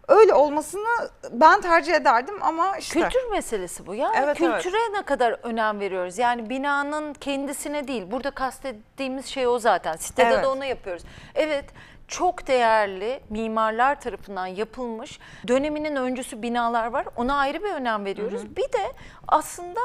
Öyle 0.08 0.34
olmasını 0.34 1.10
ben 1.32 1.62
tercih 1.62 1.94
ederdim 1.94 2.36
ama 2.42 2.78
işte 2.78 3.02
Kültür 3.02 3.30
meselesi 3.32 3.88
bu. 3.88 3.96
Yani 3.96 4.16
Evet, 4.18 4.42
evet. 4.42 4.64
kültüre 4.64 4.94
ne 4.94 5.02
kadar 5.02 5.32
önem 5.44 5.80
veriyoruz? 5.80 6.18
Yani 6.18 6.50
binanın 6.50 7.14
kendisine 7.14 7.88
değil. 7.88 8.12
Burada 8.12 8.32
kastettiğimiz 8.32 9.26
şey 9.26 9.48
o 9.48 9.60
zaten. 9.60 9.96
Sitede 9.96 10.30
Evet. 10.30 10.44
de 10.44 10.48
onu 10.48 10.66
yapıyoruz. 10.66 11.04
Evet 11.36 11.66
çok 12.08 12.48
değerli 12.48 13.20
mimarlar 13.30 14.02
tarafından 14.02 14.46
yapılmış 14.48 15.20
döneminin 15.48 15.96
öncüsü 15.96 16.42
binalar 16.42 16.88
var. 16.88 17.06
Ona 17.16 17.36
ayrı 17.38 17.64
bir 17.64 17.72
önem 17.74 18.06
veriyoruz. 18.06 18.56
Bir 18.56 18.64
de 18.74 18.94
aslında 19.28 19.80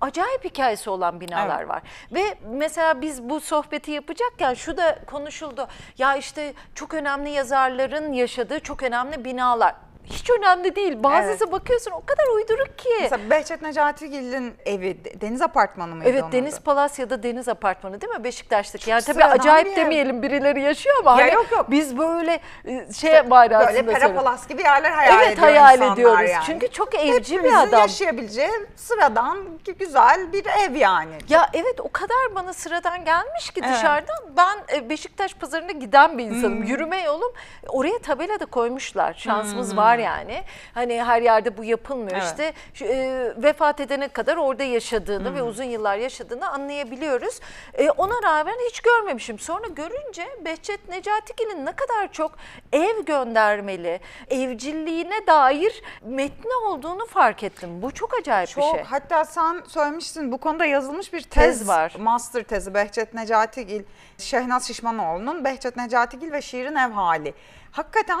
acayip 0.00 0.44
hikayesi 0.44 0.90
olan 0.90 1.20
binalar 1.20 1.58
Evet. 1.58 1.68
var. 1.68 1.82
Ve 2.12 2.34
mesela 2.50 3.00
biz 3.00 3.22
bu 3.22 3.40
sohbeti 3.40 3.90
yapacakken 3.90 4.54
şu 4.54 4.76
da 4.76 4.98
konuşuldu. 5.06 5.68
Ya 5.98 6.16
işte 6.16 6.52
çok 6.74 6.94
önemli 6.94 7.30
yazarların 7.30 8.12
yaşadığı 8.12 8.60
çok 8.60 8.82
önemli 8.82 9.24
binalar. 9.24 9.74
Hiç 10.10 10.30
önemli 10.30 10.76
değil. 10.76 11.02
Bazısı 11.02 11.52
bakıyorsun 11.52 11.90
o 11.90 12.02
kadar 12.06 12.34
uyduruk 12.36 12.78
ki. 12.78 12.88
mesela 13.00 13.30
Behçet 13.30 13.62
Necatigil'in 13.62 14.54
evi 14.66 15.04
de- 15.04 15.20
deniz 15.20 15.42
apartmanı 15.42 15.94
mıydı 15.94 16.10
Evet 16.10 16.24
Deniz 16.32 16.54
adı? 16.54 16.62
Palasya'da 16.64 17.22
Deniz 17.22 17.48
Apartmanı 17.48 18.00
değil 18.00 18.12
mi 18.12 18.24
Beşiktaş'taki? 18.24 18.90
Yani 18.90 19.02
tabii 19.02 19.24
acayip 19.24 19.66
bir 19.66 19.76
demeyelim 19.76 20.22
birileri 20.22 20.60
yaşıyor 20.62 20.96
ama 21.00 21.10
Ya 21.10 21.26
hani 21.26 21.34
yok, 21.34 21.46
yok. 21.52 21.70
biz 21.70 21.98
böyle 21.98 22.40
e, 22.64 22.92
şey 22.92 23.30
bayrağında 23.30 23.66
Böyle 23.66 23.76
söylüyoruz. 23.78 24.02
Perapalas 24.02 24.48
gibi 24.48 24.62
yerler 24.62 24.90
hayal 24.90 25.14
Evet 25.18 25.32
ediyor 25.32 25.46
hayal 25.46 25.92
ediyoruz. 25.92 26.30
yani. 26.30 26.42
Çünkü 26.46 26.68
çok 26.70 26.94
evci 26.94 27.14
Hepimizin 27.14 27.44
bir 27.44 27.68
adam. 27.68 27.80
yaşayabileceği 27.80 28.50
sıradan 28.76 29.38
güzel 29.78 30.32
bir 30.32 30.46
ev 30.46 30.74
yani. 30.74 31.12
Ya 31.28 31.50
evet 31.54 31.80
o 31.80 31.92
kadar 31.92 32.34
bana 32.34 32.52
sıradan 32.52 33.04
gelmiş 33.04 33.50
ki 33.50 33.60
Evet. 33.64 33.74
dışarıdan. 33.76 34.16
Ben 34.36 34.76
e, 34.76 34.90
Beşiktaş 34.90 35.34
pazarına 35.34 35.72
giden 35.72 36.18
bir 36.18 36.24
insanım. 36.24 36.62
Yürüme 36.62 37.02
yolum. 37.02 37.32
Oraya 37.68 37.98
tabela 37.98 38.40
da 38.40 38.46
koymuşlar. 38.46 39.14
Şansımız 39.14 39.76
var 39.76 39.98
yani. 40.00 40.42
Hani 40.74 41.04
her 41.04 41.22
yerde 41.22 41.56
bu 41.56 41.64
yapılmıyor. 41.64 42.16
Evet. 42.16 42.24
İşte 42.24 42.52
şu, 42.74 42.84
e, 42.84 43.32
vefat 43.36 43.80
edene 43.80 44.08
kadar 44.08 44.36
orada 44.36 44.62
yaşadığını 44.62 45.34
ve 45.34 45.42
uzun 45.42 45.64
yıllar 45.64 45.96
yaşadığını 45.96 46.48
anlayabiliyoruz. 46.50 47.40
E, 47.74 47.90
ona 47.90 48.22
rağmen 48.22 48.56
hiç 48.68 48.80
görmemişim. 48.80 49.38
Sonra 49.38 49.66
görünce 49.66 50.28
Behçet 50.44 50.88
Necatigil'in 50.88 51.66
ne 51.66 51.72
kadar 51.72 52.12
çok 52.12 52.32
ev 52.72 53.04
göndermeli, 53.04 54.00
evcilliğine 54.30 55.26
dair 55.26 55.82
metni 56.02 56.54
olduğunu 56.68 57.06
fark 57.06 57.42
ettim. 57.42 57.82
Bu 57.82 57.94
çok 57.94 58.14
acayip 58.20 58.48
Çok 58.50 58.64
bir 58.64 58.78
şey. 58.78 58.84
hatta 58.84 59.24
sen 59.24 59.62
söylemiştin 59.68 60.32
bu 60.32 60.38
konuda 60.38 60.64
yazılmış 60.64 61.12
bir 61.12 61.22
tez, 61.22 61.58
Tez 61.58 61.68
var. 61.68 61.94
Master 61.98 62.42
tezi 62.42 62.74
Behçet 62.74 63.14
Necatigil, 63.14 63.82
Şehnaz 64.18 64.66
Şişmanoğlu'nun 64.66 65.44
Behçet 65.44 65.76
Necatigil 65.76 66.32
ve 66.32 66.42
şiirin 66.42 66.76
ev 66.76 66.90
hali. 66.90 67.34
Hakikaten 67.72 68.20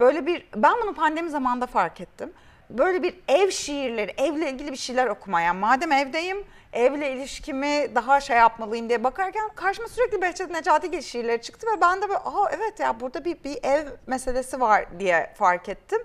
böyle 0.00 0.26
bir 0.26 0.46
ben 0.56 0.74
bunu 0.82 0.94
pandemi 0.94 1.30
zamanında 1.30 1.66
fark 1.66 2.00
ettim. 2.00 2.32
Böyle 2.70 3.02
bir 3.02 3.14
ev 3.28 3.50
şiirleri, 3.50 4.14
evle 4.18 4.50
ilgili 4.50 4.72
bir 4.72 4.76
şeyler 4.76 5.06
okumaya. 5.06 5.54
Madem 5.54 5.92
evdeyim, 5.92 6.44
evle 6.72 7.12
ilişkimi 7.12 7.94
daha 7.94 8.20
şey 8.20 8.36
yapmalıyım 8.36 8.88
diye 8.88 9.04
bakarken 9.04 9.48
karşıma 9.54 9.88
sürekli 9.88 10.22
Behçet 10.22 10.50
Necatigil 10.50 11.00
şiirleri 11.00 11.42
çıktı 11.42 11.66
ve 11.76 11.80
ben 11.80 12.02
de 12.02 12.08
böyle 12.08 12.18
aa 12.18 12.50
evet 12.50 12.80
ya 12.80 13.00
burada 13.00 13.24
bir, 13.24 13.44
bir 13.44 13.58
ev 13.62 13.86
meselesi 14.06 14.60
var 14.60 14.86
diye 14.98 15.34
fark 15.38 15.68
ettim. 15.68 15.98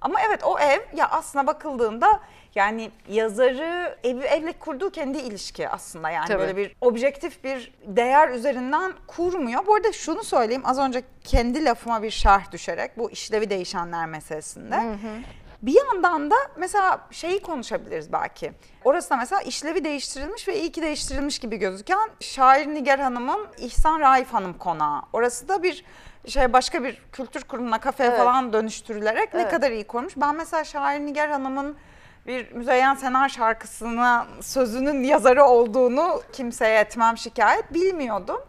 Ama 0.00 0.20
evet 0.28 0.44
o 0.44 0.58
ev 0.58 0.80
ya 0.96 1.08
aslına 1.10 1.46
bakıldığında 1.46 2.20
yani 2.54 2.90
yazarı 3.08 3.98
evi 4.04 4.24
evle 4.24 4.52
kurduğu 4.52 4.90
kendi 4.90 5.18
ilişki 5.18 5.68
aslında 5.68 6.10
yani 6.10 6.28
Tabii. 6.28 6.38
böyle 6.38 6.56
bir 6.56 6.76
objektif 6.80 7.44
bir 7.44 7.74
değer 7.86 8.28
üzerinden 8.28 8.92
kurmuyor. 9.06 9.66
Bu 9.66 9.74
arada 9.74 9.92
şunu 9.92 10.24
söyleyeyim 10.24 10.62
az 10.64 10.78
önce 10.78 11.02
kendi 11.24 11.64
lafıma 11.64 12.02
bir 12.02 12.10
şerh 12.10 12.52
düşerek 12.52 12.98
bu 12.98 13.10
işlevi 13.10 13.50
değişenler 13.50 14.06
meselesinde. 14.06 14.76
Bir 15.62 15.74
yandan 15.86 16.30
da 16.30 16.36
mesela 16.56 17.00
şeyi 17.10 17.42
konuşabiliriz 17.42 18.12
belki. 18.12 18.52
Orası 18.84 19.10
da 19.10 19.16
mesela 19.16 19.40
işlevi 19.40 19.84
değiştirilmiş 19.84 20.48
ve 20.48 20.60
iyi 20.60 20.72
ki 20.72 20.82
değiştirilmiş 20.82 21.38
gibi 21.38 21.56
gözüken 21.56 22.10
şair 22.20 22.66
Nigar 22.66 23.00
Hanım'ın 23.00 23.46
İhsan 23.58 24.00
Raif 24.00 24.28
Hanım 24.28 24.58
konağı. 24.58 25.02
Orası 25.12 25.48
da 25.48 25.62
bir 25.62 25.84
şey 26.26 26.52
başka 26.52 26.82
bir 26.84 27.02
kültür 27.12 27.42
kurumuna 27.44 27.78
kafeye 27.80 28.08
Evet. 28.10 28.18
falan 28.18 28.52
dönüştürülerek 28.52 29.34
ne 29.34 29.40
Evet. 29.40 29.50
kadar 29.50 29.70
iyi 29.70 29.84
korumuş. 29.84 30.12
Ben 30.16 30.34
mesela 30.36 30.64
şair 30.64 31.00
Nigar 31.00 31.30
Hanım'ın 31.30 31.76
bir 32.26 32.52
Müzeyyen 32.52 32.94
Senar 32.94 33.28
şarkısına 33.28 34.26
sözünün 34.40 35.02
yazarı 35.04 35.44
olduğunu 35.44 36.22
kimseye 36.32 36.78
etmem 36.80 37.16
şikayet 37.18 37.74
bilmiyordum. 37.74 38.40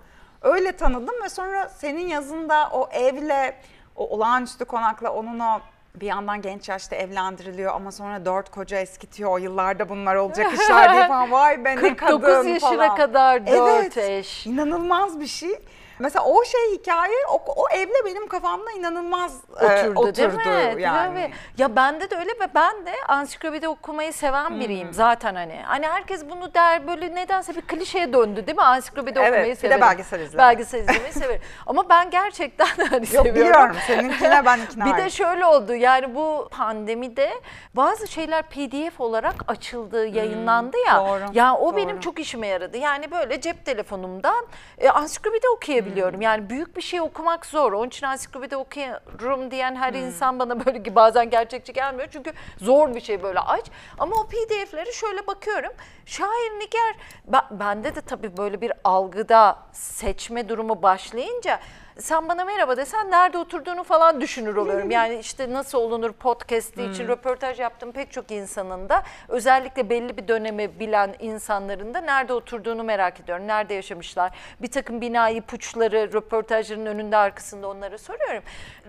Öyle 0.41 0.71
tanıdım 0.71 1.15
ve 1.23 1.29
sonra 1.29 1.69
senin 1.69 2.07
yazında 2.07 2.69
o 2.73 2.89
evle, 2.91 3.55
o 3.95 4.07
olağanüstü 4.09 4.65
konakla 4.65 5.09
onun 5.13 5.39
o 5.39 5.59
bir 5.95 6.05
yandan 6.07 6.41
genç 6.41 6.69
yaşta 6.69 6.95
evlendiriliyor 6.95 7.73
ama 7.75 7.91
sonra 7.91 8.25
dört 8.25 8.51
koca 8.51 8.77
eskitiyor. 8.79 9.31
O 9.31 9.37
yıllarda 9.37 9.89
bunlar 9.89 10.15
olacak 10.15 10.53
işler 10.53 10.93
değil 10.93 11.03
falan. 11.07 11.31
Vay 11.31 11.65
be 11.65 11.69
ne 11.75 11.95
49 11.95 12.21
kadın 12.21 12.47
yaşına 12.49 12.69
falan. 12.69 12.95
kadar 12.95 13.47
dört 13.47 13.97
Evet. 13.97 13.97
eş. 13.97 14.45
İnanılmaz 14.47 15.19
bir 15.19 15.27
şey. 15.27 15.59
Mesela 15.99 16.25
o 16.25 16.43
şey 16.45 16.71
hikaye 16.73 17.13
o, 17.31 17.41
o 17.55 17.69
evle 17.69 18.05
benim 18.05 18.27
kafamda 18.27 18.71
inanılmaz 18.71 19.37
e, 19.61 19.65
oturdu, 19.65 19.99
oturdu 19.99 20.15
değil 20.15 20.75
mi? 20.75 20.81
yani. 20.81 21.09
Tabii. 21.13 21.33
Ya 21.57 21.75
bende 21.75 22.09
de 22.11 22.15
öyle 22.17 22.29
ve 22.31 22.47
ben 22.55 22.85
de 22.85 22.91
ansiklopedi 23.07 23.67
okumayı 23.67 24.13
seven 24.13 24.49
Hmm. 24.49 24.59
biriyim 24.59 24.93
zaten 24.93 25.35
hani. 25.35 25.61
Hani 25.65 25.87
herkes 25.87 26.29
bunu 26.29 26.53
der 26.53 26.87
böyle 26.87 27.15
nedense 27.15 27.55
bir 27.55 27.61
klişeye 27.61 28.13
döndü 28.13 28.47
değil 28.47 28.55
mi? 28.57 28.63
Ansiklopedi 28.63 29.19
Evet, 29.19 29.29
okumayı 29.29 29.45
bir 29.51 29.55
de 29.55 29.59
severim. 29.61 29.81
belgesel 29.81 30.19
izlemek. 30.19 30.47
Belgesel 30.47 30.79
izlemeyi 30.79 31.13
severim. 31.13 31.41
Ama 31.67 31.89
ben 31.89 32.09
gerçekten 32.09 32.67
hani 32.89 32.93
Yok 32.93 33.07
seviyorum. 33.09 33.35
biliyorum 33.35 33.75
seninkine 33.87 34.45
ben 34.45 34.59
ikna 34.59 34.85
Bir 34.85 34.97
de 35.03 35.09
şöyle 35.09 35.45
oldu 35.45 35.75
yani 35.75 36.15
bu 36.15 36.47
pandemide 36.51 37.29
bazı 37.75 38.07
şeyler 38.07 38.43
pdf 38.49 39.01
olarak 39.01 39.35
açıldı, 39.47 40.07
yayınlandı 40.07 40.77
ya. 40.87 40.99
Hmm, 41.01 41.07
doğru, 41.07 41.23
ya 41.33 41.55
o 41.55 41.67
doğru. 41.67 41.77
benim 41.77 41.99
çok 41.99 42.19
işime 42.19 42.47
yaradı. 42.47 42.77
Yani 42.77 43.11
böyle 43.11 43.41
cep 43.41 43.65
telefonumdan 43.65 44.45
e, 44.77 44.89
ansiklopedi 44.89 45.47
okuyabiliyorum. 45.55 45.88
Hmm. 45.95 46.21
Yani 46.21 46.49
büyük 46.49 46.77
bir 46.77 46.81
şey 46.81 47.01
okumak 47.01 47.45
zor. 47.45 47.73
Onun 47.73 47.87
için 47.87 48.05
ansiklopedi 48.05 48.55
okuyorum 48.57 49.51
diyen 49.51 49.75
her 49.75 49.93
Hmm. 49.93 49.99
insan 49.99 50.39
bana 50.39 50.65
böyle 50.65 50.83
ki 50.83 50.95
bazen 50.95 51.29
gerçekçi 51.29 51.73
gelmiyor. 51.73 52.07
Çünkü 52.11 52.33
zor 52.57 52.95
bir 52.95 53.01
şey 53.01 53.23
böyle 53.23 53.39
aç. 53.39 53.65
Ama 53.97 54.15
o 54.15 54.27
pdf'leri 54.27 54.93
şöyle 54.93 55.27
bakıyorum. 55.27 55.71
Şair 56.05 56.51
Nigar, 56.59 56.95
ben, 57.27 57.41
bende 57.59 57.95
de 57.95 58.01
tabii 58.01 58.37
böyle 58.37 58.61
bir 58.61 58.71
algıda 58.83 59.57
seçme 59.71 60.49
durumu 60.49 60.81
başlayınca 60.81 61.59
sen 62.01 62.29
bana 62.29 62.45
merhaba 62.45 62.77
desen 62.77 63.11
nerede 63.11 63.37
oturduğunu 63.37 63.83
falan 63.83 64.21
düşünür 64.21 64.55
oluyorum. 64.55 64.91
Yani 64.91 65.19
işte 65.19 65.53
nasıl 65.53 65.77
olunur 65.77 66.11
podcast'i 66.11 66.83
için 66.83 67.07
röportaj 67.07 67.59
yaptığım 67.59 67.91
pek 67.91 68.11
çok 68.11 68.31
insanın 68.31 68.89
da 68.89 69.03
özellikle 69.27 69.89
belli 69.89 70.17
bir 70.17 70.27
dönemi 70.27 70.79
bilen 70.79 71.15
insanların 71.19 71.93
da 71.93 72.01
nerede 72.01 72.33
oturduğunu 72.33 72.83
merak 72.83 73.19
ediyorum. 73.19 73.47
Nerede 73.47 73.73
yaşamışlar? 73.73 74.31
Bir 74.61 74.71
takım 74.71 75.01
bina 75.01 75.29
ipuçları 75.29 76.13
röportajların 76.13 76.85
önünde 76.85 77.17
arkasında 77.17 77.67
onlara 77.67 77.97
soruyorum. 77.97 78.43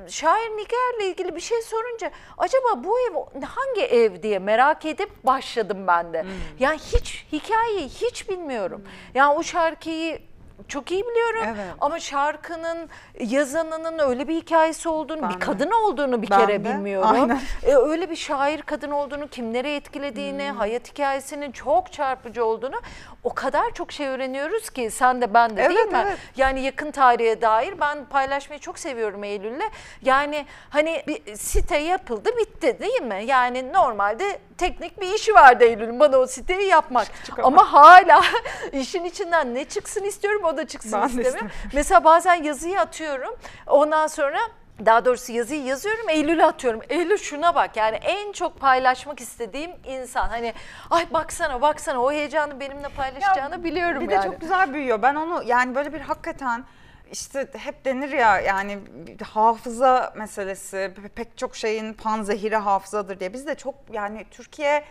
Şair 0.08 0.50
Nigar'la 0.50 1.04
ilgili 1.04 1.36
bir 1.36 1.40
şey 1.40 1.62
sorunca 1.62 2.10
acaba 2.38 2.84
bu 2.84 2.98
ev 3.00 3.42
hangi 3.44 3.82
ev 3.82 4.22
diye 4.22 4.38
merak 4.38 4.84
edip 4.84 5.24
başladım 5.24 5.86
ben 5.86 6.12
de. 6.12 6.24
Yani 6.58 6.78
hiç 6.78 7.26
hikayeyi 7.32 7.88
hiç 7.88 8.28
bilmiyorum. 8.28 8.84
Yani 9.14 9.34
o 9.34 9.42
şarkıyı 9.42 10.29
çok 10.68 10.90
iyi 10.90 11.04
biliyorum 11.06 11.42
Evet. 11.46 11.74
ama 11.80 12.00
şarkının 12.00 12.88
yazanının 13.20 13.98
öyle 13.98 14.28
bir 14.28 14.34
hikayesi 14.36 14.88
olduğunu, 14.88 15.22
Ben 15.22 15.28
bir 15.28 15.34
de. 15.34 15.38
kadın 15.38 15.70
olduğunu 15.70 16.22
bir 16.22 16.30
Ben 16.30 16.38
kere 16.38 16.64
de, 16.64 16.68
bilmiyorum. 16.68 17.08
aynen. 17.12 17.40
E, 17.62 17.74
öyle 17.74 18.10
bir 18.10 18.16
şair 18.16 18.62
kadın 18.62 18.90
olduğunu, 18.90 19.28
kimleri 19.28 19.74
etkilediğini, 19.74 20.50
Hmm. 20.50 20.56
hayat 20.58 20.88
hikayesinin 20.92 21.52
çok 21.52 21.92
çarpıcı 21.92 22.44
olduğunu 22.44 22.80
o 23.24 23.34
kadar 23.34 23.70
çok 23.74 23.92
şey 23.92 24.06
öğreniyoruz 24.08 24.70
ki 24.70 24.90
sen 24.90 25.20
de 25.22 25.34
ben 25.34 25.50
de 25.50 25.56
değil 25.56 25.78
Evet, 25.82 25.92
mi? 25.92 26.02
evet. 26.06 26.18
Yani 26.36 26.60
yakın 26.60 26.90
tarihe 26.90 27.40
dair 27.42 27.80
ben 27.80 28.04
paylaşmayı 28.04 28.60
çok 28.60 28.78
seviyorum 28.78 29.24
Eylül'le. 29.24 29.62
Yani 30.02 30.46
hani 30.70 31.02
bir 31.06 31.36
site 31.36 31.76
yapıldı 31.76 32.30
bitti 32.38 32.76
değil 32.80 33.02
mi? 33.02 33.22
Yani 33.26 33.72
normalde 33.72 34.38
teknik 34.60 35.00
bir 35.00 35.14
işi 35.14 35.34
vardı 35.34 35.64
Eylül'ün 35.64 36.00
bana 36.00 36.16
o 36.16 36.26
siteyi 36.26 36.68
yapmak. 36.68 37.06
Çıkamam. 37.26 37.52
Ama 37.52 37.72
hala 37.72 38.22
işin 38.72 39.04
içinden 39.04 39.54
ne 39.54 39.64
çıksın 39.64 40.04
istiyorum 40.04 40.44
o 40.44 40.56
da 40.56 40.66
çıksın 40.66 40.92
Ben 40.92 41.02
de 41.02 41.22
istemiyorum. 41.22 41.50
Mesela 41.72 42.04
bazen 42.04 42.34
yazıyı 42.34 42.80
atıyorum. 42.80 43.34
Ondan 43.66 44.06
sonra 44.06 44.38
daha 44.86 45.04
doğrusu 45.04 45.32
yazıyı 45.32 45.62
yazıyorum 45.62 46.08
Eylül'e 46.08 46.44
atıyorum. 46.44 46.80
Eylül 46.88 47.16
şuna 47.18 47.54
bak 47.54 47.76
yani 47.76 47.96
en 47.96 48.32
çok 48.32 48.60
paylaşmak 48.60 49.20
istediğim 49.20 49.70
insan. 49.84 50.28
Hani 50.28 50.54
ay 50.90 51.06
baksana 51.12 51.62
baksana 51.62 52.02
o 52.02 52.12
heyecanı 52.12 52.60
benimle 52.60 52.88
paylaşacağını 52.88 53.64
biliyorum 53.64 54.02
Bir 54.02 54.08
de 54.08 54.14
yani. 54.14 54.24
çok 54.24 54.40
güzel 54.40 54.74
büyüyor. 54.74 55.02
Ben 55.02 55.14
onu 55.14 55.42
yani 55.46 55.74
böyle 55.74 55.92
bir 55.92 56.00
hakikaten 56.00 56.64
işte 57.12 57.48
hep 57.52 57.84
denir 57.84 58.08
ya 58.12 58.40
yani 58.40 58.78
hafıza 59.22 60.12
meselesi 60.16 60.76
pe- 60.76 61.08
pek 61.08 61.38
çok 61.38 61.56
şeyin 61.56 61.92
panzehiri 61.92 62.56
hafızadır 62.56 63.20
diye. 63.20 63.32
Biz 63.32 63.46
de 63.46 63.54
çok 63.54 63.74
yani 63.92 64.26
Türkiye 64.30 64.84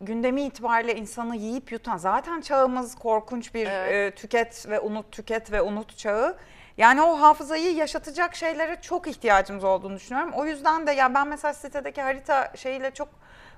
gündemi 0.00 0.42
itibariyle 0.42 0.94
insanı 0.96 1.36
yiyip 1.36 1.72
yutan 1.72 1.96
zaten 1.96 2.40
çağımız 2.40 2.94
korkunç 2.94 3.54
bir 3.54 3.66
Evet. 3.66 4.12
e, 4.12 4.14
tüket 4.14 4.68
ve 4.68 4.80
unut 4.80 5.12
tüket 5.12 5.52
ve 5.52 5.62
unut 5.62 5.98
çağı. 5.98 6.36
Yani 6.76 7.02
o 7.02 7.20
hafızayı 7.20 7.74
yaşatacak 7.74 8.34
şeylere 8.34 8.78
çok 8.80 9.06
ihtiyacımız 9.06 9.64
olduğunu 9.64 9.96
düşünüyorum. 9.96 10.32
O 10.32 10.44
yüzden 10.46 10.86
de 10.86 10.92
ya 10.92 11.14
ben 11.14 11.28
mesela 11.28 11.54
sitedeki 11.54 12.02
harita 12.02 12.52
şeyiyle 12.56 12.90
çok 12.90 13.08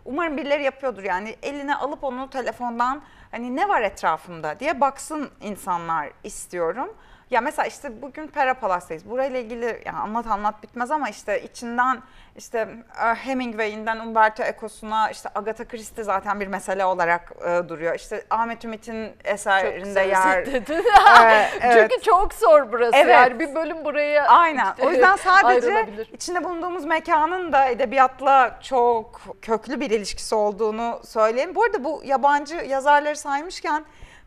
umarım 0.05 0.37
birileri 0.37 0.63
yapıyordur 0.63 1.03
yani 1.03 1.37
eline 1.43 1.75
alıp 1.77 2.05
onu 2.05 2.31
telefondan 2.31 3.03
hani 3.31 3.57
ne 3.57 3.69
var 3.69 3.83
etrafımda 3.83 4.61
diye 4.61 4.81
baksın 4.81 5.31
insanlar 5.41 6.11
istiyorum. 6.25 6.97
Ya 7.35 7.41
mesela 7.41 7.67
işte 7.67 8.03
bugün 8.03 8.27
Pera 8.27 8.55
Palas'tayız. 8.55 9.11
Burayla 9.11 9.39
ilgili 9.39 9.83
yani 9.87 9.99
anlat 9.99 10.27
anlat 10.27 10.63
bitmez 10.63 10.91
ama 10.91 11.09
işte 11.09 11.43
içinden 11.43 12.03
işte 12.37 12.69
e, 13.05 13.15
Hemingway'inden 13.15 14.01
Umberto 14.01 14.43
Eco'suna 14.43 15.11
işte 15.11 15.29
Agatha 15.35 15.69
Christie 15.69 16.05
zaten 16.05 16.41
bir 16.41 16.47
mesele 16.47 16.85
olarak 16.85 17.33
e, 17.47 17.69
duruyor. 17.69 17.95
İşte 17.95 18.25
Ahmet 18.31 18.65
Ümit'in 18.65 19.09
Çok 19.09 19.27
eserinde 19.27 19.85
güzel 19.85 20.09
yer. 20.09 20.43
özetledin. 20.43 20.85
Evet. 21.23 21.51
Çünkü 21.73 22.03
çok 22.05 22.35
zor 22.35 22.73
burası 22.73 22.97
Evet. 22.97 23.15
yani 23.15 23.39
bir 23.39 23.55
bölüm 23.55 23.85
buraya 23.85 24.27
Aynen. 24.29 24.75
O 24.83 24.91
yüzden 24.91 25.17
sadece 25.17 25.87
içinde 26.13 26.45
bulunduğumuz 26.45 26.85
mekanın 26.85 27.53
da 27.53 27.65
edebiyatla 27.65 28.59
çok 28.63 29.21
köklü 29.43 29.81
bir 29.81 29.91
ilişkisi 29.91 30.35
olduğunu 30.35 31.01
söyleyeyim. 31.05 31.55
Bu 31.55 31.63
arada 31.63 31.85
bu 31.85 32.03
yabancı 32.05 32.55
yazarları 32.57 33.17
saymışken 33.17 33.85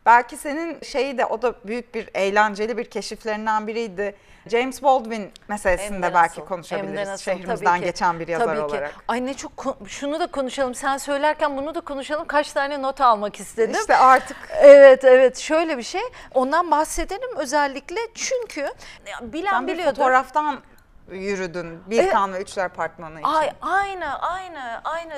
belki 0.07 0.37
senin 0.37 0.81
şeyi 0.81 1.17
de 1.17 1.25
o 1.25 1.41
da 1.41 1.53
büyük 1.67 1.95
bir 1.95 2.09
eğlenceli 2.13 2.77
bir 2.77 2.85
keşiflerinden 2.85 3.67
biriydi. 3.67 4.15
James 4.51 4.83
Baldwin 4.83 5.31
meselesinde 5.47 6.07
de 6.07 6.13
belki 6.13 6.41
konuşabiliriz 6.45 7.07
nasıl, 7.07 7.23
şehrimizden 7.23 7.79
ki. 7.79 7.85
geçen 7.85 8.19
bir 8.19 8.27
yazar 8.27 8.45
Tabii 8.45 8.57
ki. 8.57 8.63
olarak. 8.63 8.95
Ay 9.07 9.25
ne 9.25 9.33
çok 9.33 9.51
şunu 9.87 10.19
da 10.19 10.27
konuşalım. 10.27 10.75
Sen 10.75 10.97
söylerken 10.97 11.57
bunu 11.57 11.75
da 11.75 11.81
konuşalım. 11.81 12.25
Kaç 12.27 12.51
tane 12.53 12.81
not 12.81 13.01
almak 13.01 13.39
istedim. 13.39 13.75
İşte 13.79 13.95
artık 13.95 14.37
Evet 14.61 15.03
evet 15.03 15.37
şöyle 15.37 15.77
bir 15.77 15.83
şey. 15.83 16.01
Ondan 16.33 16.71
bahsedelim 16.71 17.37
özellikle 17.37 17.99
çünkü 18.15 18.67
bilen 19.21 19.51
sen 19.51 19.67
bir 19.67 19.73
biliyordur. 19.73 19.95
fotoğraftan 19.97 20.59
yürüdün. 21.11 21.83
Bir 21.89 22.09
kan 22.09 22.33
ve 22.33 22.41
Üçler 22.41 22.65
Apartmanı 22.65 23.19
için. 23.19 23.29
Ay 23.29 23.51
aynı 23.61 24.19
aynı 24.19 24.81
aynı 24.83 25.13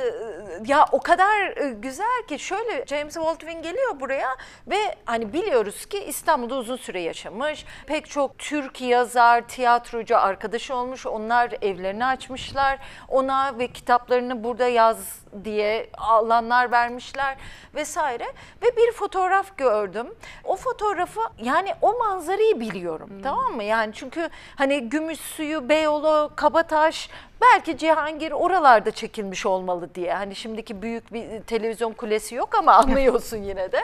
ya 0.67 0.85
o 0.91 0.99
kadar 0.99 1.57
e, 1.57 1.69
güzel 1.69 2.23
ki 2.27 2.39
şöyle 2.39 2.85
James 2.85 3.17
Baldwin 3.17 3.61
geliyor 3.61 3.99
buraya 3.99 4.29
ve 4.67 4.95
hani 5.05 5.33
biliyoruz 5.33 5.85
ki 5.85 6.03
İstanbul'da 6.03 6.55
uzun 6.55 6.77
süre 6.77 7.01
yaşamış. 7.01 7.65
Pek 7.87 8.09
çok 8.09 8.37
Türk 8.37 8.81
yazar, 8.81 9.47
tiyatrocu 9.47 10.17
arkadaşı 10.17 10.75
olmuş. 10.75 11.05
Onlar 11.05 11.51
evlerini 11.61 12.05
açmışlar. 12.05 12.79
Ona 13.07 13.59
ve 13.59 13.67
kitaplarını 13.67 14.43
burada 14.43 14.67
yaz 14.67 15.19
diye 15.43 15.89
alanlar 15.97 16.71
vermişler 16.71 17.37
vesaire 17.75 18.25
ve 18.61 18.77
bir 18.77 18.91
fotoğraf 18.91 19.57
gördüm. 19.57 20.07
O 20.43 20.55
fotoğrafı 20.55 21.19
yani 21.43 21.73
o 21.81 21.97
manzarayı 21.97 22.59
biliyorum 22.59 23.09
tamam 23.23 23.53
mı? 23.53 23.63
Yani 23.63 23.93
çünkü 23.93 24.29
hani 24.55 24.89
Gümüşsuyu, 24.89 25.69
Beyoğlu, 25.79 26.31
Kabataş 26.35 27.09
belki 27.41 27.77
Cihangir 27.77 28.31
oralarda 28.31 28.91
çekilmiş 28.91 29.45
olmalı 29.45 29.89
diye. 29.95 30.13
Hani 30.13 30.35
şimdiki 30.35 30.81
büyük 30.81 31.13
bir 31.13 31.41
televizyon 31.41 31.93
kulesi 31.93 32.35
yok 32.35 32.55
ama 32.59 32.73
anlıyorsun 32.83 33.37
yine 33.37 33.71
de. 33.71 33.79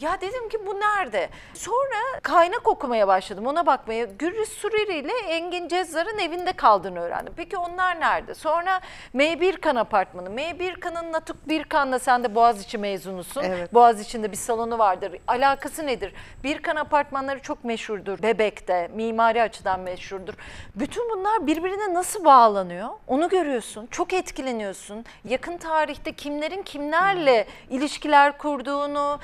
Ya 0.00 0.20
dedim 0.20 0.48
ki 0.48 0.66
bu 0.66 0.80
nerede? 0.80 1.28
Sonra 1.54 2.20
kaynak 2.22 2.68
okumaya 2.68 3.08
başladım 3.08 3.46
ona 3.46 3.66
bakmaya. 3.66 4.04
Gürriz 4.04 4.48
Suriri 4.48 4.98
ile 4.98 5.12
Engin 5.28 5.68
Cezzar'ın 5.68 6.18
evinde 6.18 6.52
kaldığını 6.52 7.00
öğrendim. 7.00 7.32
Peki 7.36 7.56
onlar 7.56 8.00
nerede? 8.00 8.34
Sonra 8.34 8.80
M. 9.12 9.40
Birkan 9.40 9.76
apartmanı. 9.76 10.30
M. 10.30 10.58
Birkan'ın 10.58 11.12
Natuk 11.12 11.48
Birkan'la 11.48 11.98
sen 11.98 12.24
de 12.24 12.34
Boğaziçi 12.34 12.78
mezunusun. 12.78 13.42
Evet. 13.42 13.74
Boğaziçi'nde 13.74 14.32
bir 14.32 14.36
salonu 14.36 14.78
vardır. 14.78 15.12
Alakası 15.28 15.86
nedir? 15.86 16.14
Birkan 16.44 16.76
apartmanları 16.76 17.40
çok 17.40 17.64
meşhurdur. 17.64 18.22
Bebek'te, 18.22 18.90
mimari 18.94 19.42
açıdan 19.42 19.80
meşhurdur. 19.80 20.34
Bütün 20.74 21.10
bunlar 21.10 21.46
birbirine 21.46 21.94
nasıl 21.94 22.24
bağlanıyor? 22.24 22.88
Onu 23.06 23.28
görüyorsun. 23.28 23.86
Çok 23.90 24.12
etkileniyorsun. 24.12 25.04
Yakın 25.24 25.56
tarihte 25.56 26.12
kimlerin 26.12 26.62
kimlerle 26.62 27.46
ilişkiler 27.70 28.38
kurduğunu, 28.38 29.18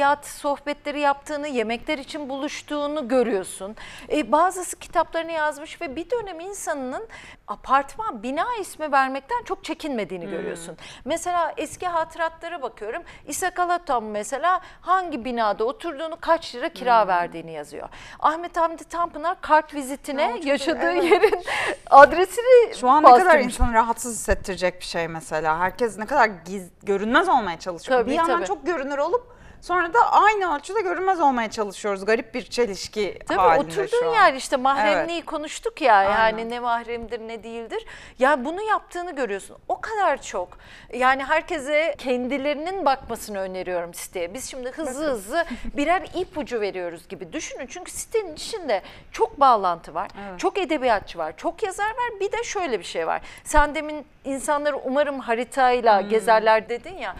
edebiyat 0.00 0.26
sohbetleri 0.26 1.00
yaptığını, 1.00 1.48
yemekler 1.48 1.98
için 1.98 2.28
buluştuğunu 2.28 3.08
görüyorsun. 3.08 3.76
E, 4.12 4.32
bazısı 4.32 4.78
kitaplarını 4.78 5.32
yazmış 5.32 5.80
ve 5.80 5.96
bir 5.96 6.10
dönem 6.10 6.40
insanının 6.40 7.08
apartman, 7.48 8.22
bina 8.22 8.46
ismi 8.60 8.92
vermekten 8.92 9.42
çok 9.44 9.64
çekinmediğini 9.64 10.30
görüyorsun. 10.30 10.76
Mesela 11.04 11.54
eski 11.56 11.86
hatıratlara 11.86 12.62
bakıyorum. 12.62 13.02
İshak 13.28 13.58
Alaton 13.58 14.04
mesela 14.04 14.60
hangi 14.80 15.24
binada 15.24 15.64
oturduğunu, 15.64 16.16
kaç 16.20 16.54
lira 16.54 16.68
kira 16.68 17.08
verdiğini 17.08 17.52
yazıyor. 17.52 17.88
Ahmet 18.20 18.56
Hamdi 18.56 18.84
Tanpınar 18.84 19.40
kart 19.40 19.74
vizitine 19.74 20.22
Ya 20.22 20.52
yaşadığı 20.52 20.92
evet. 20.92 21.04
yerin 21.04 21.42
adresini 21.90 22.74
Şu 22.76 22.88
an 22.88 23.02
ne 23.02 23.06
kadar 23.06 23.26
bastırmış. 23.26 23.44
insanı 23.54 23.74
rahatsız 23.74 24.14
hissettirecek 24.14 24.80
bir 24.80 24.86
şey 24.86 25.08
mesela. 25.08 25.58
Herkes 25.58 25.98
ne 25.98 26.06
kadar 26.06 26.26
giz, 26.26 26.68
görünmez 26.82 27.28
olmaya 27.28 27.58
çalışıyor. 27.58 27.98
Tabii, 27.98 28.10
bir 28.10 28.16
yandan 28.16 28.36
tabii. 28.36 28.46
çok 28.46 28.66
görünür 28.66 28.98
olup 28.98 29.39
sonra 29.60 29.94
da 29.94 30.12
aynı 30.12 30.56
ölçüde 30.56 30.80
görünmez 30.80 31.20
olmaya 31.20 31.50
çalışıyoruz. 31.50 32.04
Garip 32.04 32.34
bir 32.34 32.42
çelişki 32.42 33.18
Tabii 33.28 33.38
halinde 33.38 33.70
şu 33.74 33.82
oturduğun 33.82 34.12
yer 34.12 34.34
işte 34.34 34.56
mahremliği 34.56 35.22
konuştuk 35.22 35.80
ya 35.80 35.94
Aynen. 35.94 36.10
yani 36.10 36.50
ne 36.50 36.60
mahremdir 36.60 37.20
ne 37.20 37.42
değildir. 37.42 37.86
Ya 38.18 38.44
bunu 38.44 38.62
yaptığını 38.62 39.16
görüyorsun. 39.16 39.56
O 39.68 39.80
kadar 39.80 40.22
çok. 40.22 40.48
Yani 40.92 41.24
herkese 41.24 41.94
kendilerinin 41.98 42.86
bakmasını 42.86 43.38
öneriyorum 43.38 43.94
siteye. 43.94 44.34
Biz 44.34 44.50
şimdi 44.50 44.70
hızlı 44.70 45.04
hızlı 45.04 45.44
birer 45.76 46.02
ipucu 46.14 46.60
veriyoruz 46.60 47.08
gibi 47.08 47.32
düşünün. 47.32 47.66
Çünkü 47.66 47.90
sitenin 47.90 48.34
içinde 48.34 48.82
çok 49.12 49.40
bağlantı 49.40 49.94
var. 49.94 50.10
Çok 50.38 50.58
edebiyatçı 50.58 51.18
var. 51.18 51.36
Çok 51.36 51.62
yazar 51.62 51.88
var. 51.90 52.20
Bir 52.20 52.32
de 52.32 52.44
şöyle 52.44 52.78
bir 52.78 52.84
şey 52.84 53.06
var. 53.06 53.20
Sen 53.44 53.74
demin 53.74 54.06
insanları 54.24 54.76
umarım 54.76 55.20
haritayla 55.20 56.00
gezerler 56.00 56.68
dedin 56.68 56.98
ya. 56.98 57.16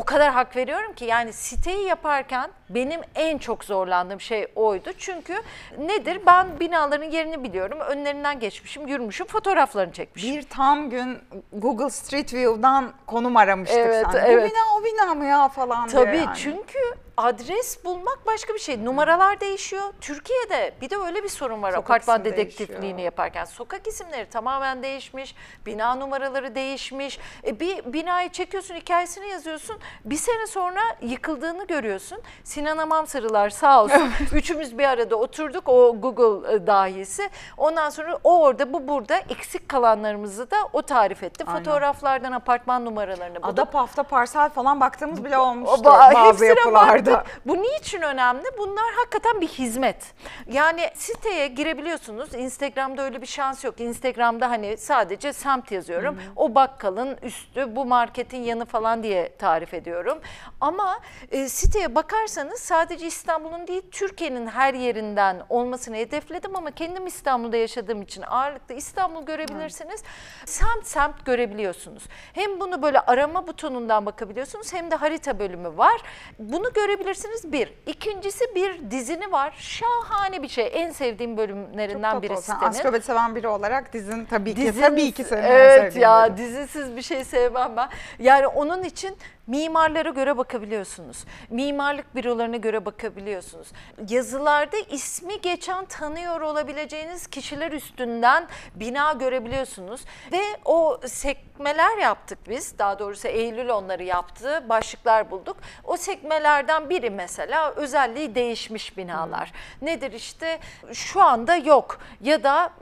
O 0.00 0.04
kadar 0.04 0.32
hak 0.32 0.56
veriyorum 0.56 0.92
ki 0.92 1.04
yani 1.04 1.32
siteyi 1.32 1.86
yaparken 1.86 2.50
benim 2.70 3.00
en 3.14 3.38
çok 3.38 3.64
zorlandığım 3.64 4.20
şey 4.20 4.46
oydu. 4.54 4.92
Çünkü 4.98 5.34
nedir? 5.78 6.20
Ben 6.26 6.60
binaların 6.60 7.10
yerini 7.10 7.44
biliyorum. 7.44 7.80
Önlerinden 7.80 8.40
geçmişim, 8.40 8.88
yürümüşüm, 8.88 9.26
fotoğraflarını 9.26 9.92
çekmişim. 9.92 10.36
Bir 10.36 10.42
tam 10.42 10.90
gün 10.90 11.18
Google 11.52 11.90
Street 11.90 12.34
View'dan 12.34 12.92
konum 13.06 13.36
aramıştık 13.36 13.78
Evet, 13.78 14.06
sen. 14.12 14.24
evet. 14.26 14.44
Bu 14.44 14.50
bina 14.50 14.60
o 14.80 14.84
bina 14.84 15.14
mı 15.14 15.24
ya 15.24 15.48
falan 15.48 15.88
Tabii 15.88 16.16
yani. 16.16 16.36
çünkü 16.36 16.78
adres 17.16 17.84
bulmak 17.84 18.18
başka 18.26 18.54
bir 18.54 18.58
şey. 18.58 18.84
Numaralar 18.84 19.40
değişiyor. 19.40 19.82
Türkiye'de 20.00 20.72
bir 20.80 20.90
de 20.90 20.96
öyle 20.96 21.22
bir 21.22 21.28
sorun 21.28 21.62
var 21.62 21.70
Sokak 21.72 21.84
apartman 21.90 22.24
dedektifliğini 22.24 22.82
değişiyor. 22.82 23.04
yaparken. 23.04 23.44
Sokak 23.44 23.86
isimleri 23.86 24.28
tamamen 24.28 24.82
değişmiş, 24.82 25.34
bina 25.66 25.94
numaraları 25.94 26.54
değişmiş. 26.54 27.18
E, 27.46 27.60
bir 27.60 27.92
binayı 27.92 28.28
çekiyorsun, 28.28 28.74
hikayesini 28.74 29.28
yazıyorsun. 29.28 29.76
Bir 30.04 30.16
sene 30.16 30.46
sonra 30.46 30.80
yıkıldığını 31.02 31.66
görüyorsun. 31.66 32.18
Sinan 32.44 32.78
Amamsarılar 32.78 33.50
sağ 33.50 33.82
olsun. 33.84 34.10
Üçümüz 34.32 34.78
bir 34.78 34.84
arada 34.84 35.16
oturduk 35.16 35.68
o 35.68 36.00
Google 36.00 36.54
e, 36.54 36.66
dahisi. 36.66 37.30
Ondan 37.56 37.90
sonra 37.90 38.18
o 38.24 38.40
orada 38.42 38.72
bu 38.72 38.88
burada 38.88 39.16
eksik 39.16 39.68
kalanlarımızı 39.68 40.50
da 40.50 40.56
o 40.72 40.82
tarif 40.82 41.22
etti. 41.22 41.44
Aynen. 41.46 41.58
Fotoğraflardan 41.58 42.32
apartman 42.32 42.84
numaralarını 42.84 43.34
bulduk. 43.36 43.48
Adapaf'ta 43.48 44.02
parsel 44.02 44.48
falan 44.48 44.80
baktığımız 44.80 45.24
bile 45.24 45.38
olmuştu 45.38 45.80
ba- 45.84 46.14
bazı 46.14 46.44
yapılarda. 46.44 46.99
Baktık. 47.06 47.46
Bu 47.46 47.62
niçin 47.62 48.02
önemli? 48.02 48.44
Bunlar 48.58 48.84
hakikaten 48.96 49.40
bir 49.40 49.48
hizmet. 49.48 50.14
Yani 50.46 50.90
siteye 50.94 51.46
girebiliyorsunuz. 51.46 52.34
Instagram'da 52.34 53.02
öyle 53.02 53.22
bir 53.22 53.26
şans 53.26 53.64
yok. 53.64 53.80
Instagram'da 53.80 54.50
hani 54.50 54.76
sadece 54.76 55.32
semt 55.32 55.72
yazıyorum. 55.72 56.18
O 56.36 56.54
bakkalın 56.54 57.16
üstü, 57.22 57.76
bu 57.76 57.84
marketin 57.84 58.42
yanı 58.42 58.64
falan 58.64 59.02
diye 59.02 59.36
tarif 59.36 59.74
ediyorum. 59.74 60.18
Ama 60.60 61.00
e, 61.30 61.48
siteye 61.48 61.94
bakarsanız 61.94 62.60
sadece 62.60 63.06
İstanbul'un 63.06 63.66
değil 63.66 63.82
Türkiye'nin 63.90 64.46
her 64.46 64.74
yerinden 64.74 65.42
olmasını 65.48 65.96
hedefledim 65.96 66.56
ama 66.56 66.70
kendim 66.70 67.06
İstanbul'da 67.06 67.56
yaşadığım 67.56 68.02
için 68.02 68.22
ağırlıklı 68.22 68.74
İstanbul 68.74 69.26
görebilirsiniz. 69.26 70.02
Semt 70.46 70.86
semt 70.86 71.26
görebiliyorsunuz. 71.26 72.02
Hem 72.32 72.60
bunu 72.60 72.82
böyle 72.82 73.00
arama 73.00 73.46
butonundan 73.46 74.06
bakabiliyorsunuz 74.06 74.72
hem 74.72 74.90
de 74.90 74.94
harita 74.94 75.38
bölümü 75.38 75.78
var. 75.78 76.00
Bunu 76.38 76.72
görebilirsiniz 76.94 77.52
bir. 77.52 77.72
İkincisi 77.86 78.44
bir 78.54 78.90
dizini 78.90 79.32
var. 79.32 79.54
Şahane 79.58 80.42
bir 80.42 80.48
şey. 80.48 80.70
En 80.72 80.90
sevdiğim 80.90 81.36
bölümlerinden 81.36 82.22
biri 82.22 82.36
sitenin. 82.36 82.60
Ansiklopedi 82.60 83.04
seven 83.04 83.36
biri 83.36 83.48
olarak 83.48 83.92
dizin 83.92 84.24
tabii 84.24 84.54
ki 84.54 84.60
Dizin- 84.62 84.80
tabii 84.80 85.12
ki 85.12 85.24
en 85.30 85.36
Evet 85.42 85.96
ya 85.96 86.24
bölüm. 86.24 86.36
dizisiz 86.36 86.96
bir 86.96 87.02
şey 87.02 87.24
sevmem 87.24 87.72
ben. 87.76 87.88
Yani 88.18 88.46
onun 88.46 88.82
için 88.82 89.16
mimarlara 89.50 90.10
göre 90.10 90.38
bakabiliyorsunuz. 90.38 91.24
Mimarlık 91.50 92.14
bürolarına 92.14 92.56
göre 92.56 92.84
bakabiliyorsunuz. 92.84 93.68
Yazılarda 94.08 94.76
ismi 94.90 95.40
geçen 95.40 95.84
tanıyor 95.84 96.40
olabileceğiniz 96.40 97.26
kişiler 97.26 97.72
üstünden 97.72 98.48
bina 98.74 99.12
görebiliyorsunuz. 99.12 100.00
Ve 100.32 100.42
o 100.64 101.00
sekmeler 101.06 101.98
yaptık 101.98 102.38
biz. 102.48 102.78
Daha 102.78 102.98
doğrusu 102.98 103.28
Eylül 103.28 103.68
onları 103.68 104.04
yaptı. 104.04 104.64
Başlıklar 104.68 105.30
bulduk. 105.30 105.56
O 105.84 105.96
sekmelerden 105.96 106.90
biri 106.90 107.10
mesela 107.10 107.70
özelliği 107.70 108.34
değişmiş 108.34 108.96
binalar. 108.96 109.52
Nedir 109.82 110.12
işte 110.12 110.58
şu 110.92 111.22
anda 111.22 111.56
yok 111.56 112.00
ya 112.20 112.42
da 112.42 112.72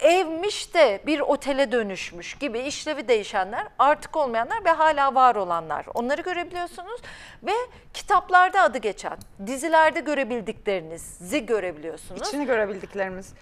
evmiş 0.00 0.74
de 0.74 1.00
bir 1.06 1.20
otele 1.20 1.72
dönüşmüş 1.72 2.34
gibi 2.34 2.58
işlevi 2.58 3.08
değişenler, 3.08 3.66
artık 3.78 4.16
olmayanlar 4.16 4.64
ve 4.64 4.70
hala 4.70 5.14
var 5.14 5.34
olanlar. 5.34 5.86
Onları 5.94 6.22
görebiliyorsunuz 6.22 7.00
ve 7.42 7.52
kitaplarda 7.94 8.62
adı 8.62 8.78
geçen, 8.78 9.18
dizilerde 9.46 10.00
görebildiklerinizi 10.00 11.46
görebiliyorsunuz. 11.46 12.28
İçini 12.28 12.46
görebildiklerimiz. 12.46 13.32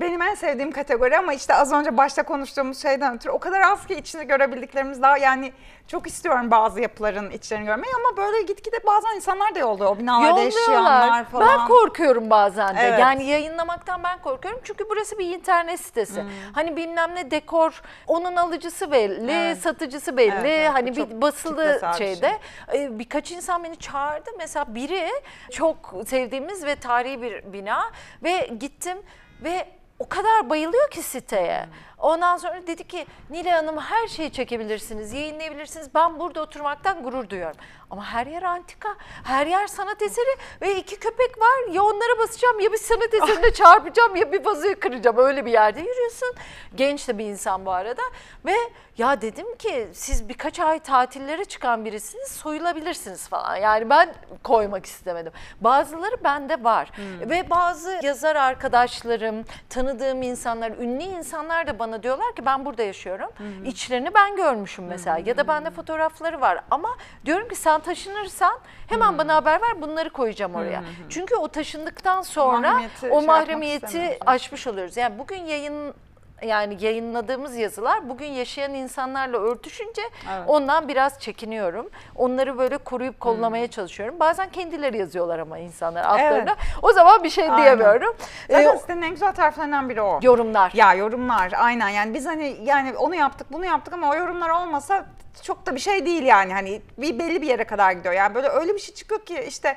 Benim 0.00 0.22
en 0.22 0.34
sevdiğim 0.34 0.72
kategori 0.72 1.18
ama 1.18 1.32
işte 1.34 1.54
az 1.54 1.72
önce 1.72 1.96
başta 1.96 2.22
konuştuğumuz 2.22 2.82
şeyden 2.82 3.14
ötürü 3.16 3.32
o 3.32 3.38
kadar 3.38 3.60
az 3.60 3.86
ki 3.86 3.94
içini 3.94 4.26
görebildiklerimiz 4.26 5.02
daha 5.02 5.18
yani 5.18 5.52
çok 5.88 6.06
istiyorum 6.06 6.50
bazı 6.50 6.80
yapıların 6.80 7.30
içlerini 7.30 7.66
görmeyi 7.66 7.92
ama 7.94 8.16
böyle 8.16 8.42
gitgide 8.42 8.76
bazen 8.86 9.16
insanlar 9.16 9.54
da 9.54 9.58
yolluyor 9.58 9.90
o 9.90 9.98
binalarda 9.98 10.40
yaşayanlar 10.40 11.24
falan. 11.24 11.48
Ben 11.58 11.68
korkuyorum 11.68 12.30
bazen 12.30 12.76
de. 12.76 12.80
Evet. 12.80 12.98
Yani 13.00 13.24
yayınlamaktan 13.24 14.02
ben 14.02 14.18
korkuyorum. 14.18 14.60
Çünkü 14.64 14.84
burası 14.90 15.18
bir 15.18 15.26
internet 15.36 15.80
sitesi. 15.80 16.24
Hani 16.52 16.76
bilmem 16.76 17.14
ne 17.14 17.30
dekor, 17.30 17.82
onun 18.06 18.36
alıcısı 18.36 18.92
belli, 18.92 19.20
Hmm. 19.20 19.28
Evet. 19.28 19.58
satıcısı 19.58 20.16
belli. 20.16 20.30
Evet, 20.34 20.44
evet. 20.44 20.70
Hani 20.72 20.96
bir 20.96 21.20
basılı 21.20 21.56
kitlesel 21.72 21.92
bir 21.92 21.96
şeyde. 21.96 22.38
Ee, 22.74 22.98
Birkaç 22.98 23.32
insan 23.32 23.64
beni 23.64 23.76
çağırdı. 23.76 24.30
Mesela 24.38 24.74
biri 24.74 25.08
çok 25.52 25.94
sevdiğimiz 26.06 26.64
ve 26.66 26.76
tarihi 26.76 27.22
bir 27.22 27.52
bina 27.52 27.90
ve 28.22 28.50
gittim 28.60 28.98
ve 29.44 29.68
o 29.98 30.08
kadar 30.08 30.50
bayılıyor 30.50 30.90
ki 30.90 31.02
siteye. 31.02 31.68
Ondan 31.98 32.36
sonra 32.36 32.66
dedi 32.66 32.84
ki 32.84 33.06
Nilay 33.30 33.52
Hanım 33.52 33.78
her 33.78 34.08
şeyi 34.08 34.32
çekebilirsiniz, 34.32 35.12
yayınlayabilirsiniz. 35.12 35.94
Ben 35.94 36.20
burada 36.20 36.40
oturmaktan 36.42 37.02
gurur 37.02 37.28
duyuyorum. 37.28 37.56
Ama 37.90 38.04
her 38.04 38.26
yer 38.26 38.42
antika, 38.42 38.88
her 39.24 39.46
yer 39.46 39.66
sanat 39.66 40.02
eseri 40.02 40.36
ve 40.62 40.76
iki 40.76 40.98
köpek 40.98 41.38
var. 41.40 41.72
Ya 41.72 41.82
onlara 41.82 42.18
basacağım 42.18 42.60
ya 42.60 42.72
bir 42.72 42.78
sanat 42.78 43.14
eserine 43.14 43.52
çarpacağım 43.54 44.16
ya 44.16 44.32
bir 44.32 44.44
vazoyu 44.44 44.80
kıracağım. 44.80 45.18
Öyle 45.18 45.46
bir 45.46 45.52
yerde 45.52 45.80
yürüyorsun. 45.80 46.34
Genç 46.74 47.08
de 47.08 47.18
bir 47.18 47.24
insan 47.24 47.66
bu 47.66 47.70
arada. 47.72 48.02
Ve 48.44 48.54
ya 48.98 49.20
dedim 49.20 49.56
ki 49.56 49.88
siz 49.92 50.28
birkaç 50.28 50.60
ay 50.60 50.78
tatillere 50.78 51.44
çıkan 51.44 51.84
birisiniz 51.84 52.28
soyulabilirsiniz 52.28 53.28
falan. 53.28 53.56
Yani 53.56 53.90
ben 53.90 54.14
koymak 54.44 54.86
istemedim. 54.86 55.32
Bazıları 55.60 56.24
bende 56.24 56.64
var. 56.64 56.90
Ve 57.20 57.50
bazı 57.50 58.00
yazar 58.02 58.36
arkadaşlarım, 58.36 59.44
tanıdığım 59.68 60.22
insanlar, 60.22 60.70
ünlü 60.70 61.02
insanlar 61.02 61.66
da 61.66 61.78
bana 61.78 61.85
diyorlar 62.02 62.34
ki 62.36 62.46
ben 62.46 62.64
burada 62.64 62.82
yaşıyorum. 62.82 63.30
İçlerini 63.64 64.14
ben 64.14 64.36
görmüşüm 64.36 64.84
mesela 64.86 65.18
ya 65.18 65.36
da 65.36 65.48
bende 65.48 65.70
fotoğrafları 65.70 66.40
var. 66.40 66.60
Ama 66.70 66.88
diyorum 67.24 67.48
ki 67.48 67.54
sen 67.54 67.80
taşınırsan 67.80 68.58
hemen 68.88 69.18
bana 69.18 69.34
haber 69.34 69.62
ver 69.62 69.82
bunları 69.82 70.10
koyacağım 70.10 70.54
oraya. 70.54 70.82
Çünkü 71.08 71.34
o 71.36 71.48
taşındıktan 71.48 72.22
sonra 72.22 72.60
mahremiyeti 72.60 73.00
şey 73.00 73.10
o 73.10 73.14
yapmak 73.14 73.28
mahremiyeti 73.38 73.86
istemiyorsun. 73.86 74.20
aşmış 74.26 74.66
oluyoruz. 74.66 74.96
Yani 74.96 75.18
bugün 75.18 75.44
yayın 75.44 75.94
yani 76.42 76.76
yayınladığımız 76.84 77.56
yazılar 77.56 78.08
bugün 78.08 78.26
yaşayan 78.26 78.74
insanlarla 78.74 79.38
örtüşünce 79.38 80.02
Evet. 80.34 80.44
ondan 80.46 80.88
biraz 80.88 81.18
çekiniyorum. 81.20 81.90
Onları 82.16 82.58
böyle 82.58 82.78
koruyup 82.78 83.20
kollamaya 83.20 83.64
Hmm. 83.64 83.70
çalışıyorum. 83.70 84.20
Bazen 84.20 84.48
kendileri 84.50 84.98
yazıyorlar 84.98 85.38
ama 85.38 85.58
insanlar 85.58 86.04
altlarına. 86.04 86.56
O 86.82 86.92
zaman 86.92 87.24
bir 87.24 87.30
şey 87.30 87.44
diyemiyorum. 87.56 88.16
Zaten 88.50 88.74
Ee, 88.74 88.78
sitenin 88.78 89.02
en 89.02 89.10
güzel 89.10 89.32
taraflarından 89.34 89.88
biri 89.88 90.02
o. 90.02 90.20
yorumlar. 90.22 90.70
Ya 90.74 90.94
yorumlar 90.94 91.52
aynen 91.56 91.88
yani 91.88 92.14
biz 92.14 92.26
hani 92.26 92.56
yani 92.64 92.96
onu 92.96 93.14
yaptık 93.14 93.46
bunu 93.52 93.64
yaptık 93.64 93.94
ama 93.94 94.10
o 94.10 94.14
yorumlar 94.14 94.48
olmasa 94.50 95.06
çok 95.42 95.66
da 95.66 95.74
bir 95.74 95.80
şey 95.80 96.06
değil 96.06 96.22
yani 96.22 96.52
hani 96.52 96.82
bir 96.98 97.18
belli 97.18 97.42
bir 97.42 97.46
yere 97.46 97.64
kadar 97.64 97.92
gidiyor. 97.92 98.14
Yani 98.14 98.34
böyle 98.34 98.48
öyle 98.48 98.74
bir 98.74 98.78
şey 98.78 98.94
çıkıyor 98.94 99.24
ki 99.24 99.44
işte 99.48 99.76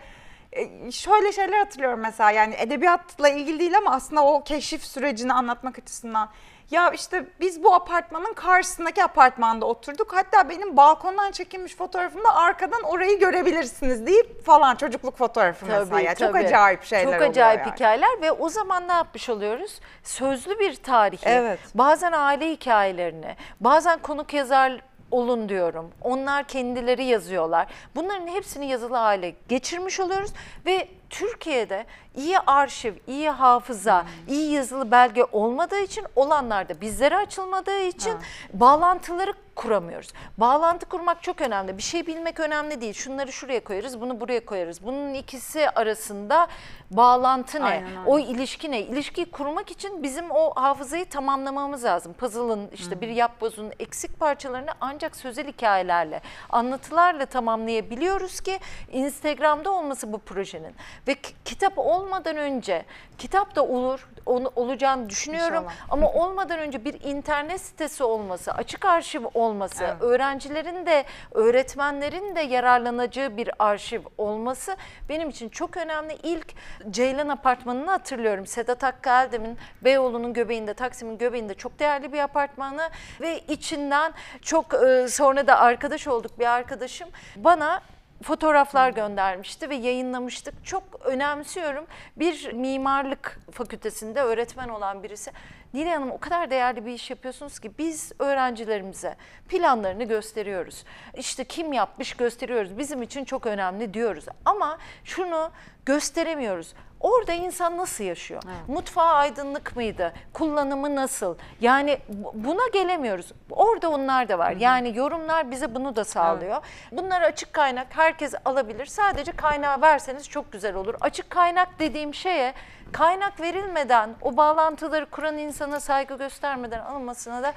e, 0.54 0.92
şöyle 0.92 1.32
şeyler 1.32 1.58
hatırlıyorum 1.60 2.00
mesela 2.00 2.32
yani 2.32 2.56
edebiyatla 2.58 3.30
ilgili 3.30 3.60
değil 3.60 3.78
ama 3.78 3.92
aslında 3.92 4.26
o 4.26 4.44
keşif 4.44 4.84
sürecini 4.86 5.34
anlatmak 5.34 5.80
açısından. 5.80 6.30
Ya 6.72 6.92
işte 6.92 7.26
biz 7.40 7.64
bu 7.64 7.74
apartmanın 7.74 8.34
karşısındaki 8.34 9.04
apartmanda 9.04 9.66
oturduk. 9.66 10.14
Hatta 10.16 10.50
benim 10.50 10.78
balkondan 10.78 11.32
çekilmiş 11.32 11.76
fotoğrafımda 11.76 12.36
arkadan 12.36 12.84
orayı 12.84 13.20
görebilirsiniz 13.20 14.06
deyip 14.08 14.46
falan 14.46 14.76
çocukluk 14.76 15.18
fotoğrafı 15.18 15.66
mesela. 15.66 16.00
Ya 16.00 16.16
Çok 16.16 16.34
tabii. 16.34 16.46
acayip 16.46 16.84
şeyler 16.84 17.20
Çok 17.20 17.30
acayip 17.30 17.60
yani. 17.66 17.72
hikayeler 17.72 18.22
ve 18.22 18.32
o 18.32 18.50
zaman 18.50 18.88
ne 18.88 18.92
yapmış 18.92 19.30
oluyoruz? 19.30 19.80
Sözlü 20.04 20.60
bir 20.60 20.76
tarihi, 20.76 21.26
Evet. 21.26 21.60
bazen 21.76 22.12
aile 22.12 22.52
hikayelerini, 22.52 23.36
bazen 23.60 24.00
konuk 24.00 24.34
yazar 24.34 24.82
olun 25.12 25.50
diyorum. 25.50 25.92
Onlar 26.02 26.44
kendileri 26.44 27.04
yazıyorlar. 27.06 27.68
Bunların 27.96 28.28
hepsini 28.28 28.70
yazılı 28.70 28.96
hale 28.96 29.36
geçirmiş 29.50 30.00
oluyoruz 30.00 30.32
ve 30.66 30.88
Türkiye'de 31.10 31.86
iyi 32.16 32.40
arşiv, 32.40 32.94
iyi 33.08 33.30
hafıza, 33.30 34.06
iyi 34.28 34.52
yazılı 34.52 34.92
belge 34.92 35.24
olmadığı 35.24 35.80
için 35.80 36.06
olanlar 36.16 36.70
da 36.70 36.82
bizlere 36.82 37.18
açılmadığı 37.18 37.80
için 37.82 38.14
bağlantıları 38.54 39.34
kuramıyoruz. 39.60 40.10
Bağlantı 40.38 40.86
kurmak 40.86 41.24
çok 41.24 41.42
önemli. 41.42 41.78
Bir 41.78 41.84
şey 41.84 42.08
bilmek 42.08 42.40
önemli 42.40 42.82
değil. 42.82 42.94
Şunları 42.94 43.32
şuraya 43.32 43.64
koyarız, 43.64 44.02
bunu 44.02 44.20
buraya 44.22 44.46
koyarız. 44.46 44.84
Bunun 44.84 45.14
ikisi 45.14 45.70
arasında 45.70 46.48
bağlantı 46.92 47.60
ne? 47.60 47.66
Aynen 47.66 47.90
öyle. 47.90 48.00
O 48.06 48.20
ilişki 48.20 48.72
ne? 48.72 48.80
İlişkiyi 48.82 49.32
kurmak 49.32 49.72
için 49.72 50.04
bizim 50.04 50.32
o 50.32 50.54
hafızayı 50.56 51.10
tamamlamamız 51.10 51.84
lazım. 51.84 52.14
Puzzle'ın 52.14 52.70
işte 52.74 53.02
bir 53.02 53.08
yapbozun 53.08 53.72
eksik 53.80 54.20
parçalarını 54.20 54.72
ancak 54.82 55.16
sözel 55.16 55.48
hikayelerle, 55.48 56.22
anlatılarla 56.50 57.26
tamamlayabiliyoruz 57.26 58.42
ki 58.42 58.60
Instagram'da 58.92 59.72
olması 59.72 60.14
bu 60.14 60.20
projenin. 60.20 60.76
Ve 61.08 61.16
kitap 61.46 61.74
olmadan 61.78 62.38
önce, 62.38 62.86
kitap 63.18 63.56
da 63.56 63.66
olur, 63.66 64.10
onu, 64.26 64.52
olacağını 64.56 65.10
düşünüyorum. 65.10 65.64
İnşallah. 65.64 65.74
Ama 65.90 66.14
olmadan 66.14 66.60
önce 66.60 66.86
bir 66.86 67.02
internet 67.04 67.62
sitesi 67.62 68.04
olması, 68.04 68.52
açık 68.52 68.86
arşiv 68.86 69.26
olması, 69.34 69.49
Evet. 69.84 70.02
öğrencilerin 70.02 70.86
de 70.86 71.06
öğretmenlerin 71.32 72.36
de 72.36 72.42
yararlanacağı 72.42 73.38
bir 73.38 73.50
arşiv 73.60 74.02
olması 74.18 74.78
benim 75.10 75.30
için 75.30 75.50
çok 75.50 75.78
önemli. 75.78 76.18
İlk 76.24 76.54
Ceylan 76.90 77.28
Apartmanı'nı 77.28 77.90
hatırlıyorum. 77.90 78.48
Sedat 78.48 78.84
Hakkı 78.84 79.10
Eldem'in 79.10 79.58
Beyoğlu'nun 79.82 80.34
göbeğinde, 80.34 80.74
Taksim'in 80.74 81.18
göbeğinde 81.18 81.54
çok 81.54 81.80
değerli 81.80 82.14
bir 82.14 82.20
apartmanı 82.20 82.90
ve 83.22 83.40
içinden 83.40 84.14
çok 84.42 84.74
e, 84.74 85.08
sonra 85.08 85.48
da 85.48 85.60
arkadaş 85.60 86.08
olduk 86.08 86.40
bir 86.40 86.46
arkadaşım 86.46 87.10
bana 87.36 87.82
fotoğraflar 88.24 88.90
göndermişti 88.90 89.70
ve 89.70 89.76
yayınlamıştık. 89.76 90.66
Çok 90.66 90.84
önemsiyorum. 91.06 91.86
Bir 92.16 92.54
mimarlık 92.54 93.40
fakültesinde 93.52 94.22
öğretmen 94.22 94.70
olan 94.70 95.04
birisi. 95.04 95.32
Nilay 95.74 95.94
Hanım 95.94 96.12
o 96.12 96.18
kadar 96.18 96.50
değerli 96.52 96.86
bir 96.86 96.92
iş 96.92 97.10
yapıyorsunuz 97.10 97.60
ki 97.60 97.72
biz 97.78 98.12
öğrencilerimize 98.20 99.16
planlarını 99.50 100.04
gösteriyoruz. 100.04 100.84
İşte 101.18 101.44
kim 101.44 101.74
yapmış 101.74 102.14
gösteriyoruz. 102.14 102.78
Bizim 102.78 103.02
için 103.02 103.26
çok 103.26 103.46
önemli 103.46 103.94
diyoruz. 103.94 104.26
Ama 104.46 104.78
şunu 105.04 105.50
gösteremiyoruz. 105.86 106.74
Orada 107.00 107.34
insan 107.34 107.78
nasıl 107.78 108.04
yaşıyor? 108.04 108.44
Mutfağı 108.68 109.14
aydınlık 109.14 109.76
mıydı? 109.76 110.14
Kullanımı 110.34 110.96
nasıl? 110.96 111.38
Yani 111.62 112.00
bu- 112.10 112.32
buna 112.36 112.68
gelemiyoruz. 112.74 113.32
Orada 113.50 113.90
onlar 113.90 114.30
da 114.30 114.40
var. 114.40 114.52
Yani 114.52 114.98
yorumlar 114.98 115.52
bize 115.52 115.76
bunu 115.76 115.96
da 115.96 116.04
sağlıyor. 116.06 116.58
Bunlar 116.92 117.22
açık 117.22 117.54
kaynak. 117.54 117.88
Herkes 117.90 118.34
alabilir. 118.46 118.86
Sadece 118.86 119.32
kaynağı 119.32 119.82
verseniz 119.82 120.30
çok 120.30 120.52
güzel 120.52 120.76
olur. 120.76 120.96
Açık 121.02 121.30
kaynak 121.30 121.80
dediğim 121.80 122.14
şeye 122.14 122.54
kaynak 122.92 123.40
verilmeden, 123.42 124.10
o 124.22 124.38
bağlantıları 124.38 125.06
kuran 125.10 125.38
insana 125.38 125.80
saygı 125.80 126.18
göstermeden 126.18 126.80
alınmasına 126.80 127.44
da 127.44 127.54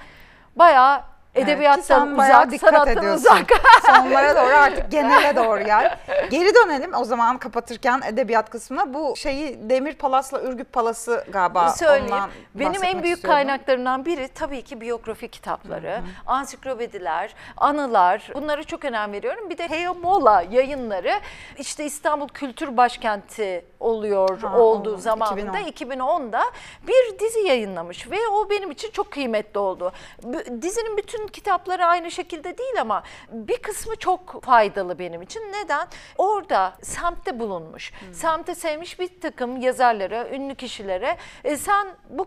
bayağı 0.57 1.01
Evet, 1.35 1.49
edebiyattan 1.49 2.19
bayağı 2.19 2.41
uzak, 2.41 2.51
dikkat 2.53 2.89
ediyorsun. 2.89 3.15
uzak. 3.31 3.47
Sonlara 3.87 4.37
doğru 4.37 4.57
artık 4.57 4.91
genele 4.91 5.37
doğru 5.37 5.65
gel. 5.65 5.99
Geri 6.31 6.55
dönelim 6.55 6.95
o 6.95 7.05
zaman 7.05 7.39
kapatırken 7.39 8.01
edebiyat 8.07 8.51
kısmına. 8.51 8.95
Bu 8.95 9.17
şeyi 9.17 9.71
Demir 9.71 9.95
Palas'la 9.95 10.43
Ürgüp 10.43 10.73
Palası 10.73 11.25
galiba 11.29 11.69
Söyleyeyim. 11.69 12.05
ondan 12.13 12.31
Benim 12.55 12.85
en 12.85 13.03
büyük 13.03 13.17
istiyordum. 13.17 13.31
kaynaklarımdan 13.31 14.05
biri 14.05 14.29
tabii 14.29 14.63
ki 14.63 14.81
biyografi 14.81 15.29
kitapları, 15.29 16.01
ansiklopediler, 16.27 17.35
anılar. 17.57 18.31
Bunlara 18.35 18.65
çok 18.65 18.85
önem 18.85 19.13
veriyorum. 19.13 19.51
Bir 19.51 19.59
de 19.59 19.69
Heyomola 19.69 20.43
yayınları 20.51 21.13
işte 21.59 21.85
İstanbul 21.85 22.29
Kültür 22.29 22.77
Başkenti 22.77 23.65
oluyor 23.83 24.39
Ha, 24.41 24.59
olduğu 24.59 24.91
oldu. 24.93 24.97
zamanında 25.01 25.59
2010. 25.59 26.03
2010'da 26.23 26.43
bir 26.87 27.19
dizi 27.19 27.39
yayınlamış 27.41 28.11
ve 28.11 28.17
o 28.33 28.51
benim 28.51 28.71
için 28.71 28.91
çok 28.91 29.11
kıymetli 29.11 29.59
oldu. 29.61 29.93
Dizinin 30.63 30.97
bütün 30.97 31.27
kitapları 31.27 31.87
aynı 31.87 32.11
şekilde 32.11 32.59
değil 32.59 32.81
ama 32.81 33.03
bir 33.33 33.57
kısmı 33.57 33.97
çok 33.97 34.43
faydalı 34.45 34.99
benim 34.99 35.23
için. 35.23 35.41
Neden? 35.53 35.89
Orada 36.19 36.73
semtte 36.83 37.41
bulunmuş, 37.41 37.93
semte 38.13 38.55
sevmiş 38.55 39.01
bir 39.01 39.21
takım 39.21 39.57
yazarlara, 39.61 40.29
ünlü 40.29 40.55
kişilere 40.55 41.17
e, 41.45 41.57
sen 41.57 41.87
bu 42.11 42.25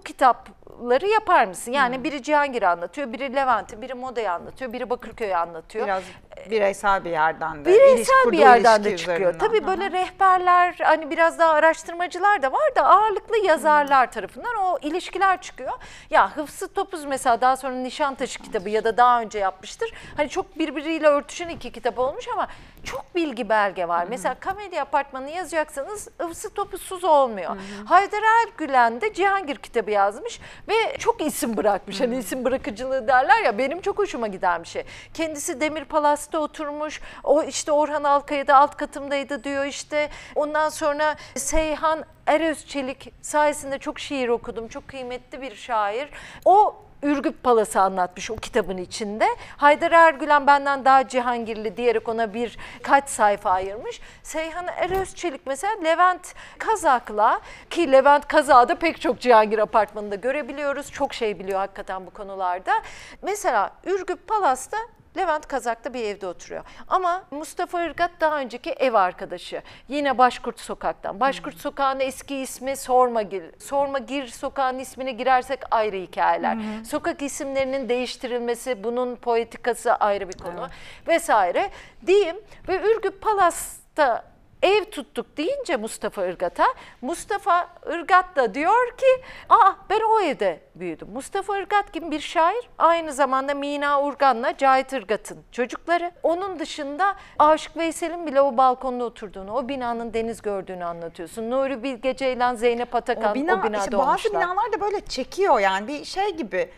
kitapları 0.76 1.08
yapar 1.08 1.46
mısın? 1.46 1.72
Yani 1.72 2.04
biri 2.04 2.24
Cihangir'i 2.24 2.68
anlatıyor, 2.68 3.14
biri 3.14 3.36
Levent'i, 3.36 3.82
biri 3.82 3.94
Moda'yı 3.94 4.32
anlatıyor, 4.32 4.74
biri 4.74 4.90
Bakırköy'ü 4.90 5.36
anlatıyor. 5.36 5.86
Biraz 5.86 6.04
bireysel 6.50 7.06
bir 7.06 7.10
yerden 7.10 7.66
de. 7.66 7.70
Bireysel 7.70 8.32
bir 8.32 8.38
yerden 8.38 8.84
de 8.84 8.98
çıkıyor. 8.98 9.18
üzerinden. 9.20 9.38
Tabii 9.48 9.68
böyle 9.68 9.92
rehberler 9.92 10.76
hani 10.84 11.10
biraz 11.10 11.40
daha 11.40 11.54
araştırmacılar 11.54 12.42
da 12.42 12.52
var 12.52 12.76
da 12.76 12.86
ağırlıklı 12.86 13.38
yazarlar 13.38 14.12
tarafından 14.12 14.56
o 14.56 14.78
ilişkiler 14.82 15.42
çıkıyor. 15.42 15.72
Ya 16.10 16.38
Hıfzı 16.38 16.68
Topuz 16.74 17.06
mesela 17.06 17.42
daha 17.42 17.58
sonra 17.58 17.74
Nişantaşı 17.74 18.40
kitabı 18.40 18.70
ya 18.70 18.84
da 18.84 18.98
daha 18.98 19.22
önce 19.22 19.40
yapmıştır. 19.40 19.94
Hani 20.18 20.30
çok 20.30 20.60
birbiriyle 20.60 21.08
örtüşen 21.08 21.50
iki 21.50 21.72
kitap 21.72 22.00
olmuş 22.00 22.28
ama 22.34 22.48
çok 22.84 23.16
bilgi 23.16 23.50
belge 23.50 23.88
var. 23.88 24.06
Mesela 24.10 24.36
Kamelya 24.40 24.82
Apartmanı 24.84 25.30
yazacaksanız 25.30 26.10
Hıfzı 26.18 26.54
Topuzsuz 26.54 27.04
olmuyor. 27.04 27.58
Haydar 27.86 28.24
Ergülen 28.42 29.02
de 29.02 29.14
Cihangir 29.14 29.56
kitabı 29.56 29.92
yazmış 29.92 30.40
ve 30.68 30.98
çok 31.00 31.22
isim 31.22 31.58
bırakmış. 31.58 32.02
Hani 32.02 32.18
isim 32.18 32.46
bırakıcılığı 32.46 33.08
derler 33.08 33.44
ya 33.44 33.58
benim 33.58 33.82
çok 33.82 33.98
hoşuma 33.98 34.28
giden 34.28 34.64
bir 34.64 34.68
şey. 34.68 34.84
Kendisi 35.14 35.62
Demir 35.62 35.86
Palas'ta 35.86 36.40
oturmuş. 36.40 37.02
O 37.24 37.44
işte 37.44 37.72
Orhan 37.72 38.04
Alkaya'da 38.04 38.56
alt 38.56 38.78
katımdaydı 38.78 39.44
diyor 39.44 39.66
işte. 39.66 40.10
Ondan 40.36 40.70
sonra 40.70 41.16
Seyhan 41.36 42.06
Erözçelik 42.28 43.14
sayesinde 43.22 43.80
çok 43.80 44.00
şiir 44.00 44.30
okudum. 44.30 44.68
Çok 44.68 44.88
kıymetli 44.88 45.42
bir 45.42 45.56
şair. 45.56 46.10
O 46.46 46.76
Ürgüp 47.06 47.44
Palas'ı 47.44 47.82
anlatmış 47.82 48.32
o 48.32 48.36
kitabın 48.36 48.78
içinde. 48.78 49.26
Haydar 49.58 49.92
Ergülen 49.92 50.48
benden 50.48 50.86
daha 50.86 51.08
Cihangirli 51.08 51.78
diyerek 51.78 52.10
ona 52.10 52.34
bir 52.34 52.58
kaç 52.84 53.10
sayfa 53.10 53.52
ayırmış. 53.52 54.02
Seyhan 54.24 54.68
Erözçelik 54.68 55.48
mesela 55.48 55.74
Levent 55.84 56.34
Kazak'la 56.58 57.42
ki 57.70 57.92
Levent 57.92 58.28
Kazak'ı 58.28 58.76
pek 58.76 59.02
çok 59.02 59.20
Cihangir 59.20 59.60
apartmanında 59.60 60.16
görebiliyoruz. 60.16 60.92
Çok 60.92 61.14
şey 61.14 61.40
biliyor 61.40 61.60
hakikaten 61.60 62.06
bu 62.06 62.10
konularda. 62.10 62.74
Mesela 63.22 63.72
Ürgüp 63.86 64.28
Palas'ta 64.28 64.78
Levent 65.18 65.48
Kazak'ta 65.48 65.94
bir 65.94 66.04
evde 66.04 66.28
oturuyor. 66.28 66.64
Ama 66.88 67.24
Mustafa 67.32 67.86
Irgat 67.86 68.12
daha 68.20 68.40
önceki 68.40 68.72
ev 68.72 68.94
arkadaşı. 68.94 69.62
Yine 69.88 70.18
Başkurt 70.18 70.60
Sokak'tan. 70.60 71.20
Başkurt 71.20 71.58
Sokağı'nın 71.58 72.00
eski 72.00 72.36
ismi 72.36 72.78
Sormagir. 72.78 73.44
Sormagir 73.60 74.28
Sokağı'nın 74.28 74.80
ismine 74.80 75.12
girersek 75.12 75.60
ayrı 75.72 75.96
hikayeler. 75.98 76.58
Sokak 76.86 77.22
isimlerinin 77.22 77.90
değiştirilmesi, 77.90 78.84
bunun 78.84 79.16
poetikası 79.16 79.96
ayrı 79.96 80.30
bir 80.30 80.38
konu 80.38 80.68
vesaire. 81.08 81.70
Diyeyim 82.08 82.38
ve 82.68 82.82
Ürgüp 82.82 83.22
Palas'ta 83.22 84.35
ev 84.66 84.86
tuttuk 84.86 85.38
deyince 85.38 85.78
Mustafa 85.78 86.26
Irgat'a, 86.26 86.66
Mustafa 87.02 87.68
Irgat 87.92 88.36
da 88.36 88.54
diyor 88.54 88.98
ki, 88.98 89.24
aa 89.50 89.72
ben 89.90 90.00
o 90.02 90.20
evde 90.22 90.60
büyüdüm. 90.76 91.08
Mustafa 91.14 91.58
Irgat 91.58 91.94
gibi 91.94 92.12
bir 92.12 92.20
şair, 92.20 92.70
aynı 92.78 93.14
zamanda 93.14 93.54
Mina 93.54 94.02
Urgan'la 94.02 94.58
Cahit 94.58 94.94
Irgat'ın 94.94 95.44
çocukları. 95.52 96.12
Onun 96.24 96.60
dışında 96.60 97.16
Aşık 97.40 97.78
Veysel'in 97.78 98.28
bile 98.28 98.42
o 98.42 98.58
balkonda 98.58 99.04
oturduğunu, 99.06 99.54
o 99.54 99.68
binanın 99.68 100.14
deniz 100.14 100.42
gördüğünü 100.42 100.86
anlatıyorsun. 100.86 101.52
Nuri 101.52 101.84
Bilge 101.84 102.16
Ceylan, 102.16 102.56
Zeynep 102.56 102.96
Atakan 102.96 103.32
o, 103.32 103.36
bina, 103.36 103.64
binada 103.64 103.78
işte 103.78 103.98
bazı 103.98 104.10
olmuşlar. 104.10 104.34
binalar 104.34 104.74
da 104.74 104.82
böyle 104.82 105.02
çekiyor 105.02 105.60
yani 105.60 105.88
bir 105.88 106.06
şey 106.06 106.36
gibi. 106.36 106.70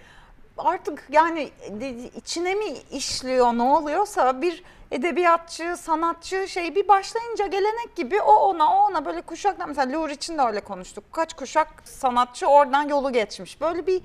Artık 0.58 1.03
yani 1.12 1.49
de- 1.70 2.10
içine 2.16 2.55
mi 2.55 2.66
işliyor 2.91 3.53
ne 3.53 3.64
oluyorsa 3.64 4.41
bir 4.41 4.64
edebiyatçı, 4.91 5.78
sanatçı 5.78 6.47
şey 6.47 6.76
bir 6.76 6.88
başlayınca 6.88 7.47
gelenek 7.47 7.95
gibi 7.95 8.22
o 8.22 8.34
ona 8.34 8.74
o 8.76 8.86
ona 8.89 9.05
böyle 9.05 9.22
kuşaktan 9.22 9.70
mesela 9.70 9.99
Lur 10.01 10.10
için 10.10 10.38
de 10.38 10.41
öyle 10.41 10.60
konuştuk. 10.60 11.03
Kaç 11.12 11.34
kuşak 11.34 11.68
sanatçı 11.86 12.47
oradan 12.47 12.89
yolu 12.89 13.12
geçmiş. 13.14 13.62
Böyle 13.62 13.88
bir 13.88 14.01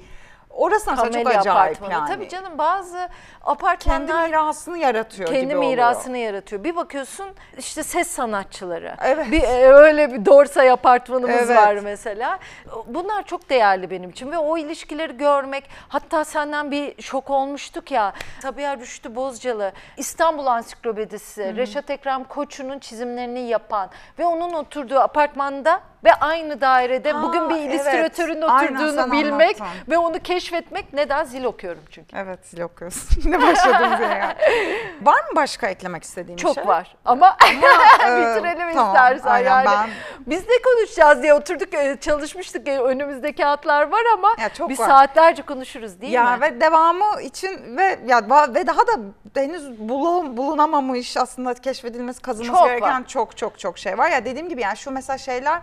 orası 0.52 0.90
mesela 0.90 1.04
çok 1.06 1.12
Kamelya 1.14 1.40
acayip 1.40 1.56
apartmanı. 1.76 1.92
yani. 1.92 2.08
Tabii 2.08 2.28
canım 2.28 2.58
bazı 2.58 2.92
Kendi 2.98 3.08
apartmanlar 3.44 4.26
mirasını 4.28 4.78
yaratıyor 4.78 5.28
kendi 5.28 5.40
gibi 5.40 5.56
oluyor. 5.56 5.70
mirasını 5.70 6.18
yaratıyor. 6.18 6.64
Bir 6.64 6.76
bakıyorsun 6.76 7.26
işte 7.58 7.82
ses 7.82 8.08
sanatçıları. 8.08 8.94
Evet. 9.02 9.30
Bir 9.32 9.42
e, 9.42 9.72
öyle 9.72 10.12
bir 10.12 10.24
Dorsay 10.26 10.70
apartmanımız 10.70 11.30
Evet. 11.50 11.56
var 11.56 11.74
mesela. 11.74 12.38
Bunlar 12.86 13.22
çok 13.22 13.50
değerli 13.50 13.90
benim 13.90 14.10
için 14.10 14.32
ve 14.32 14.38
o 14.38 14.58
ilişkileri 14.58 15.16
görmek 15.16 15.64
hatta 15.88 16.24
senden 16.24 16.70
bir 16.70 17.02
şok 17.02 17.30
olmuştuk 17.30 17.90
ya. 17.90 18.12
Sabiha 18.42 18.76
Rüştü 18.76 19.16
Bozcalı 19.16 19.72
İstanbul 19.96 20.46
Ansiklopedisi 20.46 21.56
Reşat 21.56 21.90
Ekrem 21.90 22.24
Koçu'nun 22.24 22.78
çizimlerini 22.78 23.40
yapan 23.40 23.90
ve 24.18 24.24
onun 24.26 24.52
oturduğu 24.52 24.98
apartmanda 24.98 25.80
ve 26.04 26.14
aynı 26.14 26.60
dairede 26.60 27.12
Ha, 27.12 27.22
bugün 27.22 27.50
bir 27.50 27.54
evet. 27.54 27.70
illüstratörün 27.74 28.42
Aynen, 28.42 28.74
oturduğunu 28.74 28.92
sen 28.92 29.12
bilmek 29.12 29.60
anlattın. 29.60 29.80
ve 29.90 29.98
onu 29.98 30.18
keşfetmek 30.18 30.92
neden 30.92 31.24
zil 31.24 31.44
okuyorum 31.44 31.82
çünkü. 31.90 32.16
Evet 32.16 32.38
zil 32.46 32.60
okuyorsun. 32.60 33.22
Yine 33.24 33.42
başladığımız 33.42 34.00
yere 34.00 34.14
yani. 34.18 34.34
Var 35.02 35.14
mı 35.20 35.36
başka 35.36 35.66
eklemek 35.66 36.02
istediğin 36.02 36.36
Çok 36.36 36.54
şey? 36.54 36.66
var 36.66 36.96
ama 37.04 37.36
e, 37.50 37.56
bitirelim 38.16 38.74
tamam, 38.74 38.86
istersen 38.94 39.30
aynen, 39.30 39.48
yani. 39.50 39.66
ben- 39.66 39.90
Biz 40.26 40.40
ne 40.48 40.54
konuşacağız 40.64 41.22
diye 41.22 41.34
oturduk 41.34 41.74
e, 41.74 41.96
çalışmıştık 42.00 42.68
e, 42.68 42.80
önümüzde 42.80 43.32
kağıtlar 43.32 43.88
var 43.92 44.02
ama 44.14 44.28
Ya 44.40 44.48
çok 44.48 44.68
biz 44.70 44.80
var. 44.80 44.86
saatlerce 44.88 45.42
konuşuruz 45.42 46.00
değil 46.00 46.12
ya 46.12 46.36
mi? 46.36 46.40
ve 46.40 46.60
devamı 46.60 47.22
için 47.22 47.76
ve 47.76 47.98
ya 48.06 48.22
ve 48.54 48.66
daha 48.66 48.86
da 48.86 48.92
henüz 49.34 49.78
bulun, 49.78 50.36
bulunamamış 50.36 51.16
aslında 51.16 51.54
keşfedilmesi 51.54 52.22
kazınması 52.22 52.58
Çok 52.60 52.68
gereken 52.68 53.00
var. 53.00 53.08
çok 53.08 53.36
çok 53.36 53.58
çok 53.58 53.78
şey 53.78 53.98
var. 53.98 54.10
Ya 54.10 54.24
dediğim 54.24 54.48
gibi 54.48 54.60
yani 54.62 54.76
şu 54.76 54.90
mesela 54.90 55.18
şeyler 55.18 55.60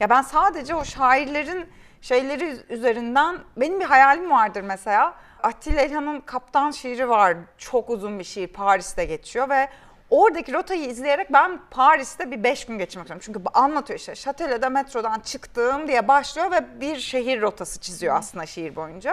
ya 0.00 0.10
ben 0.10 0.22
sadece 0.22 0.74
o 0.74 0.84
şairlerin 0.84 1.66
şeyleri 2.00 2.56
üzerinden 2.68 3.38
benim 3.56 3.80
bir 3.80 3.84
hayalim 3.84 4.30
vardır 4.30 4.60
mesela. 4.62 5.14
Atilla 5.42 5.82
İlhan'ın 5.82 6.20
Kaptan 6.20 6.70
şiiri 6.70 7.08
var. 7.08 7.36
Çok 7.58 7.90
uzun 7.90 8.18
bir 8.18 8.24
şiir 8.24 8.48
Paris'te 8.48 9.04
geçiyor 9.04 9.48
ve 9.48 9.68
Oradaki 10.10 10.52
rotayı 10.52 10.84
izleyerek 10.84 11.32
ben 11.32 11.60
Paris'te 11.70 12.30
bir 12.30 12.44
beş 12.44 12.66
gün 12.66 12.78
geçirmek 12.78 13.04
istiyorum. 13.04 13.22
Çünkü 13.24 13.40
anlatıyor 13.54 13.98
işte 13.98 14.14
Şatele'de 14.14 14.68
metrodan 14.68 15.20
çıktığım 15.20 15.88
diye 15.88 16.08
başlıyor 16.08 16.50
ve 16.50 16.80
bir 16.80 16.96
şehir 16.96 17.40
rotası 17.40 17.80
çiziyor 17.80 18.16
aslında 18.16 18.46
şiir 18.46 18.76
boyunca. 18.76 19.10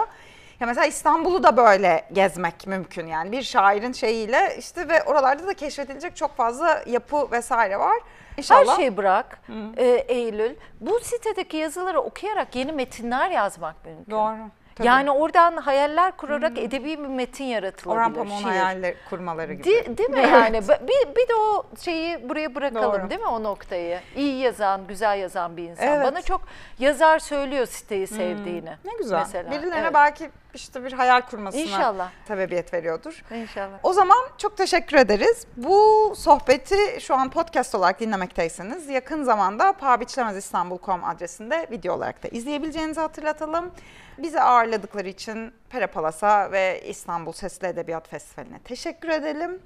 Ya 0.59 0.67
mesela 0.67 0.85
İstanbul'u 0.85 1.43
da 1.43 1.57
böyle 1.57 2.09
gezmek 2.13 2.67
mümkün 2.67 3.07
yani 3.07 3.31
bir 3.31 3.41
şairin 3.41 3.91
şeyiyle 3.91 4.55
işte 4.59 4.89
ve 4.89 5.03
oralarda 5.03 5.47
da 5.47 5.53
keşfedilecek 5.53 6.15
çok 6.15 6.37
fazla 6.37 6.83
yapı 6.87 7.31
vesaire 7.31 7.79
var. 7.79 7.97
İnşallah. 8.37 8.71
Her 8.71 8.75
şeyi 8.75 8.97
bırak 8.97 9.39
e, 9.77 9.85
Eylül. 9.87 10.55
Bu 10.81 10.99
sitedeki 10.99 11.57
yazıları 11.57 12.01
okuyarak 12.01 12.55
yeni 12.55 12.71
metinler 12.71 13.29
yazmak 13.29 13.85
mümkün. 13.85 14.11
Doğru. 14.11 14.37
Tabii. 14.75 14.87
Yani 14.87 15.11
oradan 15.11 15.57
hayaller 15.57 16.17
kurarak 16.17 16.57
edebi 16.57 16.85
bir 16.85 16.97
metin 17.07 17.43
yaratılabilir. 17.45 17.99
Orhan 18.01 18.13
Pamuk'un 18.13 18.43
hayaller 18.43 18.93
kurmaları 19.09 19.53
gibi. 19.53 19.63
Di- 19.63 19.97
değil 19.97 20.09
mi 20.09 20.19
yani? 20.21 20.61
Bir, 20.67 21.15
bir 21.15 21.27
de 21.29 21.35
o 21.35 21.63
şeyi 21.81 22.29
buraya 22.29 22.55
bırakalım 22.55 23.01
Doğru. 23.01 23.09
değil 23.09 23.21
mi 23.21 23.27
o 23.27 23.43
noktayı? 23.43 23.99
İyi 24.15 24.37
yazan, 24.41 24.87
güzel 24.87 25.19
yazan 25.19 25.57
bir 25.57 25.63
insan. 25.63 25.87
Evet. 25.87 26.05
Bana 26.05 26.21
çok 26.21 26.41
yazar 26.79 27.19
söylüyor 27.19 27.65
siteyi 27.65 28.07
sevdiğini. 28.07 28.69
ne 28.85 28.91
güzel. 28.97 29.19
Mesela. 29.19 29.51
Birilerine 29.51 29.79
Evet. 29.79 29.93
belki 29.93 30.29
işte 30.55 30.83
bir 30.83 30.91
hayal 30.93 31.21
kurmasına 31.21 31.61
İnşallah. 31.61 32.11
sebebiyet 32.27 32.73
veriyordur. 32.73 33.23
İnşallah. 33.31 33.79
O 33.83 33.93
zaman 33.93 34.17
çok 34.37 34.57
teşekkür 34.57 34.97
ederiz. 34.97 35.47
Bu 35.57 36.13
sohbeti 36.17 37.01
şu 37.01 37.15
an 37.15 37.29
podcast 37.29 37.75
olarak 37.75 37.99
dinlemekteyseniz 37.99 38.89
yakın 38.89 39.23
zamanda 39.23 39.73
pabiçlemezİstanbul.com 39.73 41.03
adresinde 41.03 41.67
video 41.71 41.95
olarak 41.95 42.23
da 42.23 42.27
izleyebileceğinizi 42.27 42.99
hatırlatalım. 43.01 43.71
Bizi 44.17 44.41
ağırladıkları 44.41 45.07
için 45.09 45.53
Pera 45.69 45.87
Palas'a 45.87 46.51
ve 46.51 46.81
İstanbul 46.85 47.31
Sesli 47.31 47.67
Edebiyat 47.67 48.07
Festivali'ne 48.09 48.59
teşekkür 48.59 49.09
edelim. 49.09 49.59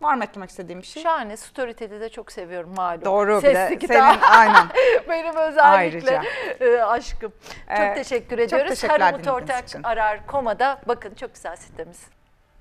Var 0.00 0.14
mı 0.14 0.24
eklemek 0.24 0.50
istediğim 0.50 0.80
bir 0.80 0.86
şey? 0.86 1.02
Şahane. 1.02 1.36
Storytel'i 1.36 2.00
de 2.00 2.08
çok 2.08 2.32
seviyorum 2.32 2.74
malum. 2.76 3.04
Doğru 3.04 3.40
Sesli 3.40 3.78
kitap. 3.78 3.96
senin 3.96 4.20
aynen. 4.22 4.66
Benim 5.08 5.36
özellikle 5.36 5.60
Ayrıca. 5.62 6.22
e, 6.60 6.82
aşkım. 6.82 7.32
Çok 7.68 7.78
Ee, 7.78 7.94
teşekkür 7.94 8.36
çok 8.36 8.40
ediyoruz. 8.46 8.84
Harumut 8.84 9.00
dinlediğiniz 9.00 9.28
Ortak 9.42 9.68
için. 9.68 9.82
arar 9.82 10.26
komada. 10.26 10.80
Bakın 10.88 11.14
çok 11.14 11.34
güzel 11.34 11.56
sitemiz. 11.56 12.17